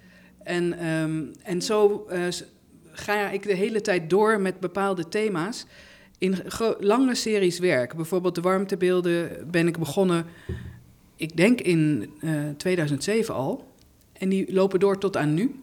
En, 0.45 0.87
um, 0.87 1.31
en 1.43 1.63
zo 1.63 2.07
uh, 2.13 2.19
ga 2.91 3.31
ik 3.31 3.43
de 3.43 3.55
hele 3.55 3.81
tijd 3.81 4.11
door 4.11 4.41
met 4.41 4.61
bepaalde 4.61 5.09
thema's 5.09 5.67
in 6.19 6.37
lange 6.79 7.15
series 7.15 7.59
werk. 7.59 7.95
Bijvoorbeeld 7.95 8.35
de 8.35 8.41
warmtebeelden 8.41 9.51
ben 9.51 9.67
ik 9.67 9.79
begonnen, 9.79 10.27
ik 11.17 11.37
denk 11.37 11.61
in 11.61 12.11
uh, 12.21 12.49
eh, 12.49 12.57
2007 12.57 13.35
al. 13.35 13.75
En 14.13 14.29
die 14.29 14.53
lopen 14.53 14.81
door 14.81 14.99
tot 14.99 15.17
aan 15.17 15.35
nu. 15.35 15.61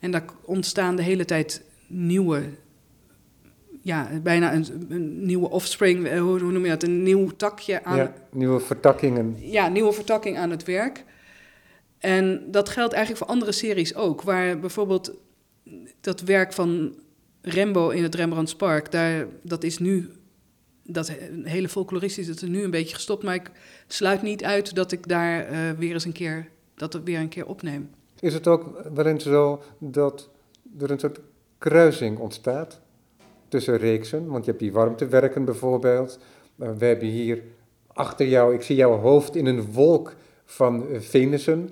En 0.00 0.10
daar 0.10 0.24
ontstaan 0.44 0.96
de 0.96 1.02
hele 1.02 1.24
tijd 1.24 1.62
nieuwe, 1.86 2.42
ja, 3.82 4.08
bijna 4.22 4.54
een, 4.54 4.86
een 4.88 5.24
nieuwe 5.26 5.50
offspring, 5.50 6.06
eh, 6.06 6.20
hoe, 6.20 6.40
noem 6.40 6.64
je 6.64 6.70
dat? 6.70 6.82
Een 6.82 7.02
nieuw 7.02 7.28
takje 7.28 7.84
aan. 7.84 7.96
Ja, 7.96 8.12
nieuwe 8.30 8.60
vertakkingen. 8.60 9.36
Ja, 9.38 9.68
nieuwe 9.68 9.92
vertakking 9.92 10.36
aan 10.36 10.50
het 10.50 10.64
werk. 10.64 11.04
En 11.98 12.44
dat 12.50 12.68
geldt 12.68 12.92
eigenlijk 12.92 13.24
voor 13.24 13.34
andere 13.34 13.52
series 13.52 13.94
ook, 13.94 14.22
waar 14.22 14.58
bijvoorbeeld 14.58 15.12
dat 16.00 16.20
werk 16.20 16.52
van 16.52 16.94
Rembo 17.48 17.88
in 17.88 18.02
het 18.02 18.14
Rembrandtspark, 18.14 18.92
daar, 18.92 19.26
dat 19.42 19.64
is 19.64 19.78
nu, 19.78 20.10
dat 20.82 21.12
hele 21.42 21.68
folkloristisch, 21.68 22.26
dat 22.26 22.42
is 22.42 22.48
nu 22.48 22.62
een 22.62 22.70
beetje 22.70 22.94
gestopt. 22.94 23.22
Maar 23.22 23.34
ik 23.34 23.50
sluit 23.86 24.22
niet 24.22 24.44
uit 24.44 24.74
dat 24.74 24.92
ik 24.92 25.08
daar 25.08 25.52
uh, 25.52 25.70
weer 25.78 25.92
eens 25.92 26.04
een 26.04 26.12
keer, 26.12 26.48
dat 26.74 26.92
het 26.92 27.04
weer 27.04 27.18
een 27.18 27.28
keer 27.28 27.46
opneem. 27.46 27.90
Is 28.20 28.34
het 28.34 28.46
ook 28.46 28.88
waarin 28.94 29.20
zo 29.20 29.62
dat 29.78 30.28
er 30.78 30.90
een 30.90 30.98
soort 30.98 31.20
kruising 31.58 32.18
ontstaat 32.18 32.80
tussen 33.48 33.76
reeksen? 33.76 34.26
Want 34.26 34.44
je 34.44 34.50
hebt 34.50 34.62
die 34.62 34.72
warmtewerken 34.72 35.44
bijvoorbeeld. 35.44 36.18
Uh, 36.56 36.68
we 36.78 36.84
hebben 36.84 37.08
hier 37.08 37.42
achter 37.86 38.28
jou, 38.28 38.54
ik 38.54 38.62
zie 38.62 38.76
jouw 38.76 38.98
hoofd 38.98 39.36
in 39.36 39.46
een 39.46 39.72
wolk 39.72 40.16
van 40.44 40.86
uh, 40.90 41.00
Venussen. 41.00 41.70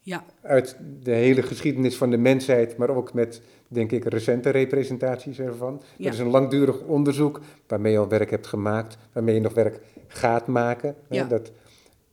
Ja. 0.00 0.24
Uit 0.42 0.76
de 1.02 1.10
hele 1.10 1.42
geschiedenis 1.42 1.96
van 1.96 2.10
de 2.10 2.16
mensheid, 2.16 2.76
maar 2.76 2.90
ook 2.90 3.12
met 3.12 3.42
denk 3.68 3.92
ik, 3.92 4.04
recente 4.04 4.50
representaties 4.50 5.38
ervan. 5.38 5.82
Ja. 5.96 6.04
Dat 6.04 6.12
is 6.12 6.18
een 6.18 6.30
langdurig 6.30 6.80
onderzoek 6.80 7.40
waarmee 7.66 7.92
je 7.92 7.98
al 7.98 8.08
werk 8.08 8.30
hebt 8.30 8.46
gemaakt, 8.46 8.98
waarmee 9.12 9.34
je 9.34 9.40
nog 9.40 9.54
werk 9.54 9.80
gaat 10.06 10.46
maken. 10.46 10.94
Ja. 11.08 11.24
Dat 11.24 11.52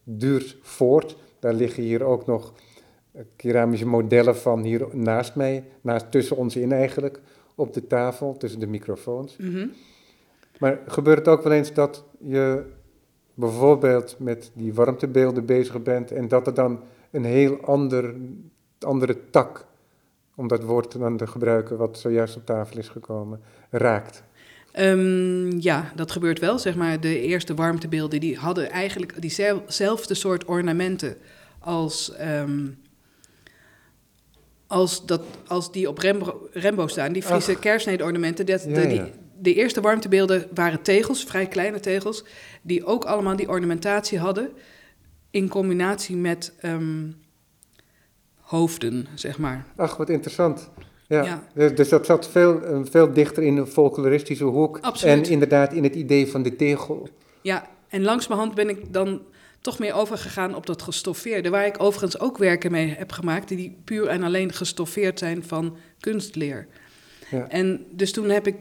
duurt 0.04 0.58
voort. 0.62 1.18
Daar 1.39 1.54
liggen 1.54 1.84
hier 1.84 2.04
ook 2.04 2.26
nog 2.26 2.54
eh, 3.12 3.22
keramische 3.36 3.88
modellen 3.88 4.38
van 4.38 4.63
hier 4.63 4.88
naast 4.91 5.36
mij, 5.36 5.63
naast, 5.82 6.12
tussen 6.12 6.38
ons 6.38 6.56
in 6.56 6.72
eigenlijk, 6.72 7.22
op 7.56 7.74
de 7.74 7.88
tafel, 7.88 8.38
tussen 8.38 8.60
de 8.60 8.68
microfoons. 8.68 9.38
Mm 9.38 9.72
Maar 10.60 10.80
gebeurt 10.88 11.18
het 11.18 11.28
ook 11.28 11.44
wel 11.44 11.54
eens 11.54 11.74
dat 11.74 12.04
je 12.18 12.63
bijvoorbeeld 13.34 14.15
met 14.20 14.52
die 14.54 14.74
warmtebeelden 14.74 15.46
bezig 15.46 15.84
bent 15.84 16.12
en 16.12 16.28
dat 16.28 16.48
er 16.48 16.54
dan 16.54 16.80
een 17.12 17.26
heel 17.26 17.60
ander, 17.62 18.15
andere 18.80 19.30
tak 19.30 19.65
om 20.36 20.48
dat 20.48 20.63
woord 20.63 21.00
dan 21.00 21.17
te 21.17 21.28
gebruiken 21.28 21.78
wat 21.78 22.00
zojuist 22.00 22.36
op 22.36 22.45
tafel 22.45 22.78
is 22.78 22.89
gekomen, 22.89 23.41
raakt. 23.69 24.24
Um, 24.80 25.60
ja, 25.60 25.91
dat 25.95 26.12
gebeurt 26.12 26.39
wel. 26.39 26.60
Zeg 26.60 26.76
maar, 26.76 27.00
de 27.00 27.21
eerste 27.21 27.54
warmtebeelden 27.54 28.19
die 28.19 28.38
hadden 28.38 28.71
eigenlijk 28.71 29.21
diezelfde 29.21 30.13
soort 30.13 30.45
ornamenten 30.45 31.17
als, 31.60 32.13
um, 32.21 32.78
als, 34.67 35.06
dat, 35.06 35.21
als 35.48 35.71
die 35.71 35.89
op 35.89 35.98
Rembo, 35.98 36.50
Rembo 36.52 36.88
staan. 36.88 37.13
Die 37.13 37.24
Friese 37.24 37.60
kerstsnede-ornamenten. 37.60 38.45
Dat, 38.45 38.62
de, 38.62 38.88
die, 38.88 39.02
de 39.39 39.54
eerste 39.54 39.82
warmtebeelden 39.82 40.48
waren 40.54 40.82
tegels, 40.82 41.24
vrij 41.24 41.48
kleine 41.48 41.80
tegels, 41.80 42.24
die 42.62 42.86
ook 42.86 43.06
allemaal 43.06 43.36
die 43.36 43.50
ornamentatie 43.50 44.19
hadden 44.19 44.52
in 45.32 45.48
combinatie 45.48 46.15
met 46.15 46.54
um, 46.63 47.15
hoofden, 48.45 49.08
zeg 49.15 49.38
maar. 49.38 49.65
Ach, 49.75 49.97
wat 49.97 50.10
interessant. 50.10 50.69
Ja, 51.08 51.43
Dus, 51.53 51.75
dus 51.75 51.89
dat 51.89 52.05
zat 52.05 52.27
veel, 52.27 52.62
eh, 52.62 52.79
veel 52.84 53.13
dichter 53.13 53.43
in 53.43 53.55
de 53.55 53.65
folkloristische 53.65 54.43
hoek. 54.43 54.79
Absoluut. 54.81 55.25
En 55.25 55.31
inderdaad 55.31 55.73
in 55.73 55.84
het 55.84 55.95
idee 55.95 56.27
van 56.27 56.43
de 56.43 56.55
tegel. 56.55 57.10
Ja, 57.41 57.67
en 57.88 58.03
langzamerhand 58.03 58.55
ben 58.55 58.69
ik 58.69 58.93
dan 58.93 59.21
toch 59.62 59.79
meer 59.79 59.93
overgegaan 59.93 60.55
op 60.55 60.65
dat 60.65 60.81
gestoffeerde. 60.81 61.49
Waar 61.49 61.65
ik 61.65 61.81
overigens 61.81 62.19
ook 62.19 62.38
werken 62.38 62.71
mee 62.71 62.95
heb 62.97 63.12
gemaakt... 63.12 63.47
die 63.47 63.77
puur 63.84 64.08
en 64.08 64.23
alleen 64.23 64.53
gestoffeerd 64.53 65.19
zijn 65.19 65.43
van 65.43 65.77
kunstleer. 65.99 66.67
Ja. 67.31 67.49
En 67.49 67.86
dus 67.91 68.12
toen 68.12 68.29
heb 68.29 68.47
ik 68.47 68.55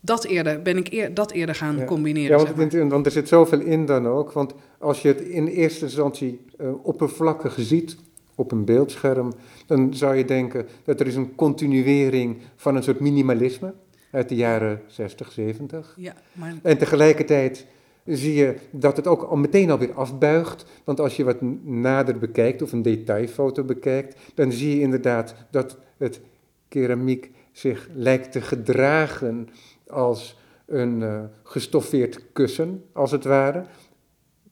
dat 0.00 0.24
eerder, 0.24 0.62
ben 0.62 0.76
ik 0.76 0.92
eer, 0.92 1.14
dat 1.14 1.30
eerder 1.30 1.54
gaan 1.54 1.84
combineren. 1.84 2.38
Ja, 2.38 2.54
want, 2.54 2.72
want, 2.72 3.06
er 3.06 3.12
zit 3.12 3.28
zoveel 3.28 3.60
in 3.60 3.86
dan 3.86 4.06
ook. 4.06 4.32
Want 4.32 4.54
als 4.78 5.02
je 5.02 5.08
het 5.08 5.20
in 5.20 5.46
eerste 5.46 5.84
instantie 5.84 6.40
uh, 6.60 6.84
oppervlakkig 6.84 7.54
ziet 7.58 7.96
op 8.34 8.52
een 8.52 8.64
beeldscherm, 8.64 9.32
dan 9.66 9.94
zou 9.94 10.14
je 10.14 10.24
denken 10.24 10.66
dat 10.84 11.00
er 11.00 11.06
is 11.06 11.14
een 11.14 11.34
continuering 11.34 12.36
van 12.56 12.76
een 12.76 12.82
soort 12.82 13.00
minimalisme 13.00 13.74
uit 14.10 14.28
de 14.28 14.34
jaren 14.34 14.80
60, 14.86 15.32
70. 15.32 15.94
Ja, 15.96 16.14
maar... 16.32 16.54
En 16.62 16.78
tegelijkertijd 16.78 17.66
zie 18.04 18.34
je 18.34 18.56
dat 18.70 18.96
het 18.96 19.06
ook 19.06 19.22
al 19.22 19.36
meteen 19.36 19.70
alweer 19.70 19.92
afbuigt. 19.92 20.64
Want 20.84 21.00
als 21.00 21.16
je 21.16 21.24
wat 21.24 21.40
nader 21.62 22.18
bekijkt 22.18 22.62
of 22.62 22.72
een 22.72 22.82
detailfoto 22.82 23.64
bekijkt, 23.64 24.20
dan 24.34 24.52
zie 24.52 24.74
je 24.74 24.80
inderdaad 24.80 25.34
dat 25.50 25.78
het 25.96 26.20
keramiek 26.68 27.30
zich 27.52 27.88
lijkt 27.94 28.32
te 28.32 28.40
gedragen 28.40 29.48
als 29.86 30.40
een 30.66 31.00
uh, 31.00 31.22
gestoffeerd 31.42 32.32
kussen, 32.32 32.84
als 32.92 33.10
het 33.10 33.24
ware. 33.24 33.64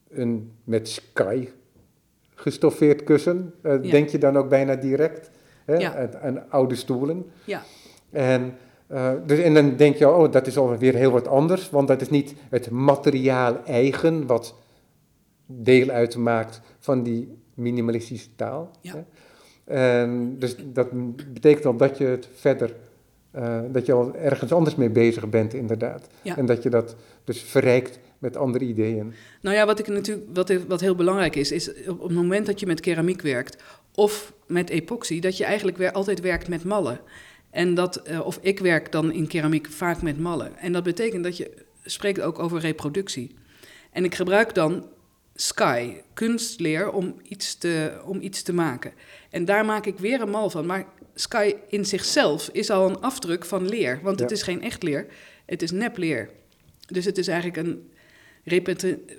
Een 0.09 0.51
met 0.63 0.87
sky 0.89 1.47
gestoffeerd 2.41 3.03
kussen, 3.03 3.53
uh, 3.63 3.91
denk 3.91 4.09
je 4.09 4.17
dan 4.17 4.37
ook 4.37 4.49
bijna 4.49 4.75
direct. 4.75 5.29
Hè? 5.65 5.75
Ja. 5.75 6.09
Aan, 6.21 6.49
oude 6.49 6.75
stoelen. 6.75 7.25
Ja. 7.45 7.63
En, 8.09 8.53
uh, 8.91 9.11
dus, 9.25 9.39
en 9.39 9.53
dan 9.53 9.75
denk 9.75 9.95
je, 9.95 10.09
oh, 10.09 10.31
dat 10.31 10.47
is 10.47 10.57
alweer 10.57 10.95
heel 10.95 11.11
wat 11.11 11.27
anders, 11.27 11.69
want 11.69 11.87
dat 11.87 12.01
is 12.01 12.09
niet 12.09 12.33
het 12.49 12.69
materiaal 12.69 13.63
eigen 13.65 14.25
wat 14.25 14.55
deel 15.45 15.89
uitmaakt 15.89 16.61
van 16.79 17.03
die 17.03 17.37
minimalistische 17.53 18.35
taal. 18.35 18.71
Ja. 18.81 18.93
Hè? 18.93 19.03
En 19.65 20.35
dus 20.39 20.55
dat 20.65 20.87
betekent 21.33 21.65
al 21.65 21.75
dat 21.75 21.97
je 21.97 22.05
het 22.05 22.27
verder, 22.33 22.75
uh, 23.35 23.59
dat 23.71 23.85
je 23.85 23.93
al 23.93 24.15
ergens 24.15 24.53
anders 24.53 24.75
mee 24.75 24.89
bezig 24.89 25.29
bent, 25.29 25.53
inderdaad. 25.53 26.07
Ja. 26.21 26.37
En 26.37 26.45
dat 26.45 26.63
je 26.63 26.69
dat 26.69 26.95
dus 27.23 27.41
verrijkt 27.41 27.99
met 28.21 28.37
andere 28.37 28.65
ideeën. 28.65 29.13
Nou 29.41 29.55
ja, 29.55 29.65
wat, 29.65 29.79
ik 29.79 29.87
natuurlijk, 29.87 30.27
wat, 30.33 30.53
wat 30.67 30.81
heel 30.81 30.95
belangrijk 30.95 31.35
is, 31.35 31.51
is 31.51 31.87
op 31.87 32.01
het 32.01 32.11
moment 32.11 32.45
dat 32.45 32.59
je 32.59 32.65
met 32.65 32.79
keramiek 32.79 33.21
werkt 33.21 33.63
of 33.95 34.33
met 34.47 34.69
epoxy, 34.69 35.19
dat 35.19 35.37
je 35.37 35.45
eigenlijk 35.45 35.77
weer 35.77 35.91
altijd 35.91 36.19
werkt 36.19 36.47
met 36.47 36.63
mallen. 36.63 36.99
En 37.49 37.73
dat, 37.73 38.01
uh, 38.09 38.25
of 38.25 38.39
ik 38.41 38.59
werk 38.59 38.91
dan 38.91 39.11
in 39.11 39.27
keramiek 39.27 39.67
vaak 39.69 40.01
met 40.01 40.19
mallen. 40.19 40.57
En 40.57 40.71
dat 40.71 40.83
betekent 40.83 41.23
dat 41.23 41.37
je 41.37 41.51
spreekt 41.83 42.21
ook 42.21 42.39
over 42.39 42.59
reproductie. 42.59 43.35
En 43.91 44.03
ik 44.03 44.15
gebruik 44.15 44.53
dan 44.53 44.87
sky, 45.35 45.93
kunstleer, 46.13 46.91
om 46.91 47.15
iets 47.23 47.55
te, 47.55 48.01
om 48.05 48.21
iets 48.21 48.41
te 48.41 48.53
maken. 48.53 48.93
En 49.29 49.45
daar 49.45 49.65
maak 49.65 49.85
ik 49.85 49.97
weer 49.97 50.21
een 50.21 50.29
mal 50.29 50.49
van. 50.49 50.65
Maar 50.65 50.85
sky 51.13 51.53
in 51.67 51.85
zichzelf 51.85 52.49
is 52.51 52.69
al 52.69 52.89
een 52.89 53.01
afdruk 53.01 53.45
van 53.45 53.67
leer. 53.67 53.99
Want 54.03 54.19
het 54.19 54.31
is 54.31 54.43
geen 54.43 54.61
echt 54.61 54.83
leer, 54.83 55.05
het 55.45 55.61
is 55.61 55.71
nepleer. 55.71 56.29
Dus 56.87 57.05
het 57.05 57.17
is 57.17 57.27
eigenlijk 57.27 57.67
een 57.67 57.90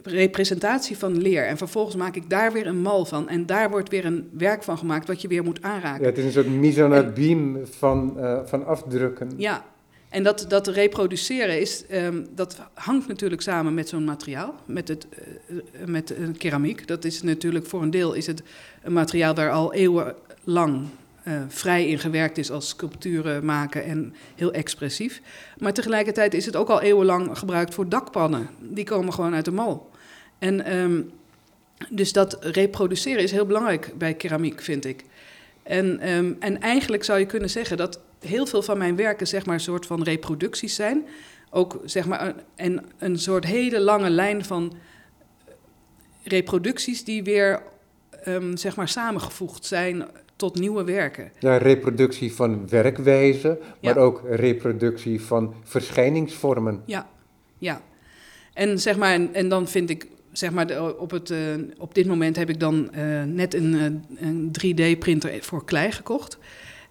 representatie 0.05 0.99
van 0.99 1.17
leer. 1.17 1.47
En 1.47 1.57
vervolgens 1.57 1.97
maak 1.97 2.17
ik 2.17 2.31
daar 2.31 2.53
weer 2.53 2.67
een 2.67 2.81
mal 2.81 3.05
van. 3.05 3.29
En 3.29 3.47
daar 3.47 3.71
wordt 3.71 3.89
weer 3.89 4.05
een 4.05 4.31
werk 4.33 4.63
van 4.63 4.79
gemaakt 4.79 5.07
wat 5.07 5.23
je 5.23 5.29
weer 5.29 5.45
moet 5.45 5.63
aanraken. 5.63 6.01
Ja, 6.01 6.09
het 6.09 6.19
is 6.19 6.25
een 6.25 6.33
soort 6.33 6.51
mise 6.51 6.83
en 6.83 7.15
beam 7.15 7.59
van, 7.65 8.15
uh, 8.17 8.41
van 8.45 8.67
afdrukken. 8.67 9.31
Ja, 9.37 9.65
en 10.09 10.23
dat, 10.23 10.45
dat 10.49 10.67
reproduceren 10.67 11.61
is, 11.61 11.85
um, 11.93 12.27
dat 12.35 12.61
hangt 12.75 13.09
natuurlijk 13.09 13.43
samen 13.43 13.75
met 13.75 13.89
zo'n 13.89 14.05
materiaal, 14.05 14.55
met, 14.67 14.89
het, 14.89 15.07
uh, 15.49 15.87
met 15.87 16.19
uh, 16.19 16.29
keramiek. 16.39 16.87
Dat 16.87 17.05
is 17.05 17.23
natuurlijk 17.23 17.67
voor 17.67 17.83
een 17.83 17.91
deel 17.91 18.13
is 18.13 18.27
het 18.27 18.43
een 18.83 18.93
materiaal 18.93 19.35
waar 19.35 19.51
al 19.51 19.75
eeuwenlang 19.75 20.87
uh, 21.25 21.43
vrij 21.49 21.89
in 21.89 21.99
gewerkt 21.99 22.39
is 22.39 22.51
als 22.51 22.69
sculpturen 22.69 23.45
maken 23.45 23.85
en 23.85 24.15
heel 24.35 24.53
expressief. 24.53 25.21
Maar 25.59 25.73
tegelijkertijd 25.73 26.35
is 26.35 26.47
het 26.47 26.57
ook 26.57 26.69
al 26.69 26.81
eeuwenlang 26.81 27.39
gebruikt 27.39 27.75
voor 27.75 27.89
dakpannen. 27.89 28.49
Die 28.59 28.85
komen 28.85 29.13
gewoon 29.13 29.35
uit 29.35 29.45
de 29.45 29.53
mal. 29.53 29.91
En 30.39 30.77
um, 30.77 31.11
dus 31.91 32.13
dat 32.13 32.39
reproduceren 32.41 33.23
is 33.23 33.31
heel 33.31 33.47
belangrijk 33.47 33.93
bij 33.99 34.15
keramiek, 34.15 34.63
vind 34.63 34.85
ik. 34.85 35.05
En, 35.63 36.11
um, 36.11 36.37
en 36.41 36.61
eigenlijk 36.61 37.05
zou 37.05 37.19
je 37.19 37.27
kunnen 37.27 37.51
zeggen 37.51 37.77
dat 37.77 38.01
heel 38.21 38.47
veel 38.47 38.63
van 38.63 38.79
mijn 38.79 38.97
werken 38.97 39.27
zeg 39.27 39.47
maar 39.47 39.55
een 39.55 39.61
soort 39.61 39.87
van 39.87 40.03
reproducties 40.03 40.75
zijn. 40.75 41.07
Ook 41.51 41.81
zeg 41.85 42.07
maar 42.07 42.27
een, 42.27 42.35
en 42.57 42.85
een 42.99 43.19
soort 43.19 43.45
hele 43.45 43.81
lange 43.81 44.11
lijn 44.11 44.45
van 44.45 44.73
reproducties 46.23 47.05
die 47.05 47.23
weer 47.25 47.63
um, 48.29 48.57
zeg 48.57 48.77
maar 48.77 48.89
samengevoegd 48.89 49.65
zijn 49.65 50.09
tot 50.43 50.59
nieuwe 50.59 50.85
werken. 50.85 51.33
Ja, 51.39 51.57
reproductie 51.57 52.33
van 52.33 52.69
werkwijze, 52.69 53.59
maar 53.83 53.97
ook 53.97 54.23
reproductie 54.31 55.21
van 55.21 55.55
verschijningsvormen. 55.63 56.83
Ja, 56.87 57.09
ja. 57.59 57.83
En, 58.53 58.81
zeg 58.81 58.97
maar, 58.97 59.13
en, 59.13 59.35
en 59.35 59.49
dan 59.49 59.69
vind 59.69 59.91
ik, 59.91 60.07
zeg 60.33 60.51
maar, 60.51 60.95
op, 60.99 61.11
het, 61.11 61.31
uh, 61.31 61.39
op 61.79 61.95
dit 61.95 62.07
moment 62.07 62.37
heb 62.37 62.49
ik 62.49 62.61
dan 62.61 62.91
uh, 62.97 63.23
net 63.23 63.55
een, 63.55 63.75
uh, 63.75 63.85
een 64.17 64.49
3D-printer 64.49 65.39
voor 65.41 65.65
klei 65.65 65.91
gekocht. 65.91 66.39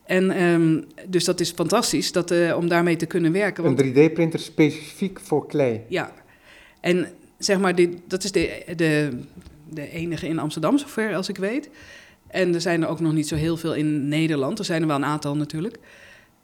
En 0.06 0.44
um, 0.44 0.86
dus 1.08 1.26
dat 1.26 1.40
is 1.40 1.52
fantastisch 1.52 2.12
dat, 2.12 2.34
om 2.56 2.68
daarmee 2.68 2.96
te 2.96 3.06
kunnen 3.06 3.32
werken. 3.32 3.64
Want, 3.64 3.82
een 3.82 3.92
3D-printer 3.92 4.40
specifiek 4.40 5.20
voor 5.20 5.48
klei? 5.48 5.82
Ja. 5.88 6.14
En 6.82 7.08
zeg 7.38 7.60
maar, 7.60 7.76
dit, 7.76 7.98
dat 8.08 8.24
is 8.24 8.32
de, 8.32 8.64
de, 8.76 9.10
de 9.70 9.90
enige 9.90 10.28
in 10.28 10.40
Amsterdam, 10.40 10.78
zover 10.78 11.16
als 11.16 11.30
ik 11.30 11.38
weet. 11.38 11.70
En 12.32 12.54
er 12.54 12.62
zijn 12.62 12.82
er 12.82 12.88
ook 12.88 13.00
nog 13.00 13.13
niet 13.13 13.28
zo 13.28 13.36
heel 13.36 13.58
veel 13.58 13.74
in 13.74 14.08
Nederland. 14.08 14.60
Er 14.60 14.65
zijn 14.65 14.82
er 14.82 14.88
wel 14.88 14.96
een 14.96 15.06
aantal 15.06 15.36
natuurlijk. 15.36 15.78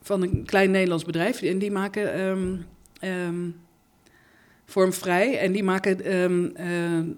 Van 0.02 0.22
een 0.22 0.44
klein 0.46 0.72
Nederlands 0.72 1.04
bedrijf. 1.04 1.42
En 1.42 1.60
die 1.60 1.72
maken 1.72 2.20
um, 2.20 2.66
um, 3.02 3.56
vormvrij. 4.66 5.38
En 5.38 5.52
die 5.52 5.64
maken 5.64 6.22
um, 6.22 6.54
uh, 6.60 7.14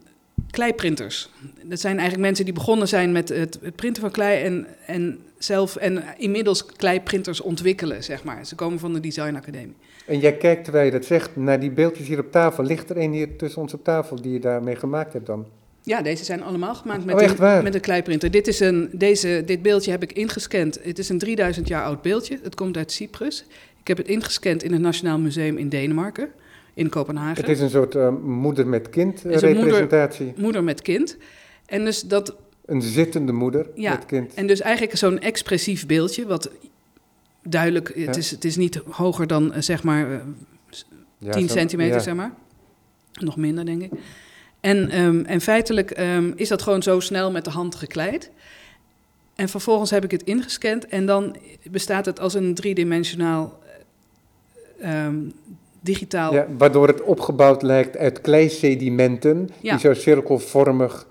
kleiprinters. 0.51 1.29
Dat 1.63 1.79
zijn 1.79 1.93
eigenlijk 1.93 2.25
mensen 2.25 2.45
die 2.45 2.53
begonnen 2.53 2.87
zijn 2.87 3.11
met 3.11 3.29
het, 3.29 3.59
het 3.61 3.75
printen 3.75 4.01
van 4.01 4.11
klei. 4.11 4.43
En, 4.43 4.67
en 4.85 5.19
zelf 5.37 5.75
en 5.75 6.03
inmiddels 6.17 6.65
kleiprinters 6.65 7.41
ontwikkelen, 7.41 8.03
zeg 8.03 8.23
maar. 8.23 8.45
Ze 8.45 8.55
komen 8.55 8.79
van 8.79 8.93
de 8.93 8.99
Design 8.99 9.35
Academie. 9.35 9.75
En 10.05 10.19
jij 10.19 10.37
kijkt, 10.37 10.63
terwijl 10.63 10.85
je 10.85 10.91
dat 10.91 11.05
zegt, 11.05 11.35
naar 11.35 11.59
die 11.59 11.71
beeldjes 11.71 12.07
hier 12.07 12.19
op 12.19 12.31
tafel. 12.31 12.63
Ligt 12.63 12.89
er 12.89 12.97
een 12.97 13.13
hier 13.13 13.37
tussen 13.37 13.61
ons 13.61 13.73
op 13.73 13.83
tafel 13.83 14.21
die 14.21 14.31
je 14.31 14.39
daarmee 14.39 14.75
gemaakt 14.75 15.13
hebt 15.13 15.25
dan? 15.25 15.45
Ja, 15.83 16.01
deze 16.01 16.23
zijn 16.23 16.43
allemaal 16.43 16.75
gemaakt 16.75 17.05
met, 17.05 17.15
oh, 17.15 17.21
een, 17.21 17.63
met 17.63 17.75
een 17.75 17.81
kleiprinter. 17.81 18.31
Dit, 18.31 18.47
is 18.47 18.59
een, 18.59 18.89
deze, 18.91 19.43
dit 19.45 19.61
beeldje 19.61 19.91
heb 19.91 20.03
ik 20.03 20.13
ingescand. 20.13 20.79
Het 20.83 20.99
is 20.99 21.09
een 21.09 21.17
3000 21.17 21.67
jaar 21.67 21.83
oud 21.83 22.01
beeldje. 22.01 22.39
Het 22.43 22.55
komt 22.55 22.77
uit 22.77 22.91
Cyprus. 22.91 23.45
Ik 23.79 23.87
heb 23.87 23.97
het 23.97 24.07
ingescand 24.07 24.63
in 24.63 24.71
het 24.71 24.81
Nationaal 24.81 25.19
Museum 25.19 25.57
in 25.57 25.69
Denemarken, 25.69 26.29
in 26.73 26.89
Kopenhagen. 26.89 27.41
Het 27.41 27.49
is 27.49 27.59
een 27.59 27.69
soort 27.69 27.95
uh, 27.95 28.09
moeder 28.23 28.67
met 28.67 28.89
kind 28.89 29.21
representatie. 29.21 30.25
Moeder, 30.25 30.43
moeder, 30.43 30.63
met 30.63 30.81
kind. 30.81 31.17
En 31.65 31.85
dus 31.85 32.01
dat... 32.01 32.35
Een 32.65 32.81
zittende 32.81 33.31
moeder 33.31 33.69
ja, 33.75 33.91
met 33.91 34.05
kind. 34.05 34.33
En 34.33 34.47
dus 34.47 34.61
eigenlijk 34.61 34.97
zo'n 34.97 35.19
expressief 35.19 35.85
beeldje, 35.85 36.25
wat 36.25 36.51
duidelijk... 37.43 37.91
Het, 37.95 38.17
is, 38.17 38.31
het 38.31 38.45
is 38.45 38.55
niet 38.55 38.81
hoger 38.89 39.27
dan, 39.27 39.45
uh, 39.45 39.61
zeg 39.61 39.83
maar, 39.83 40.11
uh, 40.11 40.17
ja, 41.17 41.31
10 41.31 41.49
centimeter, 41.49 41.95
ja. 41.95 41.99
zeg 41.99 42.15
maar. 42.15 42.33
Nog 43.13 43.37
minder, 43.37 43.65
denk 43.65 43.81
ik. 43.81 43.91
En, 44.59 44.99
um, 44.99 45.25
en 45.25 45.41
feitelijk 45.41 45.99
um, 45.99 46.33
is 46.35 46.47
dat 46.47 46.61
gewoon 46.61 46.83
zo 46.83 46.99
snel 46.99 47.31
met 47.31 47.45
de 47.45 47.51
hand 47.51 47.75
gekleid. 47.75 48.31
En 49.35 49.49
vervolgens 49.49 49.89
heb 49.89 50.03
ik 50.03 50.11
het 50.11 50.23
ingescand 50.23 50.87
en 50.87 51.05
dan 51.05 51.35
bestaat 51.71 52.05
het 52.05 52.19
als 52.19 52.33
een 52.33 52.53
driedimensionaal 52.53 53.59
um, 54.83 55.33
digitaal. 55.81 56.33
Ja, 56.33 56.47
waardoor 56.57 56.87
het 56.87 57.01
opgebouwd 57.01 57.61
lijkt 57.61 57.97
uit 57.97 58.21
kleisedimenten 58.21 59.49
ja. 59.61 59.71
die 59.71 59.79
zo 59.79 59.93
cirkelvormig 59.93 61.07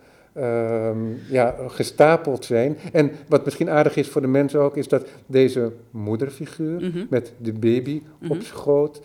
ja, 1.29 1.55
gestapeld 1.69 2.45
zijn. 2.45 2.77
En 2.93 3.11
wat 3.29 3.45
misschien 3.45 3.71
aardig 3.71 3.97
is 3.97 4.09
voor 4.09 4.21
de 4.21 4.27
mensen 4.27 4.61
ook, 4.61 4.77
is 4.77 4.89
dat 4.89 5.07
deze 5.27 5.73
moederfiguur 5.91 6.81
mm 6.81 6.91
-hmm. 6.91 7.07
met 7.11 7.33
de 7.39 7.53
baby 7.53 7.93
mm 7.93 8.03
-hmm. 8.19 8.31
op 8.31 8.43
schoot 8.43 9.01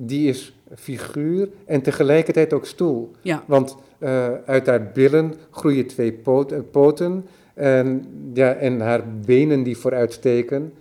die 0.00 0.28
is 0.28 0.56
figuur 0.76 1.48
en 1.66 1.82
tegelijkertijd 1.82 2.52
ook 2.52 2.66
stoel. 2.66 3.10
Ja. 3.22 3.44
Want 3.46 3.76
uh, 3.98 4.28
uit 4.46 4.66
haar 4.66 4.90
billen 4.94 5.34
groeien 5.50 5.86
twee 5.86 6.12
poten 6.70 7.26
en, 7.54 8.04
ja, 8.34 8.54
en 8.54 8.80
haar 8.80 9.02
benen 9.24 9.62
die 9.62 9.76
vooruitsteken 9.76 10.72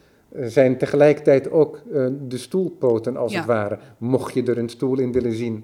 zijn 0.42 0.78
tegelijkertijd 0.78 1.52
ook 1.52 1.82
uh, 1.92 2.08
de 2.28 2.38
stoelpoten 2.38 3.18
als 3.18 3.36
het 3.36 3.46
ware, 3.46 3.80
mocht 3.98 4.34
je 4.34 4.44
er 4.44 4.58
een 4.58 4.70
stoel 4.70 5.00
in 5.00 5.12
willen 5.12 5.34
zien. 5.34 5.64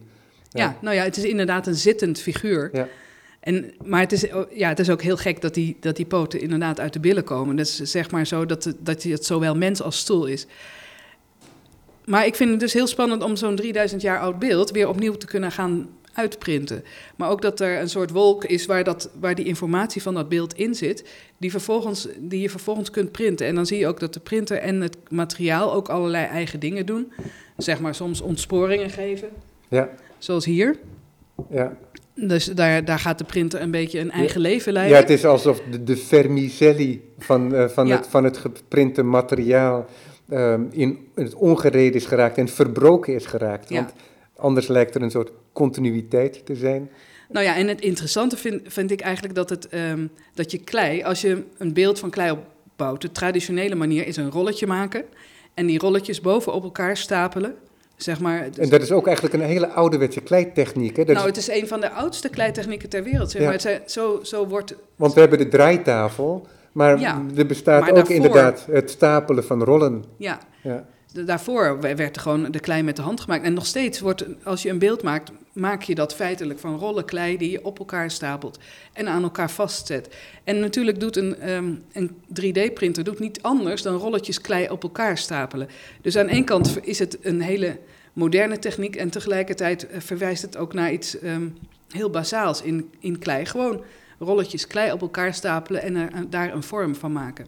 Ja. 0.50 0.64
ja, 0.64 0.78
nou 0.82 0.96
ja, 0.96 1.04
het 1.04 1.18
is 1.18 1.24
inderdaad 1.24 1.68
een 1.68 1.76
zittend 1.76 2.20
figuur. 2.20 2.70
Ja. 2.74 2.88
En, 3.40 3.74
maar 3.86 4.00
het 4.00 4.12
is, 4.12 4.26
ja, 4.50 4.70
het 4.70 4.80
is 4.80 4.90
ook 4.90 5.02
heel 5.02 5.18
gek 5.18 5.42
dat 5.42 5.54
die, 5.54 5.78
dat 5.80 5.96
die 5.96 6.06
poten 6.06 6.42
inderdaad 6.42 6.80
uit 6.80 6.94
de 6.94 7.00
billen 7.00 7.24
komen. 7.24 7.56
Dat 7.56 7.66
is 7.66 7.78
zeg 7.78 8.12
maar 8.12 8.28
zo 8.28 8.46
dat, 8.46 8.74
dat 8.80 9.04
het 9.04 9.26
zowel 9.26 9.56
mens 9.56 9.82
als 9.82 9.98
stoel 9.98 10.26
is. 10.26 10.48
Maar 12.06 12.26
ik 12.26 12.36
vind 12.36 12.50
het 12.50 12.60
dus 12.60 12.74
heel 12.74 12.88
spannend 12.88 13.24
om 13.24 13.36
zo'n 13.36 13.56
3000 13.56 14.02
jaar 14.02 14.20
oud 14.20 14.40
beeld 14.40 14.72
weer 14.72 14.88
opnieuw 14.88 15.14
te 15.14 15.26
kunnen 15.26 15.52
gaan 15.52 15.90
uitprinten. 16.14 16.84
Maar 17.16 17.30
ook 17.30 17.42
dat 17.42 17.60
er 17.60 17.80
een 17.80 17.90
soort 17.90 18.12
wolk 18.12 18.46
is 18.46 18.66
waar, 18.66 18.84
dat, 18.84 19.10
waar 19.20 19.36
die 19.36 19.46
informatie 19.46 20.02
van 20.02 20.14
dat 20.14 20.30
beeld 20.30 20.54
in 20.54 20.76
zit, 20.76 21.10
die, 21.38 21.52
vervolgens, 21.52 22.08
die 22.18 22.42
je 22.42 22.50
vervolgens 22.50 22.90
kunt 22.90 23.12
printen. 23.12 23.48
En 23.48 23.56
dan 23.56 23.66
zie 23.66 23.80
je 23.80 23.88
ook 23.88 24.00
dat 24.00 24.14
de 24.14 24.20
printer 24.20 24.58
en 24.58 24.82
het 24.82 24.98
materiaal 25.10 25.74
ook 25.74 25.90
allerlei 25.90 26.26
eigen 26.26 26.60
dingen 26.60 26.86
doen. 26.86 27.12
Zeg 27.58 27.80
maar 27.80 27.96
soms 27.96 28.22
ontsporingen 28.22 28.90
geven. 28.90 29.30
Ja. 29.68 29.90
Zoals 30.18 30.46
hier. 30.46 30.76
Ja. 31.50 31.78
Dus 32.16 32.46
daar, 32.46 32.86
daar 32.86 33.00
gaat 33.00 33.18
de 33.18 33.24
printer 33.24 33.62
een 33.62 33.72
beetje 33.72 34.00
een 34.00 34.12
eigen 34.12 34.42
leven 34.42 34.74
leiden. 34.74 34.96
Ja, 34.96 35.02
het 35.02 35.10
is 35.10 35.26
alsof 35.26 35.62
de, 35.72 35.84
de 35.84 35.98
vermicelli 35.98 37.02
van, 37.18 37.54
uh, 37.56 37.68
van, 37.68 37.90
het, 37.90 38.08
van 38.08 38.24
het 38.24 38.38
geprinte 38.38 39.04
materiaal 39.04 39.86
um, 40.34 40.68
in 40.72 41.08
het 41.16 41.34
ongereden 41.34 41.94
is 41.94 42.06
geraakt 42.06 42.38
en 42.38 42.48
verbroken 42.48 43.14
is 43.14 43.26
geraakt. 43.26 43.70
Ja. 43.70 43.76
Want 43.76 43.94
anders 44.36 44.68
lijkt 44.68 44.96
er 44.96 45.02
een 45.02 45.12
soort 45.12 45.32
continuïteit 45.54 46.46
te 46.46 46.56
zijn. 46.56 46.90
Nou 47.30 47.46
ja, 47.46 47.56
en 47.56 47.68
het 47.68 47.82
interessante 47.82 48.38
vind, 48.38 48.62
vind 48.66 48.92
ik 48.92 49.02
eigenlijk 49.02 49.36
dat, 49.36 49.50
het, 49.50 49.68
um, 49.74 50.10
dat 50.34 50.52
je 50.52 50.58
klei, 50.58 51.04
als 51.04 51.22
je 51.22 51.44
een 51.58 51.74
beeld 51.74 52.00
van 52.00 52.10
klei 52.10 52.32
opbouwt, 52.32 53.02
de 53.02 53.12
traditionele 53.12 53.76
manier 53.76 54.08
is 54.08 54.18
een 54.18 54.32
rolletje 54.32 54.68
maken 54.68 55.06
en 55.54 55.66
die 55.66 55.80
rolletjes 55.80 56.22
bovenop 56.22 56.64
elkaar 56.64 56.98
stapelen. 56.98 57.56
Zeg 57.96 58.20
maar, 58.20 58.50
en 58.58 58.70
dat 58.70 58.82
is 58.82 58.92
ook 58.92 59.06
eigenlijk 59.06 59.36
een 59.36 59.50
hele 59.50 59.68
ouderwetse 59.68 60.22
kleitechniek. 60.22 60.96
Hè? 60.96 61.06
Dat 61.06 61.16
nou, 61.16 61.28
het 61.28 61.38
is 61.38 61.50
een 61.50 61.68
van 61.68 61.82
de 61.82 61.90
oudste 61.90 62.30
kleitechnieken 62.30 62.90
ter 62.90 63.04
wereld. 63.04 63.32
Zeg 63.32 63.42
maar. 63.42 63.54
het 63.54 63.92
zo, 63.92 64.20
zo 64.24 64.48
wordt... 64.48 64.76
Want 64.96 65.14
we 65.14 65.20
hebben 65.20 65.38
de 65.38 65.48
draaitafel, 65.48 66.48
maar 66.74 67.02
er 67.36 67.46
bestaat 67.46 67.92
ook 67.92 68.10
inderdaad 68.10 68.66
het 68.72 68.90
stapelen 68.90 69.44
van 69.44 69.64
rollen. 69.64 70.04
Ja. 70.18 70.40
ja. 70.64 70.86
Daarvoor 71.26 71.80
werd 71.82 72.16
er 72.16 72.22
gewoon 72.22 72.52
de 72.52 72.60
klei 72.60 72.84
met 72.84 72.96
de 72.96 73.02
hand 73.02 73.22
gemaakt. 73.22 73.44
En 73.44 73.54
nog 73.54 73.66
steeds 73.66 74.00
wordt, 74.00 74.26
als 74.44 74.62
je 74.62 74.70
een 74.70 74.80
beeld 74.80 75.04
maakt, 75.04 75.32
maak 75.54 75.82
je 75.82 75.96
dat 75.96 76.16
feitelijk 76.16 76.60
van 76.60 76.78
rollen 76.78 77.06
klei 77.06 77.38
die 77.38 77.52
je 77.52 77.66
op 77.66 77.80
elkaar 77.80 78.12
stapelt 78.12 78.60
en 78.94 79.08
aan 79.08 79.24
elkaar 79.24 79.52
vastzet. 79.52 80.16
En 80.44 80.60
natuurlijk 80.60 81.00
doet 81.00 81.18
een, 81.18 81.52
um, 81.52 81.84
een 81.92 82.10
3D-printer 82.42 83.04
doet 83.04 83.20
niet 83.20 83.42
anders 83.42 83.82
dan 83.82 83.96
rolletjes 83.96 84.42
klei 84.42 84.70
op 84.70 84.84
elkaar 84.84 85.18
stapelen. 85.18 85.68
Dus 86.02 86.18
aan 86.18 86.28
één 86.28 86.46
kant 86.46 86.78
is 86.82 87.00
het 87.00 87.18
een 87.22 87.42
hele 87.42 87.80
moderne 88.14 88.60
techniek 88.60 88.96
en 88.96 89.10
tegelijkertijd 89.10 89.88
eh, 89.88 90.00
verwijst 90.00 90.42
het 90.42 90.58
ook 90.58 90.74
naar 90.74 90.92
iets 90.92 91.24
um, 91.24 91.58
heel 91.90 92.10
basaals 92.10 92.62
in, 92.62 92.90
in 93.00 93.20
klei. 93.20 93.46
Gewoon 93.46 93.84
rolletjes 94.20 94.68
klei 94.68 94.92
op 94.92 95.02
elkaar 95.02 95.34
stapelen 95.34 95.82
en 95.82 95.96
er, 95.96 96.30
daar 96.30 96.54
een 96.54 96.64
vorm 96.64 96.96
van 96.96 97.12
maken. 97.12 97.48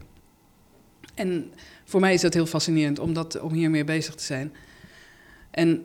En 1.14 1.52
voor 1.84 2.00
mij 2.00 2.14
is 2.14 2.20
dat 2.20 2.34
heel 2.34 2.46
fascinerend 2.46 2.98
om, 2.98 3.12
dat, 3.12 3.40
om 3.40 3.52
hier 3.52 3.70
mee 3.70 3.84
bezig 3.84 4.14
te 4.14 4.24
zijn. 4.24 4.54
En 5.50 5.84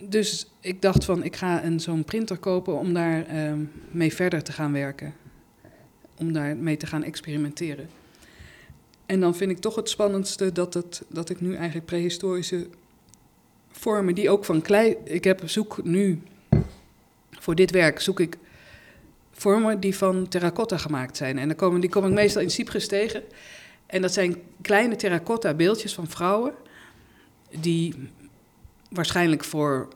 dus 0.00 0.50
ik 0.60 0.82
dacht 0.82 1.04
van, 1.04 1.24
ik 1.24 1.36
ga 1.36 1.64
een, 1.64 1.80
zo'n 1.80 2.04
printer 2.04 2.36
kopen 2.36 2.78
om 2.78 2.94
daar 2.94 3.26
ehm, 3.26 3.64
mee 3.90 4.14
verder 4.14 4.42
te 4.42 4.52
gaan 4.52 4.72
werken. 4.72 5.14
Om 6.16 6.32
daar 6.32 6.56
mee 6.56 6.76
te 6.76 6.86
gaan 6.86 7.02
experimenteren. 7.02 7.88
En 9.06 9.20
dan 9.20 9.34
vind 9.34 9.50
ik 9.50 9.58
toch 9.58 9.74
het 9.74 9.88
spannendste 9.88 10.52
dat, 10.52 10.74
het, 10.74 11.02
dat 11.08 11.30
ik 11.30 11.40
nu 11.40 11.54
eigenlijk 11.54 11.86
prehistorische 11.86 12.66
vormen, 13.70 14.14
die 14.14 14.30
ook 14.30 14.44
van 14.44 14.62
klei... 14.62 14.96
Ik 15.04 15.24
heb, 15.24 15.40
zoek 15.44 15.84
nu, 15.84 16.22
voor 17.30 17.54
dit 17.54 17.70
werk 17.70 18.00
zoek 18.00 18.20
ik 18.20 18.38
vormen 19.44 19.80
die 19.80 19.96
van 19.96 20.28
terracotta 20.28 20.76
gemaakt 20.78 21.16
zijn. 21.16 21.38
En 21.38 21.48
dan 21.48 21.56
komen, 21.56 21.80
die 21.80 21.90
kom 21.90 22.06
ik 22.06 22.12
meestal 22.12 22.42
in 22.42 22.50
Cyprus 22.50 22.88
tegen. 22.88 23.22
En 23.86 24.02
dat 24.02 24.12
zijn 24.12 24.36
kleine 24.62 24.96
terracotta 24.96 25.54
beeldjes 25.54 25.94
van 25.94 26.06
vrouwen... 26.06 26.52
die 27.50 27.94
waarschijnlijk 28.90 29.44
voor 29.44 29.88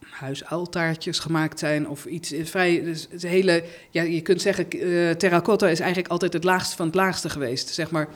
huisaltaartjes 0.00 1.18
gemaakt 1.18 1.58
zijn 1.58 1.88
of 1.88 2.04
iets 2.04 2.34
vrij. 2.42 2.82
Dus 2.82 3.06
het 3.10 3.22
hele, 3.22 3.64
ja, 3.90 4.02
je 4.02 4.20
kunt 4.20 4.42
zeggen, 4.42 4.66
uh, 4.76 5.10
terracotta 5.10 5.68
is 5.68 5.80
eigenlijk 5.80 6.10
altijd 6.10 6.32
het 6.32 6.44
laagste 6.44 6.76
van 6.76 6.86
het 6.86 6.94
laagste 6.94 7.30
geweest. 7.30 7.68
Zeg 7.68 7.90
maar, 7.90 8.08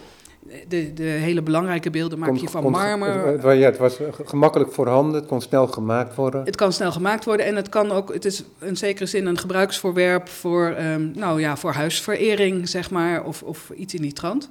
de, 0.68 0.92
de 0.92 1.02
hele 1.02 1.42
belangrijke 1.42 1.90
beelden 1.90 2.18
maak 2.18 2.36
je 2.36 2.48
van 2.48 2.70
marmer. 2.70 3.26
Het, 3.26 3.42
ja, 3.42 3.66
het 3.66 3.78
was 3.78 3.98
gemakkelijk 4.24 4.72
voorhanden, 4.72 5.14
het 5.20 5.26
kon 5.26 5.40
snel 5.40 5.66
gemaakt 5.66 6.14
worden. 6.14 6.44
Het 6.44 6.56
kan 6.56 6.72
snel 6.72 6.92
gemaakt 6.92 7.24
worden 7.24 7.46
en 7.46 7.56
het 7.56 7.68
kan 7.68 7.90
ook, 7.90 8.12
het 8.12 8.24
is 8.24 8.44
in 8.60 8.76
zekere 8.76 9.06
zin 9.06 9.26
een 9.26 9.38
gebruiksvoorwerp 9.38 10.28
voor, 10.28 10.76
um, 10.80 11.12
nou 11.14 11.40
ja, 11.40 11.56
voor 11.56 11.72
huisverering, 11.72 12.68
zeg 12.68 12.90
maar, 12.90 13.24
of, 13.24 13.42
of 13.42 13.70
iets 13.70 13.94
in 13.94 14.02
die 14.02 14.12
trant. 14.12 14.50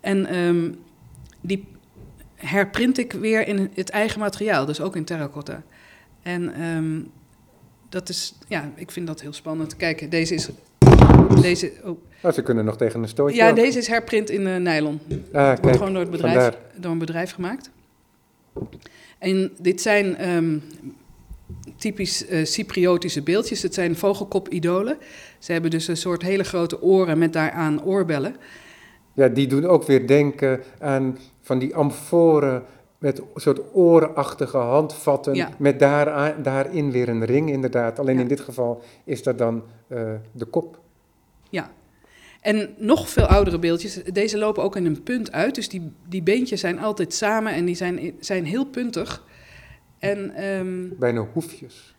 En 0.00 0.36
um, 0.36 0.78
die 1.40 1.68
herprint 2.34 2.98
ik 2.98 3.12
weer 3.12 3.46
in 3.46 3.70
het 3.74 3.90
eigen 3.90 4.20
materiaal, 4.20 4.66
dus 4.66 4.80
ook 4.80 4.96
in 4.96 5.04
terracotta. 5.04 5.62
En 6.22 6.62
um, 6.62 7.10
dat 7.88 8.08
is, 8.08 8.34
ja, 8.48 8.70
ik 8.74 8.90
vind 8.90 9.06
dat 9.06 9.20
heel 9.20 9.32
spannend. 9.32 9.76
Kijk, 9.76 10.10
deze 10.10 10.34
is. 10.34 10.48
Deze, 11.40 11.72
oh. 11.84 11.96
oh 12.22 12.32
ze 12.32 12.42
kunnen 12.42 12.64
nog 12.64 12.76
tegen 12.76 13.02
een 13.02 13.08
stootje. 13.08 13.36
Ja, 13.36 13.52
deze 13.52 13.78
is 13.78 13.86
herprint 13.86 14.30
in 14.30 14.46
uh, 14.46 14.56
nylon. 14.56 15.00
Ah, 15.10 15.18
kijk, 15.32 15.62
Wordt 15.62 15.76
gewoon 15.76 15.92
door, 15.92 16.02
het 16.02 16.10
bedrijf, 16.10 16.56
door 16.76 16.92
een 16.92 16.98
bedrijf 16.98 17.32
gemaakt. 17.32 17.70
En 19.18 19.50
dit 19.58 19.80
zijn 19.80 20.34
um, 20.34 20.62
typisch 21.76 22.30
uh, 22.30 22.44
Cypriotische 22.44 23.22
beeldjes. 23.22 23.62
Het 23.62 23.74
zijn 23.74 23.96
vogelkop-idolen. 23.96 24.98
Ze 25.38 25.52
hebben 25.52 25.70
dus 25.70 25.88
een 25.88 25.96
soort 25.96 26.22
hele 26.22 26.44
grote 26.44 26.82
oren 26.82 27.18
met 27.18 27.32
daaraan 27.32 27.84
oorbellen. 27.84 28.36
Ja, 29.14 29.28
die 29.28 29.46
doen 29.46 29.66
ook 29.66 29.84
weer 29.84 30.06
denken 30.06 30.62
aan 30.78 31.18
van 31.40 31.58
die 31.58 31.74
amforen 31.74 32.62
met 32.98 33.18
een 33.18 33.40
soort 33.40 33.60
orenachtige 33.72 34.56
handvatten, 34.56 35.48
met 35.58 35.78
daar, 35.78 36.42
daarin 36.42 36.90
weer 36.90 37.08
een 37.08 37.24
ring 37.24 37.50
inderdaad. 37.50 37.98
Alleen 37.98 38.18
in 38.18 38.28
dit 38.28 38.40
geval 38.40 38.82
is 39.04 39.22
dat 39.22 39.38
dan 39.38 39.62
uh, 39.88 40.00
de 40.32 40.44
kop. 40.44 40.78
Ja, 41.52 41.72
en 42.40 42.74
nog 42.78 43.08
veel 43.08 43.24
oudere 43.24 43.58
beeldjes, 43.58 44.00
deze 44.12 44.38
lopen 44.38 44.62
ook 44.62 44.76
in 44.76 44.86
een 44.86 45.02
punt 45.02 45.32
uit. 45.32 45.54
Dus 45.54 45.68
die, 45.68 45.92
die 46.08 46.22
beentjes 46.22 46.60
zijn 46.60 46.78
altijd 46.78 47.14
samen 47.14 47.52
en 47.52 47.64
die 47.64 47.74
zijn, 47.74 48.14
zijn 48.20 48.44
heel 48.44 48.64
puntig. 48.64 49.24
En, 49.98 50.44
um, 50.44 50.96
Bijna 50.98 51.26
hoefjes. 51.32 51.94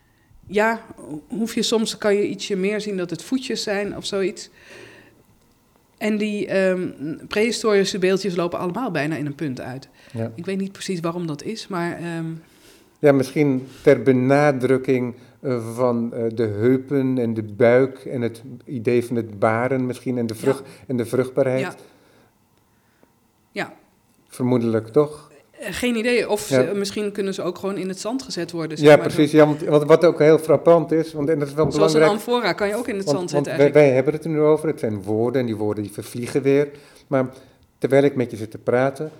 Ja, 0.47 0.86
hoefjes. 1.28 1.68
Soms 1.68 1.97
kan 1.97 2.16
je 2.16 2.28
ietsje 2.28 2.56
meer 2.56 2.82
zien 2.82 2.97
dat 2.97 3.10
het 3.10 3.22
voetjes 3.22 3.64
zijn 3.64 3.97
of 3.97 4.06
zoiets. 4.06 4.49
En 5.97 6.18
die 6.18 6.58
um, 6.58 6.95
prehistorische 7.28 7.99
beeldjes 7.99 8.36
lopen 8.36 8.60
allemaal 8.60 8.91
bijna 8.91 9.16
in 9.16 9.26
een 9.26 9.36
punt 9.36 9.62
uit. 9.62 9.89
Ja. 10.14 10.32
Ik 10.36 10.45
weet 10.45 10.58
niet 10.58 10.72
precies 10.72 10.99
waarom 10.99 11.28
dat 11.28 11.43
is, 11.43 11.68
maar... 11.68 11.97
Ehm, 11.97 12.32
ja, 13.04 13.12
misschien 13.12 13.68
ter 13.82 14.01
benadrukking 14.01 15.16
uh, 15.41 15.76
van 15.76 16.12
uh, 16.14 16.24
de 16.34 16.43
heupen 16.43 17.18
en 17.18 17.34
de 17.34 17.43
buik 17.43 17.97
en 18.06 18.22
het 18.22 18.41
idee 18.66 19.06
van 19.06 19.16
het 19.16 19.39
baren 19.39 19.86
misschien 19.86 20.18
en 20.18 20.28
de, 20.28 20.36
vrucht, 20.36 20.64
ja. 20.66 20.84
en 20.88 20.97
de 20.97 21.06
vruchtbaarheid. 21.06 21.62
Ja. 21.62 21.76
ja. 23.51 23.74
Vermoedelijk, 24.28 24.88
toch? 24.88 25.32
Eh, 25.51 25.68
geen 25.74 25.95
idee. 25.95 26.30
Of 26.30 26.41
ze, 26.41 26.72
misschien 26.76 27.12
kunnen 27.12 27.34
ze 27.34 27.41
ook 27.41 27.58
gewoon 27.58 27.78
in 27.78 27.88
het 27.88 27.99
zand 27.99 28.24
gezet 28.24 28.51
worden. 28.51 28.78
Zeg 28.78 28.88
ja, 28.88 28.95
maar 28.95 29.06
precies. 29.06 29.32
Ja, 29.32 29.45
want, 29.45 29.84
wat 29.84 30.06
ook 30.06 30.20
heel 30.20 30.38
frappant 30.38 30.91
is, 30.91 31.14
want 31.14 31.30
en 31.30 31.39
dat 31.39 31.47
is 31.47 31.54
wel 31.54 31.72
Zoals 31.72 31.93
belangrijk. 31.93 32.26
een 32.26 32.34
amfora 32.34 32.54
kan 32.54 32.68
je 32.68 32.76
ook 32.76 32.88
in 32.88 32.95
het 32.95 33.06
want, 33.06 33.18
zand 33.18 33.30
zetten 33.30 33.58
wij, 33.58 33.72
wij, 33.72 33.89
hebben 33.89 34.14
het 34.14 34.24
er 34.24 34.30
nu 34.30 34.39
over. 34.39 34.68
Het 34.68 34.80
zijn 34.80 35.04
woorden 35.04 35.41
en 35.41 35.47
die 35.47 35.56
woorden 35.56 35.84
die 35.84 35.93
vervliegen 35.93 36.41
weer. 36.41 36.70
Maar 37.08 37.30
terwijl 37.78 38.04
ik 38.04 38.16
met 38.16 38.32
je 38.32 38.38
zit 38.38 38.51
te 38.51 38.58
praten, 38.58 39.12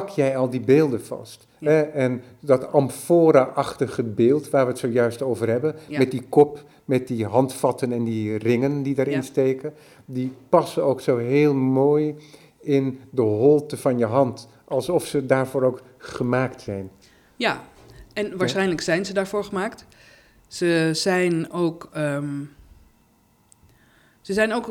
pak 0.00 0.08
jij 0.08 0.36
al 0.36 0.50
die 0.50 0.60
beelden 0.60 1.04
vast. 1.04 1.46
Ja. 1.58 1.70
Hè? 1.70 1.80
En 1.80 2.22
dat 2.40 2.72
amfora-achtige 2.72 4.02
beeld 4.02 4.50
waar 4.50 4.64
we 4.64 4.70
het 4.70 4.80
zojuist 4.80 5.22
over 5.22 5.48
hebben, 5.48 5.76
ja. 5.88 5.98
met 5.98 6.10
die 6.10 6.22
kop, 6.28 6.64
met 6.84 7.08
die 7.08 7.26
handvatten 7.26 7.92
en 7.92 8.04
die 8.04 8.36
ringen 8.38 8.82
die 8.82 8.94
daarin 8.94 9.14
ja. 9.14 9.22
steken, 9.22 9.74
die 10.04 10.32
passen 10.48 10.84
ook 10.84 11.00
zo 11.00 11.16
heel 11.16 11.54
mooi 11.54 12.14
in 12.60 13.00
de 13.10 13.22
holte 13.22 13.76
van 13.76 13.98
je 13.98 14.04
hand 14.04 14.48
alsof 14.64 15.06
ze 15.06 15.26
daarvoor 15.26 15.62
ook 15.62 15.82
gemaakt 15.98 16.60
zijn. 16.60 16.90
Ja, 17.36 17.64
en 18.12 18.36
waarschijnlijk 18.36 18.80
zijn 18.80 19.04
ze 19.04 19.12
daarvoor 19.12 19.44
gemaakt. 19.44 19.86
Ze 20.48 20.90
zijn 20.92 21.52
ook. 21.52 21.90
Um, 21.96 22.50
ze 24.20 24.32
zijn 24.32 24.52
ook. 24.52 24.70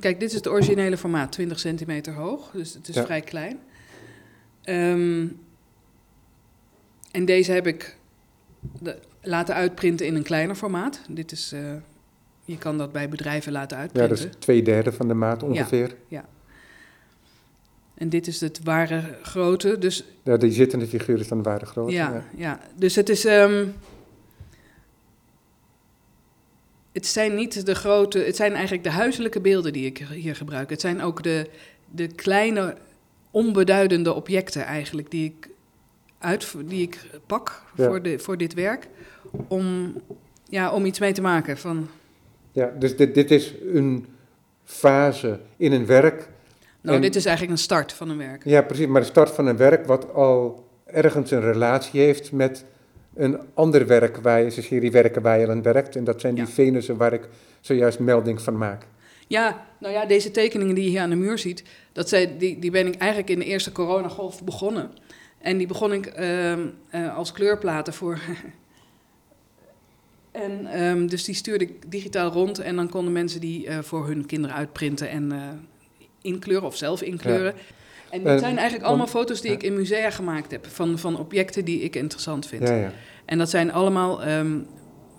Kijk, 0.00 0.20
dit 0.20 0.28
is 0.28 0.34
het 0.34 0.48
originele 0.48 0.96
formaat, 0.96 1.32
20 1.32 1.58
centimeter 1.58 2.14
hoog, 2.14 2.50
dus 2.50 2.74
het 2.74 2.88
is 2.88 2.94
ja. 2.94 3.04
vrij 3.04 3.20
klein. 3.20 3.58
Um, 4.68 5.40
en 7.10 7.24
deze 7.24 7.52
heb 7.52 7.66
ik 7.66 7.96
de, 8.80 8.98
laten 9.22 9.54
uitprinten 9.54 10.06
in 10.06 10.14
een 10.14 10.22
kleiner 10.22 10.56
formaat. 10.56 11.00
Dit 11.08 11.32
is, 11.32 11.52
uh, 11.52 11.60
je 12.44 12.58
kan 12.58 12.78
dat 12.78 12.92
bij 12.92 13.08
bedrijven 13.08 13.52
laten 13.52 13.78
uitprinten. 13.78 14.16
Ja, 14.16 14.22
dat 14.22 14.32
is 14.32 14.38
twee 14.38 14.62
derde 14.62 14.92
van 14.92 15.08
de 15.08 15.14
maat 15.14 15.42
ongeveer. 15.42 15.88
Ja, 15.88 15.94
ja. 16.08 16.24
En 17.94 18.08
dit 18.08 18.26
is 18.26 18.40
het 18.40 18.60
ware 18.62 19.18
grote. 19.22 19.78
Dus, 19.78 20.04
ja, 20.22 20.36
die 20.36 20.52
zittende 20.52 20.86
figuur 20.86 21.20
is 21.20 21.28
dan 21.28 21.42
ware 21.42 21.66
grote. 21.66 21.92
Ja, 21.92 22.12
ja. 22.12 22.24
ja. 22.36 22.60
dus 22.74 22.96
het 22.96 23.08
is... 23.08 23.24
Um, 23.24 23.74
het 26.92 27.06
zijn 27.06 27.34
niet 27.34 27.66
de 27.66 27.74
grote, 27.74 28.18
het 28.18 28.36
zijn 28.36 28.52
eigenlijk 28.52 28.84
de 28.84 28.90
huiselijke 28.90 29.40
beelden 29.40 29.72
die 29.72 29.86
ik 29.86 29.98
hier 29.98 30.36
gebruik. 30.36 30.70
Het 30.70 30.80
zijn 30.80 31.02
ook 31.02 31.22
de, 31.22 31.50
de 31.90 32.06
kleine, 32.06 32.76
onbeduidende 33.36 34.14
objecten 34.14 34.64
eigenlijk 34.64 35.10
die 35.10 35.24
ik, 35.24 35.48
uit, 36.18 36.54
die 36.64 36.82
ik 36.82 37.00
pak 37.26 37.62
voor, 37.76 38.02
de, 38.02 38.18
voor 38.18 38.36
dit 38.36 38.54
werk. 38.54 38.88
Om, 39.48 39.94
ja, 40.48 40.72
om 40.72 40.84
iets 40.84 40.98
mee 40.98 41.12
te 41.12 41.20
maken. 41.20 41.58
Van... 41.58 41.88
Ja, 42.52 42.72
dus 42.78 42.96
dit, 42.96 43.14
dit 43.14 43.30
is 43.30 43.54
een 43.72 44.06
fase 44.64 45.40
in 45.56 45.72
een 45.72 45.86
werk. 45.86 46.28
Nou, 46.80 47.00
dit 47.00 47.16
is 47.16 47.24
eigenlijk 47.24 47.56
een 47.56 47.64
start 47.64 47.92
van 47.92 48.08
een 48.10 48.18
werk. 48.18 48.44
Ja, 48.44 48.62
precies, 48.62 48.86
maar 48.86 49.00
de 49.00 49.06
start 49.06 49.30
van 49.30 49.46
een 49.46 49.56
werk 49.56 49.86
wat 49.86 50.12
al 50.12 50.68
ergens 50.84 51.30
een 51.30 51.40
relatie 51.40 52.00
heeft 52.00 52.32
met 52.32 52.64
een 53.14 53.38
ander 53.54 53.86
werk 53.86 54.16
waar 54.16 54.38
je, 54.38 54.44
een 54.44 54.62
serie 54.62 54.90
werken 54.90 55.22
waar 55.22 55.38
je 55.38 55.48
aan 55.48 55.62
werkt. 55.62 55.96
En 55.96 56.04
dat 56.04 56.20
zijn 56.20 56.34
die 56.34 56.46
Venussen 56.46 56.96
waar 56.96 57.12
ik 57.12 57.28
zojuist 57.60 57.98
melding 57.98 58.42
van 58.42 58.56
maak. 58.58 58.86
Ja, 59.26 59.66
nou 59.78 59.92
ja, 59.94 60.06
deze 60.06 60.30
tekeningen 60.30 60.74
die 60.74 60.84
je 60.84 60.90
hier 60.90 61.00
aan 61.00 61.10
de 61.10 61.16
muur 61.16 61.38
ziet, 61.38 61.64
dat 61.92 62.08
zijn, 62.08 62.38
die, 62.38 62.58
die 62.58 62.70
ben 62.70 62.86
ik 62.86 62.94
eigenlijk 62.94 63.30
in 63.30 63.38
de 63.38 63.44
eerste 63.44 63.72
coronagolf 63.72 64.44
begonnen. 64.44 64.90
En 65.38 65.58
die 65.58 65.66
begon 65.66 65.92
ik 65.92 66.18
uh, 66.18 66.52
uh, 66.52 67.16
als 67.16 67.32
kleurplaten 67.32 67.92
voor. 67.92 68.20
en 70.32 70.82
um, 70.82 71.06
dus 71.06 71.24
die 71.24 71.34
stuurde 71.34 71.64
ik 71.64 71.90
digitaal 71.90 72.30
rond 72.30 72.58
en 72.58 72.76
dan 72.76 72.88
konden 72.88 73.12
mensen 73.12 73.40
die 73.40 73.66
uh, 73.66 73.78
voor 73.78 74.06
hun 74.06 74.26
kinderen 74.26 74.56
uitprinten 74.56 75.08
en 75.08 75.32
uh, 75.32 75.38
inkleuren 76.22 76.66
of 76.66 76.76
zelf 76.76 77.02
inkleuren. 77.02 77.54
Ja. 77.56 77.62
En 78.10 78.22
dit 78.22 78.40
zijn 78.40 78.56
eigenlijk 78.56 78.88
allemaal 78.88 79.06
foto's 79.06 79.40
die 79.40 79.52
ik 79.52 79.62
in 79.62 79.74
musea 79.74 80.10
gemaakt 80.10 80.50
heb 80.50 80.66
van, 80.66 80.98
van 80.98 81.18
objecten 81.18 81.64
die 81.64 81.80
ik 81.80 81.96
interessant 81.96 82.46
vind. 82.46 82.68
Ja, 82.68 82.74
ja. 82.74 82.92
En 83.24 83.38
dat 83.38 83.50
zijn 83.50 83.72
allemaal 83.72 84.28
um, 84.28 84.66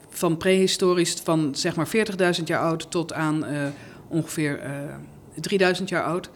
van 0.10 0.38
prehistorisch, 0.38 1.14
van 1.24 1.56
zeg 1.56 1.76
maar 1.76 1.88
40.000 2.38 2.44
jaar 2.46 2.62
oud 2.62 2.92
tot 2.92 3.14
aan 3.14 3.46
ongeveer 4.08 4.64
uh, 4.64 4.72
3000 5.40 5.90
jaar 5.90 6.04
oud. 6.04 6.30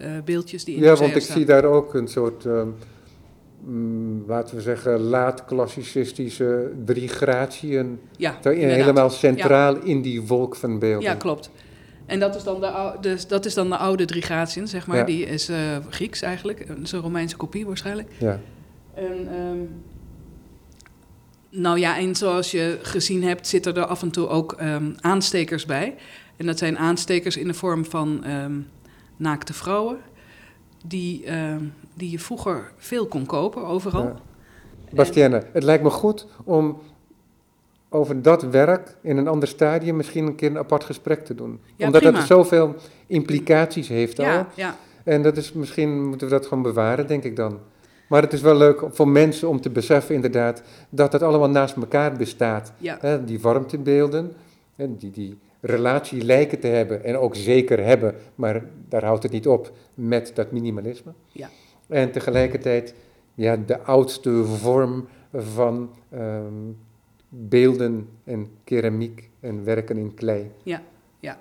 Uh, 0.00 0.06
beeldjes 0.24 0.64
die 0.64 0.76
in 0.76 0.82
Ja, 0.82 0.94
want 0.94 1.16
ik 1.16 1.22
zie 1.22 1.44
daar 1.44 1.64
ook 1.64 1.94
een 1.94 2.08
soort, 2.08 2.44
um, 2.44 2.74
laten 4.26 4.56
we 4.56 4.62
zeggen, 4.62 5.00
laat-klassicistische 5.00 6.72
drie 6.84 7.08
gratieën. 7.08 8.00
Ja, 8.16 8.38
helemaal 8.42 9.10
centraal 9.10 9.74
ja. 9.74 9.82
in 9.82 10.02
die 10.02 10.22
wolk 10.22 10.56
van 10.56 10.78
beelden. 10.78 11.08
Ja, 11.08 11.14
klopt. 11.14 11.50
En 12.06 12.20
dat 12.20 12.34
is 12.34 12.42
dan 12.42 12.60
de, 12.60 12.92
de, 13.00 13.24
dat 13.28 13.44
is 13.44 13.54
dan 13.54 13.68
de 13.68 13.76
oude 13.76 14.22
zeg 14.64 14.86
maar. 14.86 14.96
Ja. 14.96 15.04
Die 15.04 15.26
is 15.26 15.50
uh, 15.50 15.56
Grieks 15.88 16.22
eigenlijk. 16.22 16.66
Zo'n 16.82 17.00
Romeinse 17.00 17.36
kopie 17.36 17.66
waarschijnlijk. 17.66 18.10
Ja. 18.18 18.40
En, 18.94 19.34
um, 19.34 19.82
nou 21.50 21.78
ja, 21.78 21.98
en 21.98 22.14
zoals 22.14 22.50
je 22.50 22.78
gezien 22.82 23.22
hebt, 23.22 23.46
zitten 23.46 23.76
er 23.76 23.84
af 23.86 24.02
en 24.02 24.10
toe 24.10 24.28
ook 24.28 24.56
um, 24.60 24.94
aanstekers 25.00 25.66
bij. 25.66 25.94
En 26.36 26.46
dat 26.46 26.58
zijn 26.58 26.78
aanstekers 26.78 27.36
in 27.36 27.46
de 27.46 27.54
vorm 27.54 27.84
van 27.84 28.30
um, 28.30 28.66
naakte 29.16 29.52
vrouwen. 29.52 29.98
Die, 30.86 31.24
die 31.94 32.10
je 32.10 32.18
vroeger 32.18 32.72
veel 32.76 33.06
kon 33.06 33.26
kopen, 33.26 33.66
overal. 33.66 34.02
Ja. 34.02 34.16
Bastienne, 34.90 35.36
en, 35.36 35.46
het 35.52 35.62
lijkt 35.62 35.82
me 35.82 35.90
goed 35.90 36.26
om 36.44 36.78
over 37.88 38.22
dat 38.22 38.42
werk 38.42 38.96
in 39.02 39.16
een 39.16 39.28
ander 39.28 39.48
stadium 39.48 39.96
misschien 39.96 40.26
een 40.26 40.34
keer 40.34 40.50
een 40.50 40.58
apart 40.58 40.84
gesprek 40.84 41.24
te 41.24 41.34
doen. 41.34 41.60
Ja, 41.76 41.86
Omdat 41.86 42.00
prima. 42.00 42.18
het 42.18 42.26
zoveel 42.26 42.74
implicaties 43.06 43.88
heeft 43.88 44.18
al. 44.18 44.46
Ja. 44.54 44.76
En 45.04 45.22
dat 45.22 45.36
is, 45.36 45.52
misschien 45.52 46.08
moeten 46.08 46.26
we 46.26 46.32
dat 46.32 46.46
gewoon 46.46 46.62
bewaren, 46.62 47.06
denk 47.06 47.24
ik 47.24 47.36
dan. 47.36 47.58
Maar 48.08 48.22
het 48.22 48.32
is 48.32 48.40
wel 48.40 48.56
leuk 48.56 48.84
voor 48.90 49.08
mensen 49.08 49.48
om 49.48 49.60
te 49.60 49.70
beseffen 49.70 50.14
inderdaad 50.14 50.62
dat 50.88 51.12
het 51.12 51.22
allemaal 51.22 51.50
naast 51.50 51.76
elkaar 51.76 52.16
bestaat. 52.16 52.72
Die 53.24 53.40
warmtebeelden, 53.40 54.32
die, 54.76 55.10
die 55.10 55.38
relatie 55.66 56.24
lijken 56.24 56.60
te 56.60 56.66
hebben 56.66 57.04
en 57.04 57.16
ook 57.16 57.34
zeker 57.34 57.84
hebben, 57.84 58.14
maar 58.34 58.64
daar 58.88 59.04
houdt 59.04 59.22
het 59.22 59.32
niet 59.32 59.48
op 59.48 59.72
met 59.94 60.30
dat 60.34 60.52
minimalisme. 60.52 61.12
Ja. 61.28 61.48
En 61.88 62.10
tegelijkertijd 62.10 62.94
ja, 63.34 63.56
de 63.56 63.80
oudste 63.80 64.44
vorm 64.44 65.08
van 65.32 65.90
um, 66.14 66.76
beelden 67.28 68.08
en 68.24 68.50
keramiek 68.64 69.30
en 69.40 69.64
werken 69.64 69.96
in 69.96 70.14
klei. 70.14 70.50
Ja, 70.62 70.82
ja. 71.20 71.38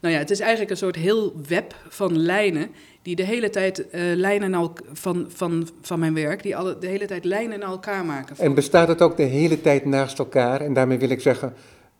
Nou 0.00 0.14
ja, 0.14 0.20
het 0.20 0.30
is 0.30 0.40
eigenlijk 0.40 0.70
een 0.70 0.76
soort 0.76 0.96
heel 0.96 1.32
web 1.48 1.74
van 1.88 2.18
lijnen 2.18 2.68
die 3.02 3.16
de 3.16 3.24
hele 3.24 3.50
tijd 3.50 3.78
uh, 3.78 4.00
lijnen 4.14 4.54
al, 4.54 4.72
van, 4.92 5.26
van, 5.28 5.68
van 5.80 5.98
mijn 5.98 6.14
werk, 6.14 6.42
die 6.42 6.56
alle, 6.56 6.78
de 6.78 6.86
hele 6.86 7.06
tijd 7.06 7.24
lijnen 7.24 7.58
naar 7.58 7.68
elkaar 7.68 8.04
maken. 8.04 8.36
En 8.38 8.54
bestaat 8.54 8.88
het 8.88 9.02
ook 9.02 9.16
de 9.16 9.22
hele 9.22 9.60
tijd 9.60 9.84
naast 9.84 10.18
elkaar? 10.18 10.60
En 10.60 10.72
daarmee 10.72 10.98
wil 10.98 11.08
ik 11.08 11.20
zeggen, 11.20 11.54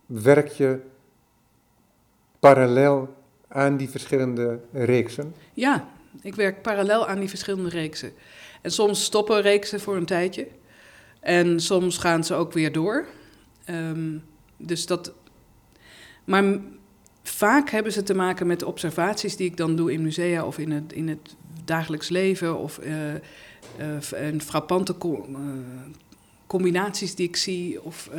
werk 0.06 0.48
je 0.48 0.78
parallel 2.48 3.14
aan 3.48 3.76
die 3.76 3.88
verschillende 3.88 4.60
reeksen? 4.72 5.34
Ja, 5.54 5.88
ik 6.22 6.34
werk 6.34 6.62
parallel 6.62 7.06
aan 7.06 7.18
die 7.18 7.28
verschillende 7.28 7.68
reeksen. 7.68 8.12
En 8.62 8.70
soms 8.70 9.04
stoppen 9.04 9.40
reeksen 9.40 9.80
voor 9.80 9.96
een 9.96 10.04
tijdje. 10.04 10.48
En 11.20 11.60
soms 11.60 11.98
gaan 11.98 12.24
ze 12.24 12.34
ook 12.34 12.52
weer 12.52 12.72
door. 12.72 13.06
Um, 13.70 14.22
dus 14.56 14.86
dat. 14.86 15.12
Maar 16.24 16.44
vaak 17.22 17.70
hebben 17.70 17.92
ze 17.92 18.02
te 18.02 18.14
maken 18.14 18.46
met 18.46 18.62
observaties 18.62 19.36
die 19.36 19.46
ik 19.46 19.56
dan 19.56 19.76
doe 19.76 19.92
in 19.92 20.02
musea 20.02 20.46
of 20.46 20.58
in 20.58 20.70
het, 20.70 20.92
in 20.92 21.08
het 21.08 21.36
dagelijks 21.64 22.08
leven. 22.08 22.58
Of 22.58 22.80
uh, 23.78 24.38
frappante 24.38 24.94
uh, 25.02 25.18
combinaties 26.46 27.14
die 27.14 27.28
ik 27.28 27.36
zie. 27.36 27.82
Of 27.82 28.10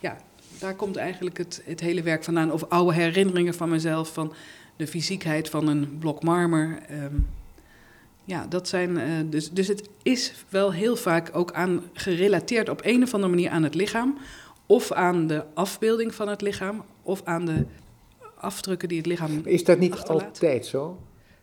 ja, 0.00 0.16
daar 0.60 0.74
komt 0.74 0.96
eigenlijk 0.96 1.38
het, 1.38 1.62
het 1.64 1.80
hele 1.80 2.02
werk 2.02 2.24
vandaan. 2.24 2.52
Of 2.52 2.64
oude 2.68 2.94
herinneringen 2.94 3.54
van 3.54 3.68
mezelf, 3.68 4.12
van 4.12 4.32
de 4.76 4.86
fysiekheid 4.86 5.48
van 5.48 5.68
een 5.68 5.98
blok 5.98 6.22
marmer. 6.22 6.78
Um, 6.90 7.28
ja, 8.24 8.46
dat 8.48 8.68
zijn. 8.68 9.30
dus, 9.30 9.50
dus 9.50 9.68
het 9.68 9.88
is 10.02 10.44
wel 10.48 10.72
heel 10.72 10.96
vaak 10.96 11.30
ook 11.32 11.52
aan 11.52 11.82
gerelateerd 11.92 12.68
op 12.68 12.80
een 12.84 13.02
of 13.02 13.14
andere 13.14 13.32
manier 13.32 13.50
aan 13.50 13.62
het 13.62 13.74
lichaam 13.74 14.18
of 14.70 14.92
aan 14.92 15.26
de 15.26 15.44
afbeelding 15.54 16.14
van 16.14 16.28
het 16.28 16.40
lichaam, 16.40 16.84
of 17.02 17.20
aan 17.24 17.46
de 17.46 17.64
afdrukken 18.34 18.88
die 18.88 18.98
het 18.98 19.06
lichaam. 19.06 19.40
Is 19.44 19.64
dat 19.64 19.78
niet 19.78 19.92
achterlaat. 19.92 20.24
altijd 20.24 20.66
zo? 20.66 20.98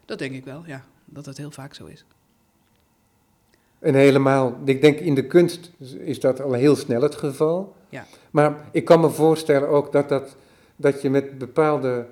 Dat 0.05 0.19
denk 0.19 0.33
ik 0.33 0.45
wel, 0.45 0.63
ja. 0.65 0.83
Dat 1.05 1.25
het 1.25 1.37
heel 1.37 1.51
vaak 1.51 1.73
zo 1.73 1.85
is. 1.85 2.05
En 3.79 3.93
helemaal, 3.93 4.57
ik 4.65 4.81
denk 4.81 4.99
in 4.99 5.15
de 5.15 5.27
kunst 5.27 5.71
is 5.99 6.19
dat 6.19 6.41
al 6.41 6.53
heel 6.53 6.75
snel 6.75 7.01
het 7.01 7.15
geval. 7.15 7.75
Ja. 7.89 8.05
Maar 8.37 8.55
ik 8.71 8.85
kan 8.85 8.99
me 8.99 9.09
voorstellen 9.09 9.69
ook 9.69 9.91
dat, 9.91 10.09
dat, 10.09 10.35
dat 10.75 11.01
je 11.01 11.09
met 11.09 11.37
bepaalde 11.37 12.05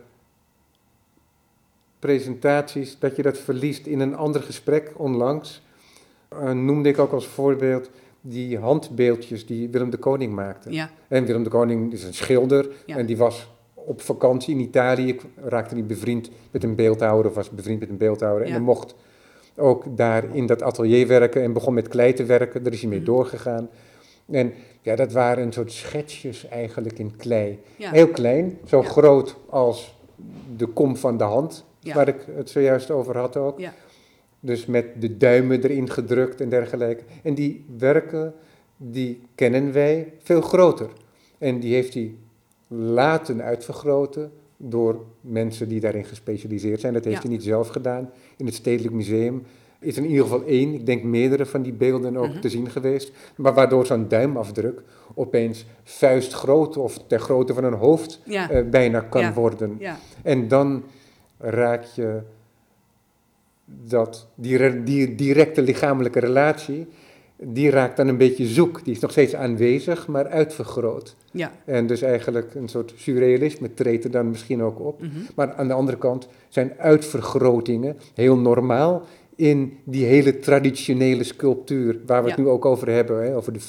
presentaties, 1.99 2.99
dat 2.99 3.15
je 3.15 3.21
dat 3.21 3.37
verliest 3.37 3.85
in 3.85 3.99
een 3.99 4.15
ander 4.15 4.41
gesprek 4.41 4.91
onlangs. 4.95 5.61
Uh, 6.33 6.51
noemde 6.51 6.89
ik 6.89 6.99
ook 6.99 7.11
als 7.11 7.27
voorbeeld 7.27 7.89
die 8.21 8.57
handbeeldjes 8.59 9.45
die 9.45 9.69
Willem 9.69 9.89
de 9.89 9.97
Koning 9.97 10.33
maakte. 10.33 10.71
Ja. 10.71 10.89
En 11.07 11.25
Willem 11.25 11.43
de 11.43 11.49
Koning 11.49 11.93
is 11.93 12.03
een 12.03 12.13
schilder 12.13 12.67
Ja. 12.85 12.97
en 12.97 13.05
die 13.05 13.17
was 13.17 13.49
op 13.73 14.01
vakantie 14.01 14.53
in 14.55 14.59
Italië, 14.61 15.07
Ik 15.07 15.21
raakte 15.35 15.75
niet 15.75 15.87
bevriend 15.87 16.29
met 16.51 16.63
een 16.63 16.75
beeldhouwer 16.75 17.25
of 17.27 17.33
was 17.35 17.49
bevriend 17.49 17.79
met 17.79 17.89
een 17.89 17.97
beeldhouwer. 17.97 18.43
En 18.45 18.51
hij 18.51 18.59
mocht 18.59 18.95
ook 19.55 19.97
daar 19.97 20.35
in 20.35 20.45
dat 20.45 20.61
atelier 20.61 21.07
werken 21.07 21.41
en 21.41 21.53
begon 21.53 21.73
met 21.73 21.87
klei 21.87 22.13
te 22.13 22.23
werken. 22.25 22.63
Daar 22.63 22.73
is 22.73 22.79
hij 22.81 22.89
mee 22.89 22.99
Mhm. 22.99 23.07
doorgegaan. 23.07 23.69
En 24.31 24.53
ja, 24.81 24.95
dat 24.95 25.11
waren 25.11 25.43
een 25.43 25.53
soort 25.53 25.71
schetsjes 25.71 26.47
eigenlijk 26.47 26.99
in 26.99 27.15
klei. 27.15 27.59
Ja. 27.75 27.91
Heel 27.91 28.07
klein, 28.07 28.57
zo 28.65 28.81
Ja. 28.81 28.87
groot 28.87 29.35
als 29.49 29.97
de 30.57 30.65
kom 30.65 30.95
van 30.97 31.17
de 31.17 31.23
hand, 31.23 31.65
Ja. 31.79 31.93
waar 31.95 32.07
ik 32.07 32.25
het 32.35 32.49
zojuist 32.49 32.91
over 32.91 33.17
had 33.17 33.37
ook. 33.37 33.59
Dus 34.39 34.65
met 34.65 34.85
de 35.01 35.17
duimen 35.17 35.63
erin 35.63 35.89
gedrukt 35.89 36.41
en 36.41 36.49
dergelijke. 36.49 37.03
En 37.23 37.33
die 37.33 37.65
werken, 37.77 38.33
die 38.77 39.21
kennen 39.35 39.71
wij 39.73 40.13
veel 40.23 40.41
groter. 40.41 40.89
En 41.37 41.59
die 41.59 41.73
heeft 41.73 41.93
hij 41.93 42.15
laten 42.67 43.41
uitvergroten 43.41 44.31
door 44.57 45.05
mensen 45.21 45.67
die 45.69 45.79
daarin 45.79 46.05
gespecialiseerd 46.05 46.79
zijn. 46.79 46.93
Dat 46.93 47.05
heeft 47.05 47.21
hij 47.21 47.31
niet 47.31 47.43
zelf 47.43 47.67
gedaan. 47.67 48.09
In 48.37 48.45
het 48.45 48.55
Stedelijk 48.55 48.93
Museum 48.93 49.43
is 49.85 49.97
in 49.97 50.05
ieder 50.05 50.23
geval 50.23 50.43
één, 50.45 50.73
ik 50.73 50.85
denk 50.85 51.03
meerdere 51.03 51.45
van 51.45 51.61
die 51.61 51.73
beelden 51.73 52.17
ook 52.17 52.27
Mhm. 52.29 52.39
te 52.39 52.49
zien 52.49 52.69
geweest. 52.69 53.11
Maar 53.35 53.53
waardoor 53.53 53.85
zo'n 53.85 54.07
duimafdruk 54.07 54.81
opeens 55.13 55.65
vuistgroot 55.83 56.77
of 56.77 56.99
ter 57.07 57.19
grootte 57.19 57.53
van 57.53 57.63
een 57.63 57.73
hoofd 57.73 58.21
Ja. 58.25 58.49
eh, 58.49 58.69
bijna 58.69 58.99
kan 58.99 59.21
Ja. 59.21 59.33
worden. 59.33 59.75
ja. 59.79 59.97
En 60.23 60.47
dan 60.47 60.83
raak 61.37 61.83
je 61.83 62.19
dat, 63.65 64.27
die, 64.35 64.83
die 64.83 65.15
directe 65.15 65.61
lichamelijke 65.61 66.19
relatie, 66.19 66.87
die 67.37 67.69
raakt 67.69 67.97
dan 67.97 68.07
een 68.07 68.17
beetje 68.17 68.45
zoek. 68.45 68.83
Die 68.83 68.93
is 68.93 68.99
nog 68.99 69.11
steeds 69.11 69.35
aanwezig, 69.35 70.07
maar 70.07 70.27
uitvergroot. 70.27 71.15
Ja. 71.31 71.51
En 71.65 71.87
dus 71.87 72.01
eigenlijk 72.01 72.55
een 72.55 72.67
soort 72.67 72.93
surrealisme 72.95 73.73
treedt 73.73 74.03
er 74.03 74.11
dan 74.11 74.29
misschien 74.29 74.63
ook 74.63 74.79
op. 74.79 75.01
Mhm. 75.01 75.09
Maar 75.35 75.53
aan 75.53 75.67
de 75.67 75.73
andere 75.73 75.97
kant 75.97 76.27
zijn 76.49 76.73
uitvergrotingen 76.77 77.97
heel 78.13 78.37
normaal 78.37 79.03
in 79.35 79.77
die 79.83 80.05
hele 80.05 80.39
traditionele 80.39 81.23
sculptuur, 81.23 81.99
waar 82.05 82.23
we 82.23 82.27
het 82.29 82.37
Ja. 82.37 82.43
nu 82.43 82.49
ook 82.49 82.65
over 82.65 82.89
hebben, 82.89 83.23
hè, 83.23 83.35
over 83.35 83.53
de 83.53 83.59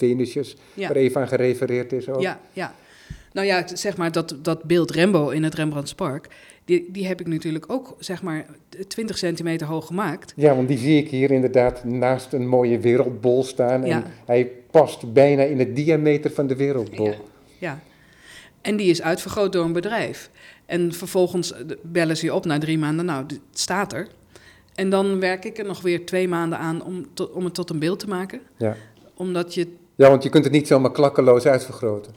Ja. 0.74 0.86
waar 0.88 0.96
even 0.96 1.20
aan 1.20 1.28
gerefereerd 1.28 1.92
is 1.92 2.08
ook. 2.08 2.20
Ja, 2.20 2.40
ja. 2.52 2.74
Nou 3.32 3.46
ja, 3.46 3.66
zeg 3.76 3.96
maar 3.96 4.12
dat, 4.12 4.36
dat 4.42 4.62
beeld 4.64 4.90
Rembo 4.90 5.28
in 5.28 5.42
het 5.44 5.54
Rembrandtspark, 5.54 6.28
die, 6.64 6.88
die 6.92 7.06
heb 7.06 7.20
ik 7.20 7.26
natuurlijk 7.26 7.64
ook 7.68 7.96
zeg 7.98 8.22
maar 8.22 8.46
20 8.88 9.18
centimeter 9.18 9.66
hoog 9.66 9.86
gemaakt. 9.86 10.32
Ja, 10.36 10.54
want 10.54 10.68
die 10.68 10.78
zie 10.78 10.98
ik 10.98 11.08
hier 11.08 11.30
inderdaad 11.30 11.84
naast 11.84 12.32
een 12.32 12.48
mooie 12.48 12.78
wereldbol 12.78 13.44
staan. 13.44 13.82
En 13.82 13.88
Ja. 13.88 14.02
hij 14.26 14.50
past 14.70 15.12
bijna 15.12 15.42
in 15.42 15.58
het 15.58 15.76
diameter 15.76 16.30
van 16.30 16.46
de 16.46 16.56
wereldbol. 16.56 17.06
Ja. 17.06 17.14
Ja. 17.58 17.80
En 18.60 18.76
die 18.76 18.90
is 18.90 19.02
uitvergroot 19.02 19.52
door 19.52 19.64
een 19.64 19.72
bedrijf. 19.72 20.30
En 20.66 20.92
vervolgens 20.92 21.52
bellen 21.82 22.16
ze 22.16 22.24
je 22.24 22.34
op 22.34 22.44
na 22.44 22.58
drie 22.58 22.78
maanden, 22.78 23.04
nou, 23.04 23.22
het 23.26 23.40
staat 23.52 23.92
er. 23.92 24.08
En 24.76 24.90
dan 24.90 25.20
werk 25.20 25.44
ik 25.44 25.58
er 25.58 25.64
nog 25.64 25.80
weer 25.80 26.06
twee 26.06 26.28
maanden 26.28 26.58
aan 26.58 26.82
om, 26.84 27.06
tot- 27.14 27.32
om 27.32 27.44
het 27.44 27.54
tot 27.54 27.70
een 27.70 27.78
beeld 27.78 27.98
te 27.98 28.06
maken. 28.08 28.40
Ja. 28.56 28.76
Omdat 29.14 29.54
je 29.54 29.66
ja, 29.94 30.08
want 30.08 30.22
je 30.22 30.28
kunt 30.28 30.44
het 30.44 30.52
niet 30.52 30.66
zomaar 30.66 30.92
klakkeloos 30.92 31.46
uitvergroten. 31.46 32.12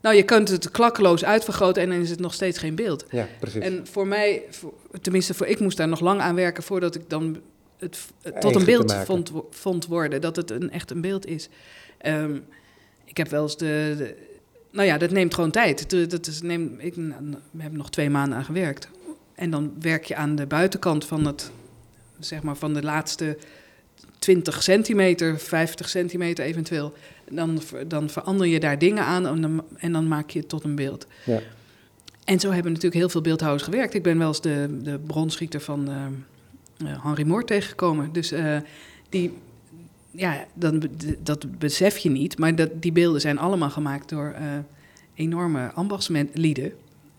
Nou, 0.00 0.16
je 0.16 0.22
kunt 0.22 0.48
het 0.48 0.70
klakkeloos 0.70 1.24
uitvergroten 1.24 1.82
en 1.82 1.88
dan 1.90 1.98
is 2.00 2.10
het 2.10 2.20
nog 2.20 2.34
steeds 2.34 2.58
geen 2.58 2.74
beeld. 2.74 3.04
Ja, 3.10 3.26
precies. 3.40 3.60
En 3.62 3.86
voor 3.86 4.06
mij, 4.06 4.42
voor- 4.50 4.72
tenminste 5.00 5.34
voor 5.34 5.46
ik 5.46 5.60
moest 5.60 5.76
daar 5.76 5.88
nog 5.88 6.00
lang 6.00 6.20
aan 6.20 6.34
werken 6.34 6.62
voordat 6.62 6.94
ik 6.94 7.02
dan 7.10 7.36
het 7.78 7.98
tot 8.40 8.54
een 8.54 8.64
beeld 8.64 8.94
vond, 8.94 9.32
vond 9.50 9.86
worden, 9.86 10.20
dat 10.20 10.36
het 10.36 10.50
een, 10.50 10.70
echt 10.70 10.90
een 10.90 11.00
beeld 11.00 11.26
is. 11.26 11.48
Ehm, 11.98 12.38
ik 13.04 13.16
heb 13.16 13.28
wel 13.28 13.42
eens 13.42 13.56
de, 13.56 13.94
de- 13.98 14.14
nou 14.70 14.86
ja, 14.86 14.98
dat 14.98 15.10
neemt 15.10 15.34
gewoon 15.34 15.50
tijd. 15.50 16.10
Dat, 16.10 16.26
is, 16.26 16.42
neem, 16.42 16.74
ik, 16.78 16.96
nou, 16.96 17.20
we 17.50 17.60
hebben 17.62 17.78
nog 17.78 17.90
twee 17.90 18.10
maanden 18.10 18.38
aan 18.38 18.44
gewerkt. 18.44 18.88
En 19.34 19.50
dan 19.50 19.72
werk 19.80 20.04
je 20.04 20.16
aan 20.16 20.36
de 20.36 20.46
buitenkant 20.46 21.04
van 21.04 21.24
het, 21.24 21.50
zeg 22.18 22.42
maar 22.42 22.56
van 22.56 22.74
de 22.74 22.82
laatste 22.82 23.38
20 24.18 24.62
centimeter, 24.62 25.38
50 25.38 25.88
centimeter 25.88 26.44
eventueel. 26.44 26.92
Dan, 27.30 27.60
dan 27.86 28.10
verander 28.10 28.46
je 28.46 28.60
daar 28.60 28.78
dingen 28.78 29.04
aan 29.04 29.26
en 29.26 29.40
dan, 29.40 29.64
en 29.76 29.92
dan 29.92 30.08
maak 30.08 30.30
je 30.30 30.38
het 30.38 30.48
tot 30.48 30.64
een 30.64 30.74
beeld. 30.74 31.06
Ja. 31.24 31.40
En 32.24 32.40
zo 32.40 32.50
hebben 32.50 32.72
natuurlijk 32.72 33.00
heel 33.00 33.08
veel 33.08 33.20
beeldhouwers 33.20 33.64
gewerkt. 33.64 33.94
Ik 33.94 34.02
ben 34.02 34.18
wel 34.18 34.28
eens 34.28 34.40
de, 34.40 34.78
de 34.82 34.98
bronschieter 35.06 35.60
van 35.60 35.88
eh, 35.88 36.04
eh, 36.90 37.04
Henry 37.04 37.26
Moore 37.26 37.44
tegengekomen. 37.44 38.12
Dus 38.12 38.32
eh, 38.32 38.56
die, 39.08 39.32
ja, 40.10 40.46
dan, 40.54 40.82
dat 41.22 41.58
besef 41.58 41.98
je 41.98 42.10
niet. 42.10 42.38
Maar 42.38 42.56
dat, 42.56 42.70
die 42.82 42.92
beelden 42.92 43.20
zijn 43.20 43.38
allemaal 43.38 43.70
gemaakt 43.70 44.08
door 44.08 44.34
enorme 45.14 45.72
ambachtslieden. 45.72 46.72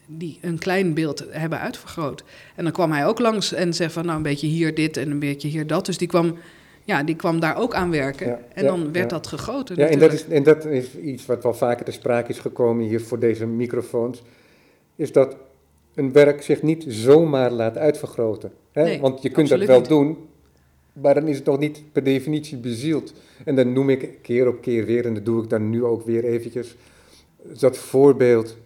Die 0.08 0.40
een 0.42 0.58
klein 0.58 0.94
beeld 0.94 1.26
hebben 1.30 1.60
uitvergroot. 1.60 2.24
En 2.56 2.64
dan 2.64 2.74
kwam 2.74 2.92
hij 2.92 3.06
ook 3.06 3.20
langs 3.20 3.54
en 3.54 3.74
zei 3.74 3.90
van 3.90 4.06
nou 4.06 4.18
een 4.18 4.24
beetje 4.24 4.48
hier 4.48 4.76
dit 4.76 4.98
en 4.98 5.12
een 5.12 5.20
beetje 5.20 5.48
hier 5.48 5.68
dat. 5.68 5.86
Dus 5.86 5.98
die 5.98 6.08
kwam, 6.08 6.38
ja, 6.84 7.04
die 7.04 7.16
kwam 7.16 7.40
daar 7.40 7.58
ook 7.58 7.74
aan 7.74 7.92
werken. 7.92 8.28
Ja, 8.28 8.40
en 8.54 8.64
ja, 8.64 8.70
dan 8.70 8.84
werd 8.92 9.12
ja. 9.12 9.18
dat 9.18 9.28
gegoten. 9.28 9.76
Ja, 9.76 9.88
en 9.88 10.00
dat, 10.00 10.14
is, 10.14 10.28
en 10.28 10.44
dat 10.44 10.66
is 10.66 10.98
iets 10.98 11.26
wat 11.26 11.44
wel 11.44 11.54
vaker 11.54 11.86
te 11.86 11.92
sprake 11.92 12.30
is 12.30 12.40
gekomen 12.40 12.86
hier 12.86 13.02
voor 13.02 13.20
deze 13.20 13.46
microfoons. 13.46 14.24
Is 14.96 15.12
dat 15.12 15.36
een 15.96 16.12
werk 16.12 16.42
zich 16.42 16.62
niet 16.62 16.86
zomaar 16.88 17.52
laat 17.52 17.78
uitvergroten. 17.78 18.52
Hè? 18.72 18.84
Nee, 18.84 19.00
Want 19.00 19.22
je 19.22 19.30
kunt 19.30 19.50
dat 19.50 19.64
wel 19.64 19.80
niet. 19.80 19.88
doen, 19.88 20.18
maar 20.94 21.14
dan 21.14 21.28
is 21.28 21.36
het 21.36 21.46
nog 21.46 21.60
niet 21.60 21.84
per 21.92 22.04
definitie 22.04 22.58
bezield. 22.58 23.14
En 23.46 23.56
dan 23.56 23.74
noem 23.74 23.90
ik 23.90 24.10
keer 24.22 24.48
op 24.48 24.62
keer 24.62 24.86
weer, 24.86 25.06
en 25.06 25.14
dat 25.14 25.26
doe 25.26 25.44
ik 25.44 25.50
dan 25.50 25.70
nu 25.70 25.84
ook 25.84 26.06
weer 26.06 26.24
eventjes, 26.24 26.76
dat 27.60 27.78
voorbeeld 27.78 28.58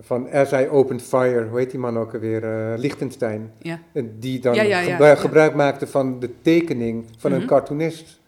van 0.00 0.30
As 0.30 0.52
I 0.52 0.66
Opened 0.70 1.02
Fire, 1.02 1.46
hoe 1.48 1.58
heet 1.58 1.70
die 1.70 1.80
man 1.80 1.98
ook 1.98 2.14
alweer, 2.14 2.44
eh 2.44 2.78
Liechtenstein. 2.78 3.52
Ja, 3.58 3.78
En 3.92 4.16
Die 4.18 4.40
dan 4.40 4.54
Ja, 4.54 4.62
ja, 4.62 4.80
ja, 4.80 5.14
gebruik, 5.14 5.54
maakte 5.54 5.86
van 5.86 6.20
de 6.20 6.30
tekening 6.42 7.04
van 7.18 7.32
een 7.32 7.38
Mhm. 7.38 7.46
cartoonist. 7.46 8.20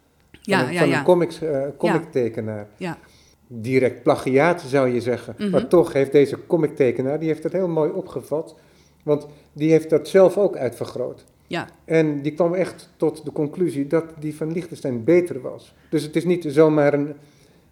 Van 0.43 0.59
een, 0.59 0.73
ja, 0.73 0.81
van 0.81 0.93
een 0.93 1.03
comics, 1.03 1.43
eh, 1.43 1.63
comictekenaar. 1.79 2.67
ja. 2.77 2.99
Direct 3.47 4.03
plagiaat 4.03 4.61
zou 4.61 4.89
je 4.89 5.01
zeggen. 5.01 5.35
Mhm. 5.39 5.51
Maar 5.51 5.67
toch 5.69 5.93
heeft 5.93 6.13
deze 6.13 6.39
comictekenaar, 6.47 7.19
die 7.19 7.29
heeft 7.29 7.43
dat 7.43 7.53
heel 7.53 7.69
mooi 7.69 7.91
opgevat. 7.91 8.55
Want 9.03 9.27
die 9.53 9.71
heeft 9.71 9.91
dat 9.91 10.09
zelf 10.09 10.39
ook 10.39 10.57
uitvergroot. 10.57 11.25
ja. 11.47 11.69
En 11.85 12.23
die 12.23 12.33
kwam 12.33 12.55
echt 12.55 12.91
tot 12.97 13.25
de 13.25 13.33
conclusie 13.33 13.87
dat 13.87 14.05
die 14.19 14.37
van 14.37 14.53
Liechtenstein 14.53 15.05
beter 15.05 15.41
was. 15.41 15.75
Dus 15.91 16.03
het 16.03 16.17
is 16.17 16.25
niet 16.25 16.45
zomaar 16.49 16.95
een, 16.95 17.15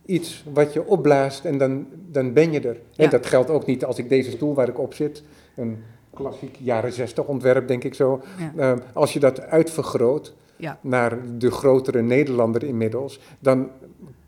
iets 0.06 0.44
wat 0.52 0.72
je 0.72 0.86
opblaast 0.86 1.44
en 1.44 1.58
dan, 1.58 1.86
dan 2.10 2.32
ben 2.32 2.52
je 2.52 2.60
er. 2.60 2.76
En 2.96 3.10
dat 3.10 3.26
geldt 3.26 3.50
ook 3.50 3.66
niet 3.66 3.84
als 3.84 3.98
ik 3.98 4.08
deze 4.08 4.30
stoel 4.30 4.54
waar 4.54 4.68
ik 4.68 4.78
op 4.78 4.94
zit, 4.94 5.22
een 5.56 5.82
klassiek 6.14 6.56
jaren 6.60 6.92
zestig 6.92 7.24
ontwerp 7.26 7.68
denk 7.68 7.84
ik 7.84 7.94
zo. 7.94 8.22
Ja. 8.38 8.52
Eh, 8.72 8.78
als 8.92 9.12
je 9.12 9.20
dat 9.20 9.40
uitvergroot 9.40 10.34
Ja. 10.56 10.78
naar 10.80 11.18
de 11.38 11.50
grotere 11.50 12.02
Nederlander 12.02 12.64
inmiddels, 12.64 13.20
dan 13.38 13.68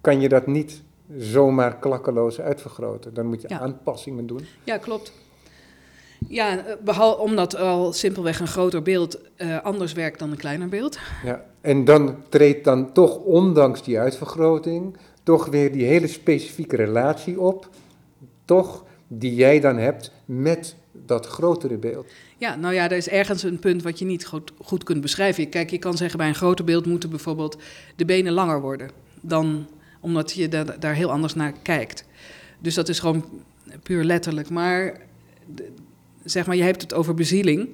kan 0.00 0.20
je 0.20 0.28
dat 0.28 0.46
niet 0.46 0.82
zomaar 1.18 1.76
klakkeloos 1.78 2.40
uitvergroten. 2.40 3.14
Dan 3.14 3.26
moet 3.26 3.42
je 3.42 3.48
aanpassingen 3.48 4.26
doen. 4.26 4.40
Ja, 4.64 4.78
klopt. 4.78 5.12
Ja, 6.28 6.64
behalve 6.84 7.22
omdat 7.22 7.56
al 7.56 7.92
simpelweg 7.92 8.40
een 8.40 8.46
groter 8.46 8.82
beeld 8.82 9.18
eh, 9.36 9.62
anders 9.62 9.92
werkt 9.92 10.18
dan 10.18 10.30
een 10.30 10.36
kleiner 10.36 10.68
beeld. 10.68 10.98
Ja. 11.24 11.44
En 11.60 11.84
dan 11.84 12.16
treedt 12.28 12.64
dan 12.64 12.92
toch, 12.92 13.16
ondanks 13.18 13.82
die 13.82 13.98
uitvergroting, 13.98 14.96
toch 15.24 15.46
weer 15.46 15.72
die 15.72 15.84
hele 15.84 16.06
specifieke 16.06 16.76
relatie 16.76 17.40
op, 17.40 17.68
toch, 18.44 18.84
die 19.08 19.34
jij 19.34 19.60
dan 19.60 19.76
hebt 19.76 20.12
met 20.24 20.76
dat 20.92 21.26
grotere 21.26 21.76
beeld. 21.76 22.06
Ja, 22.38 22.56
nou 22.56 22.74
ja, 22.74 22.84
er 22.84 22.96
is 22.96 23.08
ergens 23.08 23.42
een 23.42 23.58
punt 23.58 23.82
wat 23.82 23.98
je 23.98 24.04
niet 24.04 24.26
goed, 24.26 24.52
goed 24.62 24.84
kunt 24.84 25.00
beschrijven. 25.00 25.48
Kijk, 25.48 25.70
je 25.70 25.78
kan 25.78 25.96
zeggen 25.96 26.18
bij 26.18 26.28
een 26.28 26.34
groter 26.34 26.64
beeld 26.64 26.86
moeten 26.86 27.10
bijvoorbeeld 27.10 27.56
de 27.96 28.04
benen 28.04 28.32
langer 28.32 28.60
worden. 28.60 28.90
Dan, 29.20 29.66
omdat 30.00 30.32
je 30.32 30.48
da- 30.48 30.64
daar 30.64 30.94
heel 30.94 31.10
anders 31.10 31.34
naar 31.34 31.52
kijkt. 31.62 32.04
Dus 32.58 32.74
dat 32.74 32.88
is 32.88 32.98
gewoon 32.98 33.24
puur 33.82 34.04
letterlijk. 34.04 34.50
Maar 34.50 35.00
zeg 36.24 36.46
maar, 36.46 36.56
je 36.56 36.62
hebt 36.62 36.82
het 36.82 36.94
over 36.94 37.14
bezieling. 37.14 37.68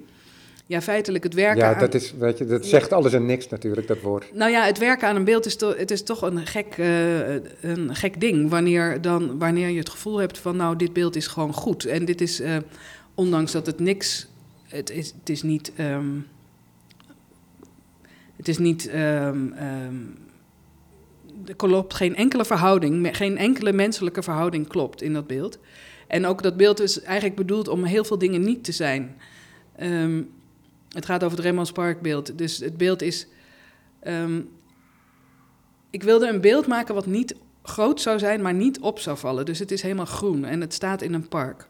Ja, 0.70 0.82
feitelijk 0.82 1.24
het 1.24 1.34
werken 1.34 1.58
Ja, 1.64 1.74
aan... 1.74 1.80
dat, 1.80 1.94
is, 1.94 2.12
weet 2.18 2.38
je, 2.38 2.44
dat 2.44 2.66
zegt 2.66 2.92
alles 2.92 3.12
en 3.12 3.26
niks 3.26 3.48
natuurlijk, 3.48 3.86
dat 3.86 4.00
woord. 4.00 4.34
Nou 4.34 4.50
ja, 4.50 4.64
het 4.64 4.78
werken 4.78 5.08
aan 5.08 5.16
een 5.16 5.24
beeld 5.24 5.46
is, 5.46 5.56
to- 5.56 5.74
het 5.76 5.90
is 5.90 6.02
toch 6.02 6.22
een 6.22 6.46
gek, 6.46 6.74
eh, 6.78 7.34
een 7.60 7.94
gek 7.94 8.20
ding. 8.20 8.50
Wanneer, 8.50 9.00
dan, 9.00 9.38
wanneer 9.38 9.68
je 9.68 9.78
het 9.78 9.88
gevoel 9.88 10.18
hebt 10.18 10.38
van, 10.38 10.56
nou, 10.56 10.76
dit 10.76 10.92
beeld 10.92 11.16
is 11.16 11.26
gewoon 11.26 11.52
goed. 11.52 11.84
En 11.84 12.04
dit 12.04 12.20
is, 12.20 12.40
eh, 12.40 12.56
ondanks 13.14 13.52
dat 13.52 13.66
het 13.66 13.78
niks... 13.80 14.28
Het 14.68 14.90
is, 14.90 15.14
het 15.18 15.28
is 15.28 15.42
niet... 15.42 15.72
ehm, 15.76 16.08
het 18.36 18.48
is 18.48 18.58
niet... 18.58 18.88
ehm, 18.88 19.46
er 21.46 21.56
klopt 21.56 21.94
geen 21.94 22.16
enkele 22.16 22.44
verhouding, 22.44 23.16
geen 23.16 23.38
enkele 23.38 23.72
menselijke 23.72 24.22
verhouding 24.22 24.68
klopt 24.68 25.02
in 25.02 25.12
dat 25.12 25.26
beeld. 25.26 25.58
En 26.06 26.26
ook 26.26 26.42
dat 26.42 26.56
beeld 26.56 26.80
is 26.80 27.02
eigenlijk 27.02 27.36
bedoeld 27.36 27.68
om 27.68 27.84
heel 27.84 28.04
veel 28.04 28.18
dingen 28.18 28.42
niet 28.42 28.64
te 28.64 28.72
zijn. 28.72 29.16
Ehm, 29.76 30.22
het 30.94 31.06
gaat 31.06 31.22
over 31.24 31.36
het 31.36 31.44
Rembrandts 31.44 31.72
Parkbeeld. 31.72 32.38
Dus 32.38 32.58
het 32.58 32.76
beeld 32.76 33.02
is... 33.02 33.26
ehm, 34.00 34.40
ik 35.90 36.02
wilde 36.02 36.28
een 36.28 36.40
beeld 36.40 36.66
maken 36.66 36.94
wat 36.94 37.06
niet 37.06 37.34
groot 37.62 38.00
zou 38.00 38.18
zijn, 38.18 38.42
maar 38.42 38.54
niet 38.54 38.80
op 38.80 38.98
zou 38.98 39.18
vallen. 39.18 39.44
Dus 39.44 39.58
het 39.58 39.70
is 39.70 39.82
helemaal 39.82 40.04
groen 40.06 40.44
en 40.44 40.60
het 40.60 40.74
staat 40.74 41.02
in 41.02 41.14
een 41.14 41.28
park. 41.28 41.68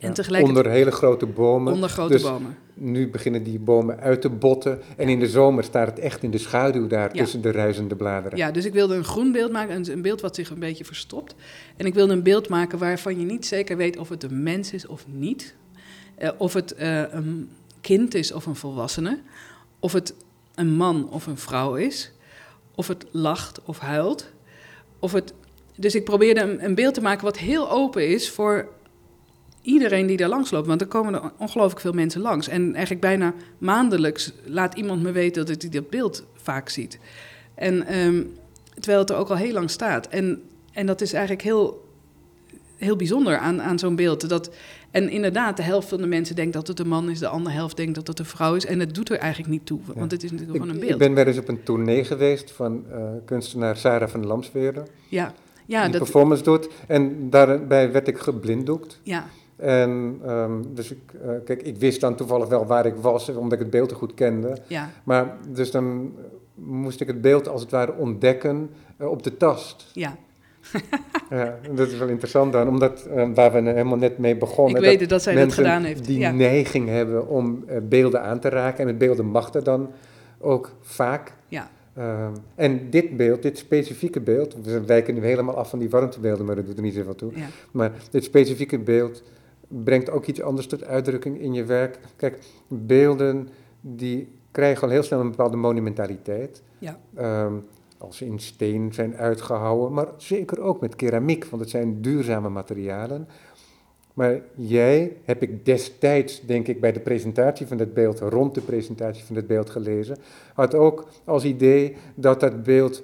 En 0.00 0.08
Ja, 0.08 0.14
tegelijkertijd 0.14 0.58
Onder 0.64 0.72
hele 0.78 0.90
grote 0.90 1.26
bomen. 1.26 1.72
onder 1.72 1.88
grote 1.88 2.12
dus 2.12 2.22
bomen. 2.22 2.56
Nu 2.74 3.08
beginnen 3.10 3.42
die 3.42 3.58
bomen 3.58 4.00
uit 4.00 4.20
te 4.20 4.28
botten. 4.30 4.80
En 4.96 5.08
in 5.08 5.18
de 5.18 5.28
zomer 5.28 5.64
staat 5.64 5.86
het 5.86 5.98
echt 5.98 6.22
in 6.22 6.30
de 6.30 6.38
schaduw 6.38 6.86
daar 6.86 7.14
Ja. 7.16 7.22
tussen 7.22 7.40
de 7.42 7.50
ruisende 7.50 7.96
bladeren. 7.96 8.38
Ja, 8.38 8.50
dus 8.50 8.64
ik 8.64 8.72
wilde 8.72 8.94
een 8.94 9.04
groen 9.04 9.32
beeld 9.32 9.52
maken, 9.52 9.74
een, 9.76 9.92
een 9.92 10.02
beeld 10.02 10.20
wat 10.20 10.34
zich 10.34 10.50
een 10.50 10.58
beetje 10.58 10.84
verstopt. 10.84 11.34
En 11.76 11.86
ik 11.86 11.94
wilde 11.94 12.12
een 12.12 12.22
beeld 12.22 12.48
maken 12.48 12.78
waarvan 12.78 13.18
je 13.18 13.24
niet 13.24 13.46
zeker 13.46 13.76
weet 13.76 13.96
of 13.96 14.08
het 14.08 14.22
een 14.22 14.42
mens 14.42 14.72
is 14.72 14.86
of 14.86 15.04
niet. 15.08 15.54
Eh, 16.14 16.30
of 16.38 16.52
het 16.52 16.74
eh, 16.74 17.02
een 17.12 17.50
kind 17.80 18.14
is 18.14 18.32
of 18.32 18.46
een 18.46 18.56
volwassene. 18.56 19.18
Of 19.78 19.92
het 19.92 20.14
een 20.54 20.72
man 20.72 21.10
of 21.10 21.26
een 21.26 21.38
vrouw 21.38 21.74
is. 21.74 22.12
Of 22.74 22.88
het 22.88 23.06
lacht 23.10 23.60
of 23.64 23.78
huilt. 23.78 24.30
Of 24.98 25.12
het, 25.12 25.32
dus 25.76 25.94
ik 25.94 26.04
probeerde 26.04 26.40
een, 26.40 26.64
een 26.64 26.74
beeld 26.74 26.94
te 26.94 27.00
maken 27.00 27.24
wat 27.24 27.38
heel 27.38 27.70
open 27.70 28.08
is 28.08 28.30
voor 28.30 28.68
iedereen 29.62 30.06
die 30.06 30.16
daar 30.16 30.28
langs 30.28 30.50
loopt. 30.50 30.66
Want 30.66 30.80
er 30.80 30.86
komen 30.86 31.32
ongelooflijk 31.38 31.80
veel 31.80 31.92
mensen 31.92 32.20
langs. 32.20 32.48
En 32.48 32.70
eigenlijk 32.74 33.00
bijna 33.00 33.34
maandelijks 33.58 34.32
laat 34.44 34.74
iemand 34.74 35.02
me 35.02 35.12
weten 35.12 35.46
dat 35.46 35.62
hij 35.62 35.70
dat 35.70 35.90
beeld 35.90 36.24
vaak 36.34 36.68
ziet. 36.68 36.98
En 37.54 37.86
ehm, 37.86 38.22
terwijl 38.74 38.98
het 38.98 39.10
er 39.10 39.16
ook 39.16 39.30
al 39.30 39.36
heel 39.36 39.52
lang 39.52 39.70
staat. 39.70 40.08
En, 40.08 40.42
en 40.72 40.86
dat 40.86 41.00
is 41.00 41.12
eigenlijk 41.12 41.44
heel, 41.44 41.88
heel 42.76 42.96
bijzonder 42.96 43.38
aan, 43.38 43.62
aan 43.62 43.78
zo'n 43.78 43.96
beeld. 43.96 44.28
Dat, 44.28 44.50
En 44.90 45.10
inderdaad, 45.10 45.56
de 45.56 45.62
helft 45.62 45.88
van 45.88 45.98
de 45.98 46.06
mensen 46.06 46.36
denkt 46.36 46.52
dat 46.52 46.66
het 46.66 46.80
een 46.80 46.88
man 46.88 47.10
is, 47.10 47.18
de 47.18 47.28
andere 47.28 47.54
helft 47.54 47.76
denkt 47.76 47.94
dat 47.94 48.06
het 48.06 48.18
een 48.18 48.24
vrouw 48.24 48.54
is. 48.54 48.66
En 48.66 48.80
het 48.80 48.94
doet 48.94 49.10
er 49.10 49.18
eigenlijk 49.18 49.52
niet 49.52 49.66
toe, 49.66 49.80
want 49.94 50.10
het 50.10 50.22
is 50.22 50.30
natuurlijk 50.30 50.58
gewoon 50.58 50.74
een 50.74 50.80
beeld. 50.80 50.92
Ik 50.92 50.98
ben 50.98 51.14
wel 51.14 51.24
eens 51.24 51.38
op 51.38 51.48
een 51.48 51.62
tournee 51.62 52.04
geweest 52.04 52.50
van 52.50 52.84
uh, 52.92 52.96
kunstenaar 53.24 53.76
Sarah 53.76 54.08
van 54.08 54.26
Lamsweerde. 54.26 54.82
Ja. 55.08 55.34
Ja, 55.66 55.82
die 55.82 55.92
dat... 55.92 56.02
performance 56.02 56.42
doet. 56.42 56.68
En 56.86 57.30
daarbij 57.30 57.92
werd 57.92 58.08
ik 58.08 58.18
geblinddoekt. 58.18 59.00
Ja. 59.02 59.26
En 59.56 60.20
um, 60.26 60.74
dus 60.74 60.90
ik, 60.90 60.98
uh, 61.24 61.30
kijk, 61.44 61.62
ik 61.62 61.76
wist 61.76 62.00
dan 62.00 62.14
toevallig 62.14 62.48
wel 62.48 62.66
waar 62.66 62.86
ik 62.86 62.94
was, 62.94 63.28
omdat 63.28 63.52
ik 63.52 63.58
het 63.58 63.70
beeld 63.70 63.88
te 63.88 63.94
goed 63.94 64.14
kende. 64.14 64.58
Ja. 64.66 64.90
Maar 65.04 65.36
dus 65.48 65.70
dan 65.70 66.12
moest 66.54 67.00
ik 67.00 67.06
het 67.06 67.20
beeld 67.20 67.48
als 67.48 67.60
het 67.60 67.70
ware 67.70 67.94
ontdekken 67.96 68.70
uh, 68.98 69.10
op 69.10 69.22
de 69.22 69.36
tast. 69.36 69.90
Ja. 69.92 70.16
ja, 71.30 71.58
dat 71.74 71.88
is 71.88 71.98
wel 71.98 72.08
interessant 72.08 72.52
dan, 72.52 72.68
omdat 72.68 73.08
uh, 73.08 73.28
waar 73.34 73.52
we 73.52 73.60
helemaal 73.60 73.96
net 73.96 74.18
mee 74.18 74.36
begonnen. 74.36 74.76
Ik 74.76 74.88
weet 74.88 75.00
dat, 75.00 75.08
dat 75.08 75.22
zij 75.22 75.34
dat 75.34 75.52
gedaan 75.52 75.82
heeft. 75.82 76.04
Die 76.04 76.18
ja. 76.18 76.30
neiging 76.30 76.88
hebben 76.88 77.28
om 77.28 77.64
beelden 77.82 78.22
aan 78.22 78.40
te 78.40 78.48
raken 78.48 78.78
en 78.78 78.86
met 78.86 78.98
beelden 78.98 79.26
mag 79.26 79.54
er 79.54 79.64
dan 79.64 79.90
ook 80.38 80.72
vaak. 80.80 81.32
Ja. 81.48 81.70
Um, 81.98 82.32
en 82.54 82.90
dit 82.90 83.16
beeld, 83.16 83.42
dit 83.42 83.58
specifieke 83.58 84.20
beeld, 84.20 84.56
we 84.62 84.84
wijken 84.84 85.14
nu 85.14 85.24
helemaal 85.24 85.56
af 85.56 85.70
van 85.70 85.78
die 85.78 85.90
warmtebeelden, 85.90 86.46
maar 86.46 86.56
dat 86.56 86.66
doet 86.66 86.76
er 86.76 86.82
niet 86.82 86.94
zoveel 86.94 87.14
toe. 87.14 87.32
Ja. 87.34 87.46
Maar 87.70 87.92
dit 88.10 88.24
specifieke 88.24 88.78
beeld 88.78 89.22
brengt 89.68 90.10
ook 90.10 90.26
iets 90.26 90.42
anders 90.42 90.66
tot 90.66 90.84
uitdrukking 90.84 91.40
in 91.40 91.52
je 91.52 91.64
werk. 91.64 91.98
Kijk, 92.16 92.38
beelden 92.68 93.48
die 93.80 94.28
krijgen 94.50 94.82
al 94.82 94.88
heel 94.88 95.02
snel 95.02 95.20
een 95.20 95.30
bepaalde 95.30 95.56
monumentaliteit. 95.56 96.62
Ja. 96.78 96.98
Um, 97.44 97.64
als 98.00 98.16
ze 98.16 98.26
in 98.26 98.38
steen 98.38 98.92
zijn 98.92 99.16
uitgehouwen, 99.16 99.92
maar 99.92 100.08
zeker 100.16 100.60
ook 100.60 100.80
met 100.80 100.96
keramiek, 100.96 101.44
want 101.44 101.62
het 101.62 101.70
zijn 101.70 102.02
duurzame 102.02 102.48
materialen. 102.48 103.28
Maar 104.14 104.40
jij, 104.54 105.16
heb 105.24 105.42
ik 105.42 105.64
destijds, 105.64 106.40
denk 106.40 106.68
ik, 106.68 106.80
bij 106.80 106.92
de 106.92 107.00
presentatie 107.00 107.66
van 107.66 107.78
het 107.78 107.94
beeld, 107.94 108.20
rond 108.20 108.54
de 108.54 108.60
presentatie 108.60 109.24
van 109.24 109.36
het 109.36 109.46
beeld 109.46 109.70
gelezen, 109.70 110.16
had 110.54 110.74
ook 110.74 111.06
als 111.24 111.44
idee 111.44 111.96
dat 112.14 112.40
dat 112.40 112.62
beeld 112.62 113.02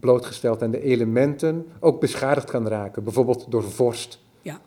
blootgesteld 0.00 0.62
aan 0.62 0.70
de 0.70 0.82
elementen 0.82 1.66
ook 1.80 2.00
beschadigd 2.00 2.50
kan 2.50 2.68
raken, 2.68 3.04
bijvoorbeeld 3.04 3.46
door 3.48 3.64
vorst. 3.64 4.20
Ja. 4.42 4.60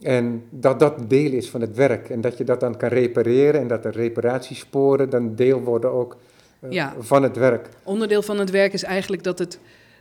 En 0.00 0.44
dat 0.50 0.78
dat 0.78 1.10
deel 1.10 1.32
is 1.32 1.50
van 1.50 1.60
het 1.60 1.76
werk 1.76 2.10
en 2.10 2.20
dat 2.20 2.38
je 2.38 2.44
dat 2.44 2.60
dan 2.60 2.76
kan 2.76 2.88
repareren 2.88 3.60
en 3.60 3.68
dat 3.68 3.82
de 3.82 3.90
reparatiesporen 3.90 5.10
dan 5.10 5.34
deel 5.34 5.60
worden 5.60 5.90
ook 5.90 6.16
Ja. 6.68 6.94
van 6.98 7.22
het 7.22 7.36
werk. 7.36 7.68
Onderdeel 7.82 8.22
van 8.22 8.38
het 8.38 8.50
werk 8.50 8.72
is 8.72 8.82
eigenlijk 8.82 9.22
dat, 9.22 9.38
het, 9.38 9.58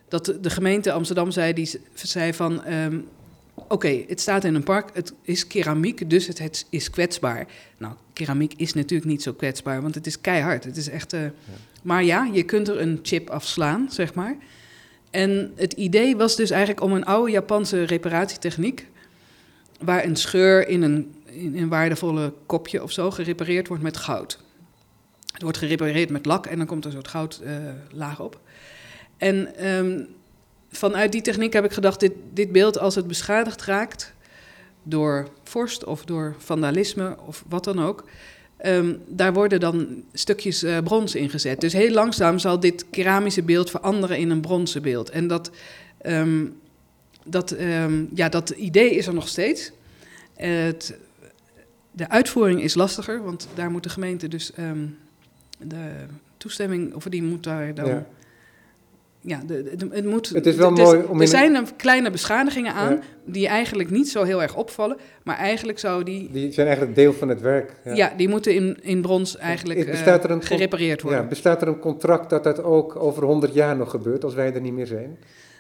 dat 0.08 0.34
de 0.42 0.50
gemeente 0.50 0.92
Amsterdam 0.92 1.32
zei, 1.32 1.54
die 1.54 1.82
zei 1.94 2.34
van... 2.34 2.64
ehm, 2.64 2.98
Oké, 3.68 4.04
het 4.08 4.22
staat 4.22 4.44
in 4.44 4.56
een 4.56 4.64
park, 4.64 4.90
het 4.94 5.14
is 5.22 5.48
keramiek, 5.48 6.10
dus 6.10 6.28
het, 6.28 6.40
het 6.40 6.66
is 6.70 6.90
kwetsbaar. 6.90 7.48
Nou, 7.78 7.94
keramiek 8.14 8.54
is 8.58 8.74
natuurlijk 8.74 9.10
niet 9.10 9.24
zo 9.24 9.34
kwetsbaar, 9.34 9.82
want 9.82 9.96
het 9.96 10.08
is 10.08 10.22
keihard. 10.22 10.64
Het 10.64 10.78
is 10.78 10.90
echt, 10.90 11.14
eh, 11.14 11.20
Maar 11.82 12.04
ja, 12.04 12.30
je 12.34 12.44
kunt 12.44 12.68
er 12.68 12.82
een 12.82 13.00
chip 13.02 13.30
afslaan, 13.30 13.88
zeg 13.92 14.14
maar. 14.14 14.38
En 15.10 15.52
het 15.56 15.74
idee 15.74 16.16
was 16.16 16.36
dus 16.36 16.50
eigenlijk 16.50 16.82
om 16.82 16.94
een 16.94 17.06
oude 17.06 17.32
Japanse 17.32 17.84
reparatietechniek... 17.84 18.88
waar 19.82 20.06
een 20.06 20.16
scheur 20.16 20.68
in 20.68 20.82
een, 20.82 21.14
in 21.26 21.58
een 21.58 21.70
waardevolle 21.70 22.34
kopje 22.46 22.84
of 22.84 22.92
zo 22.92 23.12
gerepareerd 23.12 23.68
wordt 23.68 23.84
met 23.84 23.98
goud. 23.98 24.40
Het 25.34 25.42
wordt 25.42 25.58
gerepareerd 25.58 26.10
met 26.10 26.26
lak 26.26 26.46
en 26.46 26.58
dan 26.58 26.68
komt 26.68 26.86
er 26.86 26.90
een 26.90 26.96
soort 26.96 27.08
goudlaag 27.08 28.20
op. 28.20 28.40
En 29.18 29.56
ehm, 29.56 30.04
vanuit 30.72 31.12
die 31.12 31.22
techniek 31.22 31.54
heb 31.54 31.66
ik 31.66 31.72
gedacht, 31.72 32.00
dit, 32.00 32.14
dit 32.34 32.52
beeld 32.52 32.80
als 32.80 32.96
het 32.96 33.08
beschadigd 33.08 33.64
raakt 33.64 34.14
door 34.84 35.30
vorst 35.44 35.84
of 35.84 36.06
door 36.06 36.36
vandalisme 36.38 37.18
of 37.26 37.44
wat 37.48 37.64
dan 37.64 37.84
ook, 37.84 38.04
ehm, 38.58 38.96
daar 39.08 39.34
worden 39.34 39.60
dan 39.60 40.04
stukjes 40.14 40.64
eh, 40.64 40.78
brons 40.84 41.16
in 41.16 41.30
gezet. 41.30 41.62
Dus 41.62 41.74
heel 41.74 41.92
langzaam 41.92 42.40
zal 42.40 42.60
dit 42.60 42.86
keramische 42.90 43.44
beeld 43.44 43.70
veranderen 43.70 44.18
in 44.18 44.30
een 44.30 44.42
bronzen 44.42 44.82
beeld. 44.82 45.10
En 45.10 45.28
dat, 45.28 45.52
ehm, 46.02 46.46
dat, 47.26 47.56
ja, 48.14 48.30
dat 48.30 48.50
idee 48.50 48.96
is 48.96 49.08
er 49.08 49.14
nog 49.14 49.28
steeds. 49.28 49.72
Het, 50.36 50.98
de 51.92 52.10
uitvoering 52.10 52.62
is 52.62 52.74
lastiger, 52.74 53.24
want 53.24 53.48
daar 53.56 53.72
moet 53.72 53.84
de 53.84 53.90
gemeente 53.90 54.28
dus 54.28 54.52
de 55.68 55.90
toestemming, 56.38 56.94
of 56.94 57.04
die 57.04 57.24
moet 57.24 57.44
daar 57.44 57.74
dan. 57.74 57.88
Ja. 57.88 58.06
Ja, 59.22 59.42
de, 59.48 59.76
de- 59.78 59.88
het 59.92 60.06
moet. 60.06 60.30
Het 60.30 60.46
is 60.46 60.56
wel 60.56 60.72
mooi 60.72 61.04
om 61.08 61.16
Er 61.16 61.22
in- 61.22 61.28
zijn 61.28 61.54
kleine 61.76 62.10
beschadigingen 62.12 62.74
aan 62.74 62.92
Ja. 62.94 63.00
die 63.26 63.48
eigenlijk 63.48 63.90
niet 63.90 64.10
zo 64.10 64.24
heel 64.24 64.42
erg 64.42 64.56
opvallen, 64.56 64.98
maar 65.24 65.38
eigenlijk 65.38 65.80
zou 65.80 66.04
die. 66.04 66.30
Die 66.32 66.52
zijn 66.52 66.68
eigenlijk 66.68 66.96
deel 66.98 67.14
van 67.14 67.30
het 67.30 67.42
werk. 67.42 67.74
Ja, 67.94 68.14
die 68.18 68.30
moeten 68.30 68.54
in, 68.56 68.78
in 68.82 69.02
brons 69.02 69.38
eigenlijk 69.38 69.80
Het 69.80 69.88
eh, 69.88 69.94
er 70.24 70.42
gerepareerd 70.44 71.02
worden. 71.02 71.22
Ja, 71.22 71.28
bestaat 71.28 71.62
er 71.62 71.68
een 71.68 71.80
contract 71.80 72.30
dat 72.30 72.44
dat 72.44 72.64
ook 72.64 72.96
over 72.96 73.24
100 73.24 73.54
jaar 73.54 73.76
nog 73.76 73.90
gebeurt 73.90 74.24
als 74.24 74.34
wij 74.34 74.54
er 74.54 74.62
niet 74.62 74.74
meer 74.74 74.88
zijn? 74.88 75.18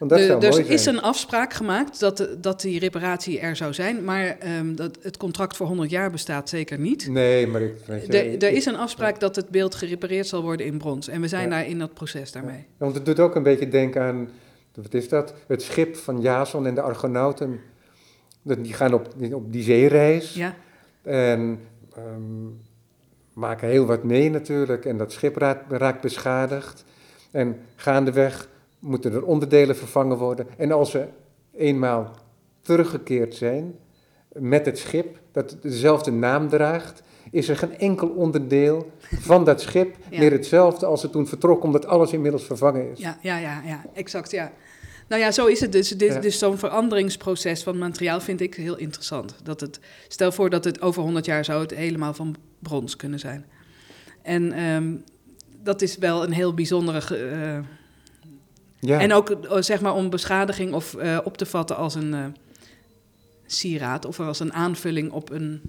De- 0.08 0.26
zou 0.26 0.46
er 0.46 0.54
zijn. 0.54 0.68
is 0.68 0.86
een 0.86 1.02
afspraak 1.02 1.54
gemaakt 1.54 2.00
dat, 2.00 2.28
dat 2.38 2.62
die 2.62 2.80
reparatie 2.80 3.40
er 3.40 3.56
zou 3.56 3.74
zijn, 3.74 4.04
maar 4.04 4.38
ehm, 4.40 4.76
dat 4.76 4.98
het 5.02 5.18
contract 5.18 5.56
voor 5.56 5.68
100 5.68 5.90
jaar 5.90 6.12
bestaat 6.12 6.50
zeker 6.50 6.80
niet. 6.80 7.08
Nee, 7.08 7.48
maar 7.48 7.62
ik... 7.62 7.74
weet 7.86 8.06
je, 8.06 8.18
Er, 8.22 8.44
er 8.44 8.52
is 8.52 8.66
een 8.66 8.76
afspraak 8.76 9.20
dat 9.20 9.36
het 9.36 9.50
beeld 9.50 9.76
gerepareerd 9.76 10.28
zal 10.28 10.42
worden 10.42 10.66
in 10.66 10.78
brons. 10.78 11.08
En 11.08 11.22
we 11.22 11.28
zijn 11.28 11.44
Ja. 11.44 11.50
daar 11.50 11.68
in 11.68 11.80
dat 11.80 11.94
proces 11.94 12.32
daarmee. 12.32 12.58
Ja, 12.58 12.64
Want 12.78 12.96
het 12.96 13.06
doet 13.06 13.20
ook 13.20 13.36
een 13.36 13.44
beetje 13.44 13.68
denken 13.68 14.02
aan, 14.02 14.30
wat 14.76 14.94
is 14.94 15.10
dat? 15.10 15.34
Het 15.48 15.62
schip 15.62 15.96
van 15.96 16.22
Jason 16.22 16.66
en 16.68 16.76
de 16.76 16.82
Argonauten. 16.82 17.60
Dat- 18.42 18.64
Die 18.64 18.74
gaan 18.74 18.94
op, 18.94 19.08
op 19.34 19.52
die 19.52 19.64
zeereis 19.64 20.34
Ja, 20.34 20.56
en 21.04 21.60
ehm, 21.96 22.48
maken 23.34 23.68
heel 23.68 23.86
wat 23.86 24.04
mee 24.04 24.30
natuurlijk. 24.30 24.86
En 24.86 24.98
dat 24.98 25.12
schip 25.12 25.36
raakt, 25.38 25.72
raakt 25.72 26.02
beschadigd. 26.02 26.84
En 27.32 27.58
gaandeweg 27.76 28.50
moeten 28.80 29.14
er 29.14 29.24
onderdelen 29.26 29.76
vervangen 29.76 30.18
worden. 30.18 30.48
En 30.58 30.72
als 30.72 30.92
ze 30.92 31.06
eenmaal 31.58 32.12
teruggekeerd 32.62 33.36
zijn 33.36 33.76
met 34.34 34.66
het 34.66 34.78
schip, 34.78 35.20
dat 35.32 35.58
dezelfde 35.62 36.12
naam 36.12 36.50
draagt, 36.50 37.02
is 37.32 37.50
er 37.50 37.58
geen 37.58 37.78
enkel 37.78 38.08
onderdeel 38.08 38.92
van 39.02 39.44
dat 39.44 39.62
schip 39.62 39.96
Ja. 40.10 40.20
meer 40.20 40.32
hetzelfde 40.32 40.86
als 40.86 41.02
het 41.02 41.12
toen 41.12 41.28
vertrok, 41.28 41.64
omdat 41.64 41.86
alles 41.86 42.14
inmiddels 42.14 42.44
vervangen 42.46 42.92
is. 42.92 43.00
ja, 43.00 43.18
ja, 43.22 43.38
ja, 43.38 43.62
ja, 43.66 43.86
exact, 43.94 44.32
ja. 44.32 44.52
Nou 45.08 45.22
ja, 45.22 45.32
zo 45.32 45.46
is 45.46 45.60
het 45.60 45.72
dus. 45.72 45.90
Dit, 45.90 46.14
Ja. 46.14 46.20
Dus 46.20 46.38
zo'n 46.40 46.58
veranderingsproces 46.58 47.64
van 47.64 47.78
materiaal 47.78 48.20
vind 48.22 48.42
ik 48.42 48.56
heel 48.56 48.78
interessant. 48.78 49.36
Dat 49.44 49.60
het, 49.60 49.80
stel 50.08 50.32
voor 50.32 50.50
dat 50.50 50.64
het 50.64 50.82
over 50.82 51.02
100 51.04 51.26
jaar 51.26 51.46
zou 51.46 51.62
het 51.62 51.72
helemaal 51.76 52.14
van 52.14 52.36
brons 52.60 52.96
kunnen 52.96 53.20
zijn. 53.20 53.46
En 54.22 54.52
ehm, 54.52 54.96
dat 55.64 55.82
is 55.82 55.98
wel 55.98 56.24
een 56.24 56.32
heel 56.32 56.54
bijzondere... 56.54 57.18
eh, 57.18 57.60
Ja. 58.80 59.00
En 59.00 59.14
ook 59.14 59.30
eh, 59.30 59.62
zeg 59.62 59.82
maar 59.82 59.94
om 59.94 60.10
beschadiging 60.10 60.74
of 60.74 60.94
eh, 60.96 61.20
op 61.24 61.38
te 61.38 61.46
vatten 61.46 61.76
als 61.76 61.96
een 61.96 62.14
eh, 62.14 62.26
sieraad 63.46 64.06
of 64.06 64.20
als 64.20 64.40
een 64.40 64.54
aanvulling 64.54 65.12
op 65.12 65.30
een, 65.30 65.62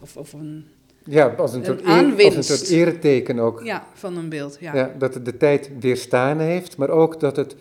of, 0.00 0.16
of 0.16 0.32
een 0.32 0.66
Ja, 1.04 1.26
als 1.26 1.52
een, 1.52 1.58
Een 1.58 1.64
soort, 1.64 1.80
eer, 1.84 2.24
als 2.26 2.34
een 2.34 2.44
soort 2.44 2.68
ereteken 2.68 3.38
ook. 3.38 3.62
ja, 3.64 3.86
van 3.94 4.16
een 4.16 4.28
beeld. 4.28 4.56
Ja. 4.60 4.74
Ja. 4.74 4.94
dat 4.98 5.14
het 5.14 5.24
de 5.24 5.36
tijd 5.36 5.70
weerstaan 5.80 6.38
heeft, 6.38 6.76
maar 6.76 6.90
ook 6.90 7.20
dat 7.20 7.36
het 7.36 7.56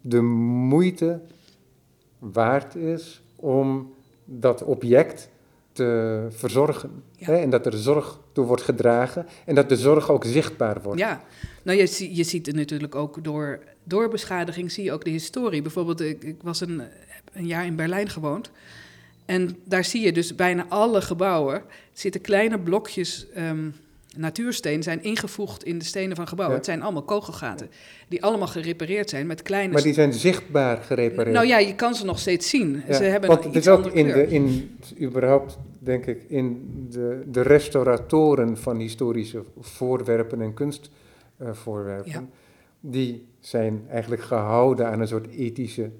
de 0.00 0.20
moeite 0.22 1.20
waard 2.18 2.74
is 2.74 3.22
om 3.36 3.94
dat 4.24 4.62
object 4.62 5.28
te 5.72 6.26
verzorgen. 6.30 7.02
Ja. 7.16 7.26
Hè? 7.26 7.36
En 7.36 7.50
dat 7.50 7.66
er 7.66 7.72
zorg 7.72 8.18
toe 8.32 8.46
wordt 8.46 8.62
gedragen 8.62 9.26
en 9.46 9.54
dat 9.54 9.68
de 9.68 9.76
zorg 9.76 10.10
ook 10.10 10.24
zichtbaar 10.24 10.82
wordt. 10.82 11.00
Ja, 11.00 11.24
nou 11.62 11.78
je, 11.78 12.14
je 12.16 12.24
ziet 12.24 12.46
het 12.46 12.54
natuurlijk 12.54 12.94
ook 12.94 13.24
door, 13.24 13.58
door 13.84 14.08
beschadiging, 14.08 14.72
zie 14.72 14.84
je 14.84 14.92
ook 14.92 15.04
de 15.04 15.10
historie. 15.10 15.62
Bijvoorbeeld, 15.62 16.00
ik, 16.00 16.24
ik 16.24 16.36
was 16.42 16.60
een, 16.60 16.82
een 17.32 17.46
jaar 17.46 17.66
in 17.66 17.76
Berlijn 17.76 18.08
gewoond. 18.08 18.50
En 19.24 19.56
daar 19.64 19.84
zie 19.84 20.04
je 20.04 20.12
dus 20.12 20.34
bijna 20.34 20.66
alle 20.68 21.02
gebouwen, 21.02 21.62
zitten 21.92 22.20
kleine 22.20 22.58
blokjes 22.58 23.26
ehm, 23.34 23.70
natuursteen, 24.16 24.82
zijn 24.82 25.02
ingevoegd 25.02 25.64
in 25.64 25.78
de 25.78 25.84
stenen 25.84 26.16
van 26.16 26.28
gebouwen. 26.28 26.56
Ja. 26.56 26.62
Het 26.62 26.70
zijn 26.72 26.82
allemaal 26.82 27.02
kogelgaten, 27.02 27.70
die 28.08 28.22
allemaal 28.22 28.46
gerepareerd 28.46 29.10
zijn 29.10 29.26
met 29.26 29.42
kleine... 29.42 29.72
Maar 29.72 29.82
die 29.82 29.92
zijn 29.94 30.12
zichtbaar 30.12 30.76
gerepareerd. 30.76 31.34
nou 31.34 31.46
ja, 31.46 31.58
je 31.58 31.74
kan 31.74 31.94
ze 31.94 32.04
nog 32.04 32.18
steeds 32.18 32.48
zien. 32.48 32.82
Ja, 32.88 32.94
Ze 32.94 33.04
hebben 33.04 33.28
want 33.30 33.44
het 33.44 33.54
iets 33.54 33.66
is 33.66 33.72
ook 33.72 33.86
in 33.86 34.10
kleur. 34.10 34.26
de, 34.26 34.32
in, 34.34 34.78
überhaupt, 35.00 35.58
denk 35.78 36.06
ik, 36.06 36.22
in 36.28 36.70
de, 36.90 37.22
de 37.26 37.40
restauratoren 37.42 38.58
van 38.58 38.78
historische 38.78 39.44
voorwerpen 39.60 40.40
en 40.40 40.54
kunstvoorwerpen, 40.54 42.10
Ja. 42.12 42.24
die 42.80 43.26
zijn 43.40 43.82
eigenlijk 43.90 44.22
gehouden 44.22 44.86
aan 44.86 45.00
een 45.00 45.08
soort 45.08 45.26
ethische 45.30 45.90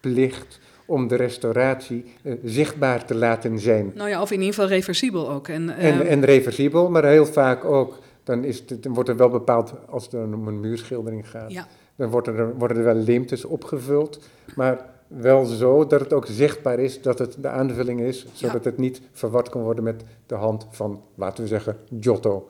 plicht 0.00 0.60
om 0.86 1.08
de 1.08 1.14
restauratie 1.14 2.04
eh, 2.22 2.32
zichtbaar 2.44 3.04
te 3.04 3.14
laten 3.14 3.58
zijn. 3.58 3.92
Nou 3.94 4.08
ja, 4.08 4.22
of 4.22 4.30
in 4.30 4.38
ieder 4.38 4.54
geval 4.54 4.68
reversibel 4.68 5.30
ook. 5.30 5.48
En, 5.48 5.70
En, 5.70 6.00
ehm, 6.00 6.06
en 6.06 6.24
reversibel, 6.24 6.90
maar 6.90 7.04
heel 7.04 7.26
vaak 7.26 7.64
ook, 7.64 7.98
dan, 8.24 8.44
is 8.44 8.58
het, 8.66 8.82
dan 8.82 8.94
wordt 8.94 9.08
er 9.08 9.16
wel 9.16 9.30
bepaald, 9.30 9.74
als 9.88 10.04
het 10.04 10.14
om 10.14 10.48
een 10.48 10.60
muurschildering 10.60 11.30
gaat, 11.30 11.52
ja, 11.52 11.66
dan 11.96 12.10
worden 12.10 12.36
er, 12.36 12.54
worden 12.58 12.76
er 12.76 12.84
wel 12.84 12.94
leemtes 12.94 13.44
opgevuld. 13.44 14.20
Maar 14.54 14.92
wel 15.06 15.44
zo 15.44 15.86
dat 15.86 16.00
het 16.00 16.12
ook 16.12 16.26
zichtbaar 16.26 16.78
is 16.78 17.02
dat 17.02 17.18
het 17.18 17.36
de 17.40 17.48
aanvulling 17.48 18.00
is, 18.00 18.26
zodat 18.32 18.64
het 18.64 18.78
niet 18.78 19.00
verward 19.12 19.48
kan 19.48 19.62
worden 19.62 19.84
met 19.84 20.04
de 20.26 20.34
hand 20.34 20.66
van, 20.70 21.02
laten 21.14 21.42
we 21.42 21.48
zeggen, 21.48 21.76
Giotto. 22.00 22.48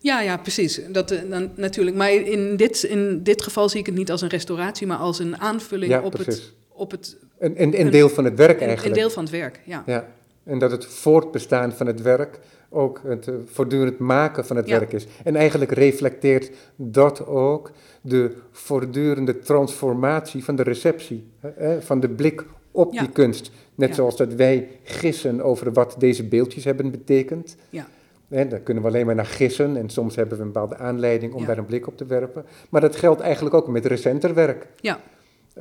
Ja, 0.00 0.20
ja, 0.20 0.36
precies. 0.36 0.80
Dat, 0.88 1.12
uh, 1.12 1.30
dan, 1.30 1.50
natuurlijk. 1.54 1.96
Maar 1.96 2.12
in 2.12 2.56
dit, 2.56 2.82
in 2.82 3.22
dit 3.22 3.42
geval 3.42 3.68
zie 3.68 3.80
ik 3.80 3.86
het 3.86 3.94
niet 3.94 4.10
als 4.10 4.20
een 4.20 4.28
restauratie, 4.28 4.86
maar 4.86 4.96
als 4.96 5.18
een 5.18 5.36
aanvulling 5.36 6.00
op, 6.00 6.12
het, 6.18 6.52
op 6.68 6.90
het. 6.90 7.16
Een, 7.38 7.62
een, 7.62 7.80
een, 7.80 7.90
deel 7.90 8.08
van 8.08 8.24
het 8.24 8.36
werk 8.36 8.60
eigenlijk. 8.60 8.96
Een 8.96 9.02
deel 9.02 9.10
van 9.10 9.22
het 9.22 9.32
werk, 9.32 9.60
ja. 9.64 9.82
ja. 9.86 10.08
En 10.44 10.58
dat 10.58 10.70
het 10.70 10.86
voortbestaan 10.86 11.72
van 11.72 11.86
het 11.86 12.02
werk 12.02 12.38
ook 12.68 13.00
het 13.04 13.26
uh, 13.26 13.34
voortdurend 13.44 13.98
maken 13.98 14.46
van 14.46 14.56
het 14.56 14.68
werk 14.68 14.92
is. 14.92 15.06
En 15.24 15.36
eigenlijk 15.36 15.70
reflecteert 15.70 16.50
dat 16.76 17.26
ook 17.26 17.70
de 18.00 18.32
voortdurende 18.50 19.38
transformatie 19.38 20.44
van 20.44 20.56
de 20.56 20.62
receptie, 20.62 21.26
hè, 21.40 21.82
van 21.82 22.00
de 22.00 22.08
blik 22.08 22.44
op 22.70 22.92
die 22.92 23.10
kunst. 23.12 23.50
Net 23.74 23.94
zoals 23.94 24.16
dat 24.16 24.34
wij 24.34 24.68
gissen 24.82 25.40
over 25.40 25.72
wat 25.72 25.94
deze 25.98 26.24
beeldjes 26.24 26.64
hebben 26.64 26.90
betekend. 26.90 27.56
Ja. 27.70 27.88
Hè, 28.28 28.48
dan 28.48 28.62
kunnen 28.62 28.82
we 28.82 28.88
alleen 28.88 29.06
maar 29.06 29.14
naar 29.14 29.26
gissen 29.26 29.76
en 29.76 29.88
soms 29.88 30.16
hebben 30.16 30.36
we 30.36 30.42
een 30.42 30.52
bepaalde 30.52 30.76
aanleiding 30.76 31.32
om 31.32 31.44
daar 31.44 31.58
een 31.58 31.66
blik 31.66 31.86
op 31.86 31.96
te 31.96 32.06
werpen. 32.06 32.44
Maar 32.68 32.80
dat 32.80 32.96
geldt 32.96 33.20
eigenlijk 33.20 33.54
ook 33.54 33.68
met 33.68 33.86
recenter 33.86 34.34
werk. 34.34 34.66
Ja. 34.80 35.00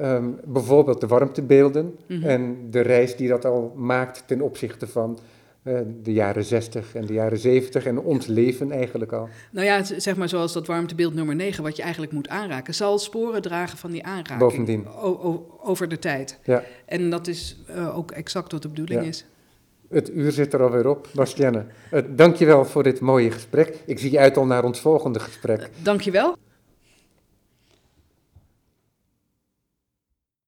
Um, 0.01 0.39
bijvoorbeeld 0.45 1.01
de 1.01 1.07
warmtebeelden 1.07 1.85
mm 1.85 2.21
-hmm. 2.21 2.29
en 2.29 2.67
de 2.71 2.81
reis 2.81 3.15
die 3.15 3.27
dat 3.27 3.45
al 3.45 3.73
maakt 3.75 4.23
ten 4.27 4.41
opzichte 4.41 4.87
van 4.87 5.19
uh, 5.63 5.79
de 6.03 6.13
jaren 6.13 6.43
60 6.43 6.95
en 6.95 7.05
de 7.05 7.13
jaren 7.13 7.37
70 7.37 7.85
en 7.85 7.99
ons 7.99 8.25
leven 8.25 8.71
eigenlijk 8.71 9.11
al. 9.11 9.29
Nou 9.51 9.65
ja, 9.65 9.83
zeg 9.83 10.15
maar 10.15 10.29
zoals 10.29 10.53
dat 10.53 10.67
warmtebeeld 10.67 11.13
nummer 11.13 11.35
9, 11.35 11.63
wat 11.63 11.75
je 11.75 11.81
eigenlijk 11.81 12.11
moet 12.11 12.29
aanraken, 12.29 12.73
zal 12.73 12.99
sporen 12.99 13.41
dragen 13.41 13.77
van 13.77 13.91
die 13.91 14.03
aanraking. 14.03 14.39
Bovendien. 14.39 14.87
over 15.63 15.87
de 15.87 15.99
tijd. 15.99 16.39
Ja. 16.43 16.63
En 16.85 17.09
dat 17.09 17.27
is 17.27 17.63
uh, 17.69 17.97
ook 17.97 18.11
exact 18.11 18.51
wat 18.51 18.61
de 18.61 18.67
bedoeling 18.67 19.01
ja. 19.01 19.07
is. 19.07 19.25
Het 19.89 20.09
uur 20.09 20.31
zit 20.31 20.53
er 20.53 20.61
alweer 20.61 20.87
op, 20.87 21.07
Bastienne. 21.13 21.65
Uh, 21.93 22.01
dankjewel 22.09 22.65
voor 22.65 22.83
dit 22.83 22.99
mooie 22.99 23.31
gesprek. 23.31 23.77
Ik 23.85 23.99
zie 23.99 24.19
uit 24.19 24.37
al 24.37 24.45
naar 24.45 24.63
ons 24.63 24.79
volgende 24.79 25.19
gesprek. 25.19 25.69
dankjewel. 25.83 26.35